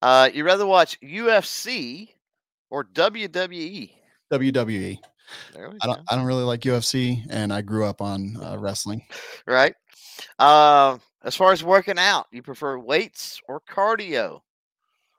Uh, 0.00 0.30
you 0.32 0.44
rather 0.44 0.66
watch 0.66 1.00
UFC 1.00 2.10
or 2.70 2.84
WWE? 2.84 3.90
WWE. 4.32 4.98
There 5.52 5.70
we 5.70 5.78
I 5.82 5.86
don't 5.86 5.96
go. 5.96 6.02
I 6.08 6.16
don't 6.16 6.26
really 6.26 6.44
like 6.44 6.60
UFC 6.60 7.24
and 7.28 7.52
I 7.52 7.62
grew 7.62 7.84
up 7.84 8.00
on 8.00 8.36
uh, 8.42 8.56
wrestling. 8.58 9.02
Right. 9.46 9.74
Um, 10.38 11.00
as 11.24 11.34
far 11.34 11.52
as 11.52 11.64
working 11.64 11.98
out, 11.98 12.26
you 12.30 12.40
prefer 12.40 12.78
weights 12.78 13.40
or 13.48 13.60
cardio? 13.68 14.40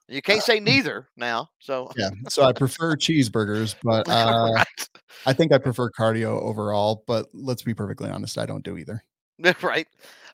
You 0.08 0.22
can't 0.22 0.44
say 0.44 0.60
neither 0.60 1.08
now. 1.18 1.50
So 1.60 1.92
Yeah. 1.98 2.10
So 2.30 2.44
I 2.44 2.54
prefer 2.54 2.96
cheeseburgers, 2.96 3.76
but 3.84 4.08
uh 4.10 4.52
right. 4.54 4.90
I 5.26 5.34
think 5.34 5.52
I 5.52 5.58
prefer 5.58 5.90
cardio 5.90 6.42
overall, 6.42 7.04
but 7.08 7.28
let's 7.34 7.64
be 7.64 7.74
perfectly 7.74 8.10
honest, 8.10 8.38
I 8.38 8.46
don't 8.46 8.64
do 8.64 8.78
either. 8.78 9.04
right. 9.62 9.88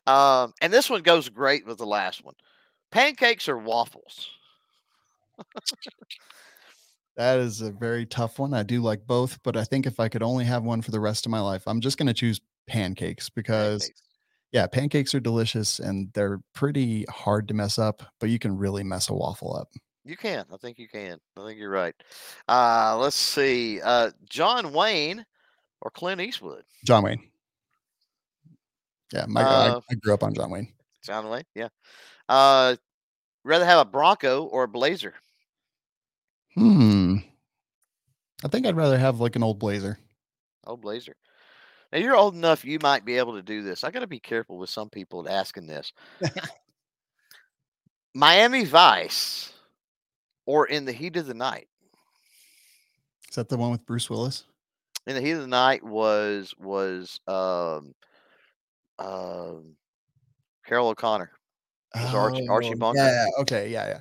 Um, 0.06 0.52
and 0.60 0.72
this 0.72 0.90
one 0.90 1.02
goes 1.02 1.28
great 1.28 1.66
with 1.66 1.78
the 1.78 1.86
last 1.86 2.24
one. 2.24 2.34
Pancakes 2.90 3.48
or 3.48 3.56
waffles? 3.56 4.28
That 7.16 7.40
is 7.40 7.60
a 7.60 7.70
very 7.70 8.06
tough 8.06 8.38
one. 8.38 8.54
I 8.54 8.62
do 8.62 8.80
like 8.80 9.06
both, 9.06 9.38
but 9.42 9.56
I 9.56 9.64
think 9.64 9.86
if 9.86 10.00
I 10.00 10.08
could 10.08 10.22
only 10.22 10.44
have 10.44 10.64
one 10.64 10.82
for 10.82 10.90
the 10.90 11.00
rest 11.00 11.26
of 11.26 11.30
my 11.30 11.40
life, 11.40 11.62
I'm 11.66 11.80
just 11.80 11.98
going 11.98 12.06
to 12.06 12.14
choose 12.14 12.40
pancakes 12.66 13.28
because 13.28 13.82
Pancakes. 13.82 14.02
Yeah, 14.52 14.66
pancakes 14.66 15.14
are 15.14 15.20
delicious 15.20 15.78
and 15.78 16.12
they're 16.12 16.40
pretty 16.54 17.04
hard 17.08 17.48
to 17.48 17.54
mess 17.54 17.78
up, 17.78 18.02
but 18.20 18.28
you 18.30 18.38
can 18.38 18.56
really 18.56 18.84
mess 18.84 19.08
a 19.08 19.14
waffle 19.14 19.56
up. 19.56 19.68
You 20.04 20.16
can. 20.16 20.44
I 20.52 20.56
think 20.58 20.78
you 20.78 20.88
can. 20.88 21.18
I 21.36 21.46
think 21.46 21.58
you're 21.58 21.70
right. 21.70 21.94
Uh, 22.48 22.98
let's 22.98 23.16
see. 23.16 23.80
Uh, 23.80 24.10
John 24.28 24.72
Wayne 24.72 25.24
or 25.80 25.90
Clint 25.90 26.20
Eastwood? 26.20 26.64
John 26.84 27.04
Wayne. 27.04 27.30
Yeah, 29.12 29.26
my 29.28 29.42
Uh, 29.42 29.80
I, 29.88 29.92
I 29.92 29.94
grew 29.96 30.12
up 30.12 30.22
on 30.22 30.34
John 30.34 30.50
Wayne. 30.50 30.72
John 31.04 31.28
Wayne. 31.28 31.44
Yeah. 31.54 31.68
Uh, 32.28 32.76
rather 33.44 33.64
have 33.64 33.80
a 33.80 33.90
Bronco 33.90 34.44
or 34.44 34.64
a 34.64 34.68
Blazer? 34.68 35.14
Hmm. 36.54 37.16
I 38.44 38.48
think 38.48 38.66
I'd 38.66 38.76
rather 38.76 38.98
have 38.98 39.20
like 39.20 39.36
an 39.36 39.42
old 39.42 39.58
blazer. 39.58 39.98
Old 40.66 40.80
Blazer. 40.80 41.16
Now 41.92 41.98
you're 41.98 42.16
old 42.16 42.34
enough. 42.34 42.64
You 42.64 42.78
might 42.82 43.04
be 43.04 43.18
able 43.18 43.34
to 43.34 43.42
do 43.42 43.62
this. 43.62 43.84
I 43.84 43.90
got 43.90 44.00
to 44.00 44.06
be 44.06 44.18
careful 44.18 44.56
with 44.58 44.70
some 44.70 44.88
people 44.88 45.28
asking 45.28 45.66
this. 45.66 45.92
Miami 48.14 48.64
Vice 48.64 49.52
or 50.46 50.66
In 50.66 50.84
the 50.84 50.92
Heat 50.92 51.16
of 51.16 51.26
the 51.26 51.34
Night? 51.34 51.68
Is 53.28 53.36
that 53.36 53.48
the 53.48 53.56
one 53.56 53.70
with 53.70 53.86
Bruce 53.86 54.10
Willis? 54.10 54.44
In 55.06 55.14
the 55.14 55.20
Heat 55.20 55.32
of 55.32 55.40
the 55.40 55.46
Night 55.46 55.82
was 55.82 56.54
was 56.58 57.18
um 57.26 57.94
um 58.98 59.76
Carroll 60.66 60.88
O'Connor. 60.88 61.30
Was 61.94 62.14
Archie- 62.14 62.48
Archie 62.48 62.72
Oh, 62.74 62.76
Bunker? 62.76 63.02
Yeah. 63.02 63.26
Okay. 63.40 63.68
Yeah. 63.68 63.86
Yeah. 63.88 64.00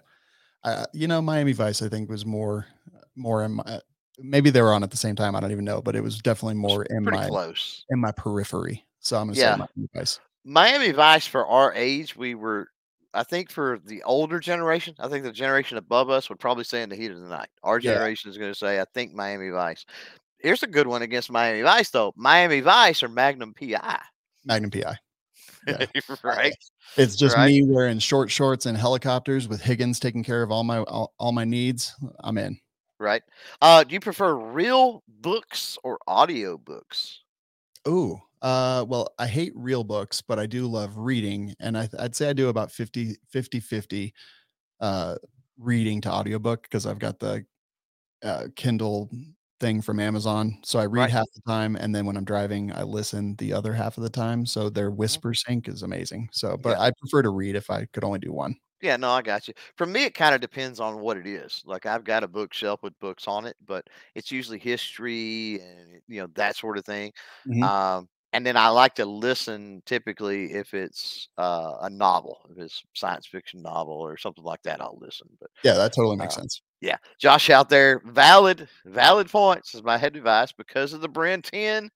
Uh, 0.64 0.86
you 0.94 1.08
know, 1.08 1.22
Miami 1.22 1.54
Vice, 1.54 1.82
I 1.82 1.90
think, 1.90 2.10
was 2.10 2.26
more, 2.26 2.68
more 3.16 3.44
in 3.44 3.54
my. 3.54 3.82
Maybe 4.20 4.50
they 4.50 4.62
were 4.62 4.74
on 4.74 4.84
at 4.84 4.92
the 4.92 4.98
same 4.98 5.16
time. 5.16 5.36
I 5.36 5.40
don't 5.40 5.52
even 5.52 5.66
know, 5.66 5.82
but 5.82 5.96
it 5.96 6.02
was 6.04 6.20
definitely 6.20 6.56
more 6.56 6.84
in 6.86 7.04
my 7.04 7.28
close. 7.28 7.86
in 7.90 8.00
my 8.00 8.12
periphery. 8.12 8.86
So 9.00 9.18
I'm 9.18 9.28
gonna 9.28 9.38
Yeah. 9.38 9.54
say 9.54 9.58
Miami 9.76 9.90
Vice. 9.96 10.20
Miami 10.44 10.92
Vice 10.92 11.26
for 11.28 11.46
our 11.48 11.74
age, 11.74 12.16
we 12.16 12.36
were. 12.36 12.68
I 13.14 13.24
think 13.24 13.52
for 13.52 13.80
the 13.86 14.02
older 14.04 14.40
generation, 14.40 14.96
I 14.98 15.10
think 15.10 15.26
the 15.26 15.34
generation 15.34 15.78
above 15.78 16.10
us 16.10 16.30
would 16.30 16.40
probably 16.40 16.64
say 16.64 16.82
in 16.82 16.88
the 16.88 16.96
heat 16.96 17.12
of 17.12 17.20
the 17.20 17.28
night. 17.28 17.50
Our 17.62 17.80
Yeah. 17.80 17.92
generation 17.92 18.32
is 18.32 18.38
going 18.38 18.54
to 18.54 18.58
say, 18.58 18.80
I 18.80 18.86
think 18.94 19.14
Miami 19.14 19.50
Vice. 19.50 19.86
Here's 20.40 20.64
a 20.64 20.68
good 20.68 20.88
one 20.88 21.02
against 21.02 21.30
Miami 21.30 21.62
Vice, 21.62 21.90
though. 21.90 22.14
Miami 22.16 22.62
Vice 22.62 23.04
or 23.04 23.10
Magnum 23.10 23.54
PI. 23.54 24.02
Magnum 24.46 24.72
PI. 24.72 24.98
Yeah. 25.68 25.86
right. 26.24 26.56
It's 26.96 27.18
just 27.18 27.36
Right. 27.36 27.48
me 27.48 27.64
wearing 27.64 28.00
short 28.00 28.32
shorts 28.32 28.66
and 28.66 28.78
helicopters 28.78 29.48
with 29.50 29.62
Higgins 29.62 30.00
taking 30.00 30.24
care 30.24 30.42
of 30.42 30.50
all 30.52 30.64
my 30.64 30.78
all, 30.80 31.14
all 31.20 31.34
my 31.34 31.44
needs. 31.44 31.94
I'm 32.22 32.38
in. 32.38 32.58
Right. 33.02 33.24
Uh, 33.62 33.84
do 33.84 33.94
you 33.94 34.00
prefer 34.00 34.34
real 34.36 35.04
books 35.08 35.78
or 35.84 36.00
audio 36.08 36.58
books? 36.58 37.22
Ooh. 37.88 38.22
Uh, 38.42 38.86
well, 38.88 39.10
I 39.20 39.28
hate 39.28 39.54
real 39.56 39.84
books, 39.84 40.22
but 40.22 40.40
I 40.40 40.46
do 40.48 40.68
love 40.68 40.98
reading. 40.98 41.54
And 41.60 41.78
I, 41.78 41.90
I'd 42.00 42.16
say 42.16 42.30
I 42.30 42.34
do 42.34 42.50
about 42.50 42.72
50, 42.72 43.16
50, 43.30 43.60
50 43.60 44.14
uh, 44.80 45.16
reading 45.60 46.02
to 46.02 46.12
audiobook 46.12 46.64
because 46.64 46.86
I've 46.88 47.00
got 47.00 47.20
the 47.20 47.46
uh, 48.24 48.48
Kindle 48.56 49.10
thing 49.60 49.82
from 49.82 50.00
Amazon. 50.00 50.60
So 50.64 50.80
I 50.80 50.86
read 50.88 51.10
Right. 51.10 51.12
half 51.12 51.28
the 51.36 51.42
time. 51.48 51.76
And 51.78 51.96
then 51.96 52.06
when 52.08 52.18
I'm 52.18 52.26
driving, 52.26 52.74
I 52.74 52.84
listen 52.84 53.36
the 53.38 53.54
other 53.54 53.74
half 53.74 53.98
of 53.98 54.04
the 54.04 54.10
time. 54.12 54.46
So 54.46 54.70
their 54.70 54.92
whisper 54.92 55.34
sync 55.34 55.68
is 55.70 55.84
amazing. 55.84 56.30
So, 56.34 56.58
but 56.58 56.78
Mm-hmm. 56.78 56.82
Yeah. 56.82 56.88
I 56.88 56.92
prefer 57.00 57.24
to 57.24 57.30
read 57.32 57.56
if 57.56 57.70
I 57.72 57.86
could 57.94 58.04
only 58.06 58.20
do 58.20 58.34
one. 58.34 58.58
Yeah, 58.82 58.98
no, 58.98 59.12
I 59.12 59.22
got 59.22 59.48
you. 59.48 59.54
For 59.76 59.86
me, 59.86 60.06
it 60.06 60.16
kind 60.16 60.34
of 60.34 60.42
depends 60.42 60.80
on 60.80 61.00
what 61.00 61.18
it 61.18 61.28
is. 61.28 61.62
Like 61.66 61.86
I've 61.86 62.04
got 62.04 62.24
a 62.24 62.28
bookshelf 62.28 62.82
with 62.82 63.00
books 63.00 63.28
on 63.28 63.46
it, 63.46 63.56
but 63.66 63.86
it's 64.16 64.32
usually 64.32 64.58
history 64.60 65.62
and 65.62 66.02
you 66.08 66.22
know 66.22 66.28
that 66.36 66.56
sort 66.56 66.78
of 66.78 66.86
thing. 66.86 67.12
Mhm. 67.48 67.64
Um, 67.64 68.10
and 68.34 68.46
then 68.46 68.56
I 68.58 68.70
like 68.70 68.96
to 68.96 69.06
listen 69.06 69.84
typically 69.86 70.54
if 70.54 70.74
it's 70.74 71.28
uh, 71.38 71.78
a 71.82 71.90
novel, 71.90 72.40
if 72.50 72.58
it's 72.58 72.82
science 72.94 73.28
fiction 73.28 73.62
novel 73.62 73.94
or 73.94 74.18
something 74.18 74.44
like 74.44 74.64
that, 74.64 74.82
I'll 74.82 74.98
listen. 75.00 75.28
But 75.40 75.50
Yeah, 75.64 75.74
that 75.76 75.94
totally 75.94 76.16
makes 76.18 76.36
Uh, 76.38 76.42
sense. 76.42 76.62
yeah, 76.80 76.98
Josh 77.20 77.50
out 77.52 77.70
there, 77.70 78.02
valid, 78.06 78.68
valid 78.86 79.30
points 79.30 79.76
is 79.76 79.84
Miami 79.84 80.20
Vice 80.22 80.52
because 80.54 80.94
of 80.94 81.02
the 81.02 81.10
Bren 81.10 81.44
10, 81.44 81.92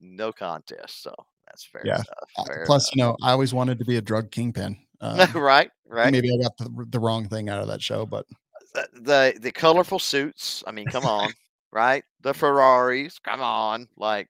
no 0.00 0.32
contest. 0.32 1.02
So 1.02 1.14
that's 1.46 1.64
fair 1.64 1.82
Yeah. 1.84 1.96
enough. 1.96 2.06
Uh, 2.38 2.44
Fair 2.44 2.66
Plus, 2.66 2.94
you 2.94 3.02
know, 3.02 3.16
I 3.22 3.32
always 3.32 3.52
wanted 3.52 3.78
to 3.80 3.84
be 3.84 3.96
a 3.96 4.02
drug 4.02 4.30
kingpin. 4.30 4.78
Um, 5.00 5.18
right, 5.34 5.70
right. 5.86 6.12
Maybe 6.12 6.32
I 6.32 6.42
got 6.42 6.56
the, 6.56 6.86
the 6.88 7.00
wrong 7.00 7.28
thing 7.28 7.50
out 7.50 7.60
of 7.60 7.68
that 7.68 7.82
show, 7.82 8.06
but 8.06 8.26
the 8.72 8.88
the, 8.94 9.38
the 9.40 9.52
colorful 9.52 9.98
suits. 9.98 10.64
I 10.66 10.72
mean, 10.72 10.86
come 10.86 11.04
on, 11.04 11.32
right? 11.72 12.04
The 12.22 12.32
Ferraris, 12.32 13.18
come 13.18 13.40
on, 13.42 13.88
like, 13.98 14.28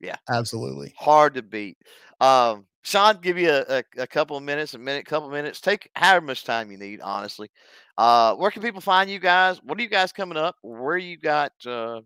yeah, 0.00 0.16
absolutely. 0.28 0.92
hard 0.98 1.34
to 1.34 1.42
beat. 1.42 1.78
Um, 2.20 2.66
Shawn, 2.82 3.18
give 3.20 3.38
you 3.38 3.50
a, 3.50 3.64
a, 3.68 3.84
a 3.98 4.06
couple 4.06 4.36
of 4.36 4.42
minutes, 4.42 4.74
a 4.74 4.78
minute, 4.78 5.06
couple 5.06 5.28
of 5.28 5.34
minutes. 5.34 5.60
Take 5.60 5.90
however 5.94 6.26
much 6.26 6.44
time 6.44 6.70
you 6.70 6.78
need, 6.78 7.00
honestly. 7.00 7.50
Uh, 7.98 8.34
where 8.34 8.50
can 8.50 8.62
people 8.62 8.80
find 8.80 9.10
you 9.10 9.18
guys? 9.18 9.62
What 9.62 9.78
are 9.78 9.82
you 9.82 9.88
guys 9.88 10.12
coming 10.12 10.38
up? 10.38 10.56
Where 10.62 10.96
you 10.96 11.18
got? 11.18 11.52
Uh, 11.66 12.00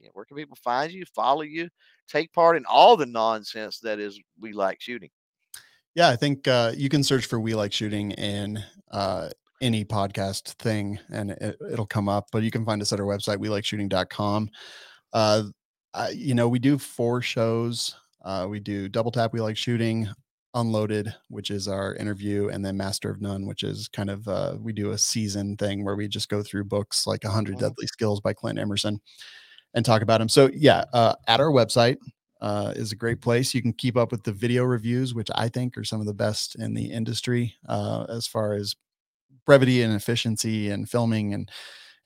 yeah, 0.00 0.10
where 0.12 0.24
can 0.24 0.36
people 0.36 0.56
find 0.62 0.92
you? 0.92 1.04
Follow 1.14 1.42
you? 1.42 1.68
Take 2.08 2.32
part 2.32 2.56
in 2.56 2.64
all 2.66 2.96
the 2.96 3.06
nonsense 3.06 3.78
that 3.80 3.98
is 3.98 4.20
we 4.40 4.52
like 4.52 4.80
shooting. 4.80 5.10
Yeah, 5.96 6.10
I 6.10 6.16
think 6.16 6.46
uh, 6.46 6.72
you 6.76 6.90
can 6.90 7.02
search 7.02 7.24
for 7.26 7.40
We 7.40 7.54
Like 7.54 7.72
Shooting 7.72 8.10
in 8.12 8.62
uh, 8.92 9.30
any 9.62 9.82
podcast 9.82 10.52
thing 10.56 10.98
and 11.10 11.30
it, 11.30 11.56
it'll 11.72 11.86
come 11.86 12.06
up, 12.08 12.26
but 12.32 12.42
you 12.42 12.50
can 12.50 12.66
find 12.66 12.82
us 12.82 12.92
at 12.92 13.00
our 13.00 13.06
website, 13.06 13.38
we 13.38 13.48
like 13.48 13.64
shooting.com. 13.64 14.50
Uh, 15.14 15.44
I, 15.94 16.10
you 16.10 16.34
know, 16.34 16.48
we 16.48 16.58
do 16.58 16.78
four 16.78 17.22
shows. 17.22 17.96
Uh, 18.22 18.46
we 18.50 18.60
do 18.60 18.88
Double 18.90 19.10
Tap, 19.10 19.32
We 19.32 19.40
Like 19.40 19.56
Shooting, 19.56 20.08
Unloaded, 20.54 21.14
which 21.30 21.50
is 21.50 21.68
our 21.68 21.94
interview, 21.96 22.48
and 22.50 22.64
then 22.64 22.76
Master 22.76 23.10
of 23.10 23.22
None, 23.22 23.46
which 23.46 23.62
is 23.62 23.88
kind 23.88 24.10
of 24.10 24.28
uh, 24.28 24.56
we 24.60 24.72
do 24.74 24.90
a 24.92 24.98
season 24.98 25.56
thing 25.56 25.84
where 25.84 25.96
we 25.96 26.08
just 26.08 26.28
go 26.28 26.42
through 26.42 26.64
books 26.64 27.06
like 27.06 27.24
100 27.24 27.56
Mhm. 27.56 27.60
Deadly 27.60 27.86
Skills 27.86 28.20
by 28.20 28.34
Clint 28.34 28.58
Emerson 28.58 29.00
and 29.74 29.84
talk 29.84 30.02
about 30.02 30.18
them. 30.18 30.28
So 30.28 30.50
yeah, 30.54 30.84
uh, 30.92 31.14
at 31.28 31.40
our 31.40 31.50
website 31.50 31.96
uh, 32.40 32.72
is 32.76 32.92
a 32.92 32.96
great 32.96 33.20
place. 33.20 33.54
You 33.54 33.62
can 33.62 33.72
keep 33.72 33.96
up 33.96 34.12
with 34.12 34.22
the 34.22 34.32
video 34.32 34.64
reviews, 34.64 35.14
which 35.14 35.28
I 35.34 35.48
think 35.48 35.76
are 35.78 35.84
some 35.84 36.00
of 36.00 36.06
the 36.06 36.14
best 36.14 36.56
in 36.56 36.74
the 36.74 36.90
industry 36.90 37.54
uh, 37.68 38.06
as 38.08 38.26
far 38.26 38.54
as 38.54 38.74
brevity 39.44 39.82
and 39.82 39.94
efficiency 39.94 40.70
and 40.70 40.88
filming 40.88 41.32
and 41.32 41.50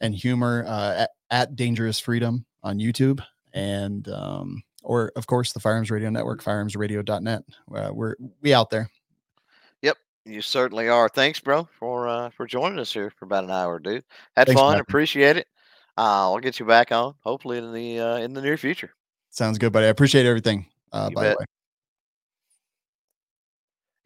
and 0.01 0.15
humor 0.15 0.65
uh, 0.67 1.03
at, 1.03 1.11
at 1.31 1.57
Dangerous 1.57 2.01
Freedom 2.01 2.47
on 2.63 2.79
YouTube 2.79 3.21
and 3.53 4.09
um, 4.09 4.63
or 4.83 5.13
of 5.17 5.27
course 5.27 5.53
the 5.53 5.61
Firearms 5.61 5.91
Radio 5.91 6.11
Network, 6.11 6.43
firearmsradio.net. 6.43 7.43
Uh, 7.75 7.91
we're 7.93 8.17
we 8.41 8.55
out 8.55 8.71
there. 8.71 8.89
Yep, 9.83 9.97
you 10.25 10.43
certainly 10.43 10.89
are. 10.89 11.09
Thanks, 11.09 11.41
bro, 11.41 11.69
for 11.79 12.09
uh, 12.09 12.31
for 12.31 12.47
joining 12.47 12.79
us 12.79 12.93
here 12.93 13.11
for 13.11 13.25
about 13.25 13.45
an 13.45 13.51
hour, 13.51 13.79
dude. 13.79 14.05
Had 14.37 14.47
Thanks 14.47 14.61
fun. 14.61 14.79
Appreciate 14.79 15.37
it. 15.37 15.47
Uh, 15.99 16.31
I'll 16.31 16.39
get 16.39 16.59
you 16.59 16.67
back 16.67 16.93
on, 16.93 17.15
hopefully 17.21 17.59
in 17.59 17.73
the 17.73 18.01
uh, 18.01 18.17
in 18.19 18.33
the 18.33 18.43
near 18.43 18.57
future. 18.57 18.93
Sounds 19.31 19.59
good, 19.59 19.73
buddy. 19.73 19.87
I 19.87 19.91
appreciate 19.91 20.27
everything. 20.27 20.67
Uh, 20.93 21.11
by 21.11 21.31
the 21.31 21.37
way. 21.39 21.45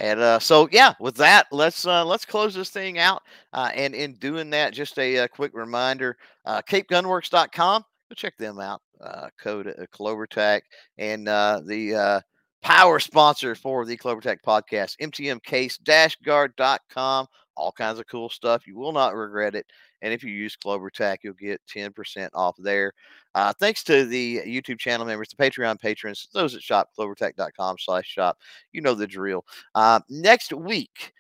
And 0.01 0.21
uh, 0.21 0.39
so, 0.39 0.69
yeah, 0.73 0.95
with 1.01 1.17
that, 1.17 1.47
let's 1.53 1.87
uh, 1.87 2.05
let's 2.05 2.25
close 2.25 2.55
this 2.55 2.71
thing 2.71 2.99
out. 2.99 3.23
Uh, 3.53 3.71
and 3.75 3.95
in 3.95 4.15
doing 4.15 4.51
that, 4.51 4.75
just 4.75 4.99
a, 4.99 5.19
uh 5.19 5.29
quick 5.29 5.53
reminder: 5.55 6.17
uh, 6.45 6.61
CapeGunworks.com. 6.69 7.83
Go 7.83 8.15
check 8.15 8.37
them 8.37 8.61
out. 8.61 8.83
Uh, 9.01 9.29
code 9.39 9.69
uh, 9.69 9.87
CloverTac 9.93 10.63
and 10.99 11.29
uh, 11.29 11.61
the 11.67 11.95
uh, 11.95 12.21
power 12.63 12.99
sponsor 12.99 13.55
for 13.55 13.85
the 13.85 13.97
CloverTac 13.97 14.39
podcast, 14.47 14.97
MTMCase-Gard.com. 15.01 17.27
All 17.57 17.73
kinds 17.73 17.99
of 17.99 18.07
cool 18.07 18.31
stuff. 18.31 18.67
You 18.67 18.79
will 18.79 18.93
not 18.93 19.15
regret 19.15 19.55
it. 19.55 19.67
And 20.01 20.13
if 20.13 20.25
you 20.25 20.33
use 20.33 20.57
CloverTac, 20.57 21.19
you'll 21.23 21.35
get 21.35 21.61
10% 21.73 22.29
off 22.35 22.57
there. 22.59 22.93
Uh, 23.35 23.53
thanks 23.59 23.83
to 23.85 24.05
the 24.05 24.41
YouTube 24.47 24.79
channel 24.79 25.07
members, 25.07 25.29
the 25.29 25.37
Patreon 25.37 25.81
patrons, 25.81 26.29
those 26.33 26.55
at 26.55 26.63
shop 26.63 26.91
clovertac.com 26.99 27.77
slash 27.79 28.07
shop. 28.07 28.39
You 28.73 28.81
know 28.81 28.95
the 28.95 29.07
drill. 29.07 29.45
Uh, 29.75 30.01
next 30.09 30.53
week, 30.53 31.13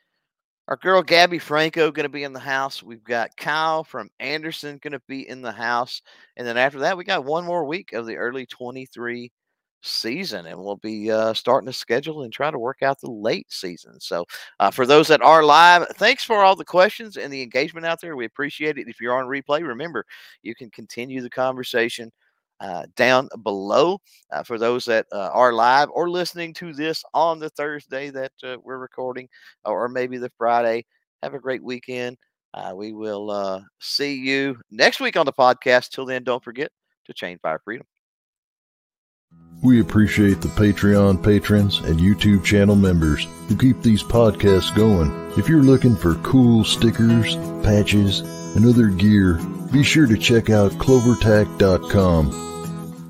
our 0.68 0.76
girl 0.76 1.02
Gabby 1.02 1.38
Franco 1.38 1.90
going 1.90 2.04
to 2.04 2.08
be 2.08 2.24
in 2.24 2.32
the 2.32 2.40
house. 2.40 2.82
We've 2.82 3.04
got 3.04 3.36
Kyle 3.36 3.84
from 3.84 4.08
Anderson 4.20 4.78
going 4.82 4.92
to 4.92 5.02
be 5.06 5.28
in 5.28 5.42
the 5.42 5.52
house. 5.52 6.00
And 6.36 6.46
then 6.46 6.56
after 6.56 6.78
that, 6.80 6.96
we 6.96 7.04
got 7.04 7.24
one 7.24 7.44
more 7.44 7.64
week 7.64 7.92
of 7.92 8.06
the 8.06 8.16
early 8.16 8.46
23 8.46 9.30
season, 9.84 10.46
and 10.46 10.58
we'll 10.58 10.76
be 10.76 11.10
uh, 11.10 11.34
starting 11.34 11.66
to 11.66 11.72
schedule 11.72 12.22
and 12.22 12.32
try 12.32 12.50
to 12.50 12.58
work 12.58 12.82
out 12.82 13.00
the 13.00 13.10
late 13.10 13.50
season. 13.50 14.00
So, 14.00 14.24
uh, 14.60 14.70
for 14.70 14.86
those 14.86 15.08
that 15.08 15.22
are 15.22 15.44
live, 15.44 15.86
thanks 15.96 16.24
for 16.24 16.42
all 16.42 16.56
the 16.56 16.64
questions 16.64 17.16
and 17.16 17.32
the 17.32 17.42
engagement 17.42 17.86
out 17.86 18.00
there. 18.00 18.16
We 18.16 18.24
appreciate 18.24 18.78
it. 18.78 18.88
If 18.88 19.00
you're 19.00 19.16
on 19.16 19.26
replay, 19.26 19.66
remember 19.66 20.04
you 20.42 20.54
can 20.54 20.70
continue 20.70 21.20
the 21.20 21.30
conversation 21.30 22.10
uh, 22.60 22.86
down 22.96 23.28
below. 23.42 23.98
Uh, 24.32 24.42
for 24.42 24.58
those 24.58 24.84
that 24.86 25.06
uh, 25.12 25.30
are 25.32 25.52
live 25.52 25.88
or 25.90 26.08
listening 26.08 26.54
to 26.54 26.72
this 26.72 27.04
on 27.12 27.38
the 27.38 27.50
Thursday 27.50 28.10
that 28.10 28.32
uh, 28.42 28.56
we're 28.62 28.78
recording, 28.78 29.28
or 29.64 29.88
maybe 29.88 30.18
the 30.18 30.30
Friday, 30.38 30.84
have 31.22 31.34
a 31.34 31.40
great 31.40 31.62
weekend. 31.62 32.16
We 32.74 32.92
will 32.92 33.64
see 33.80 34.14
you 34.14 34.56
next 34.70 35.00
week 35.00 35.16
on 35.16 35.26
the 35.26 35.32
podcast. 35.32 35.90
Till 35.90 36.06
then, 36.06 36.22
don't 36.22 36.44
forget 36.44 36.70
to 37.06 37.12
chain 37.12 37.38
fire 37.42 37.60
freedom. 37.64 37.86
We 39.64 39.80
appreciate 39.80 40.42
the 40.42 40.48
Patreon 40.48 41.24
patrons 41.24 41.78
and 41.78 41.98
YouTube 41.98 42.44
channel 42.44 42.76
members 42.76 43.26
who 43.48 43.56
keep 43.56 43.80
these 43.80 44.02
podcasts 44.02 44.74
going. 44.76 45.10
If 45.38 45.48
you're 45.48 45.62
looking 45.62 45.96
for 45.96 46.16
cool 46.16 46.64
stickers, 46.64 47.36
patches, 47.62 48.20
and 48.54 48.66
other 48.66 48.88
gear, 48.88 49.40
be 49.72 49.82
sure 49.82 50.06
to 50.06 50.18
check 50.18 50.50
out 50.50 50.72
clovertac.com. 50.72 52.30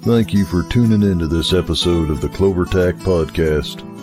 Thank 0.03 0.33
you 0.33 0.45
for 0.45 0.63
tuning 0.63 1.03
into 1.03 1.27
this 1.27 1.53
episode 1.53 2.09
of 2.09 2.21
the 2.21 2.29
CloverTac 2.29 3.01
Podcast. 3.01 3.94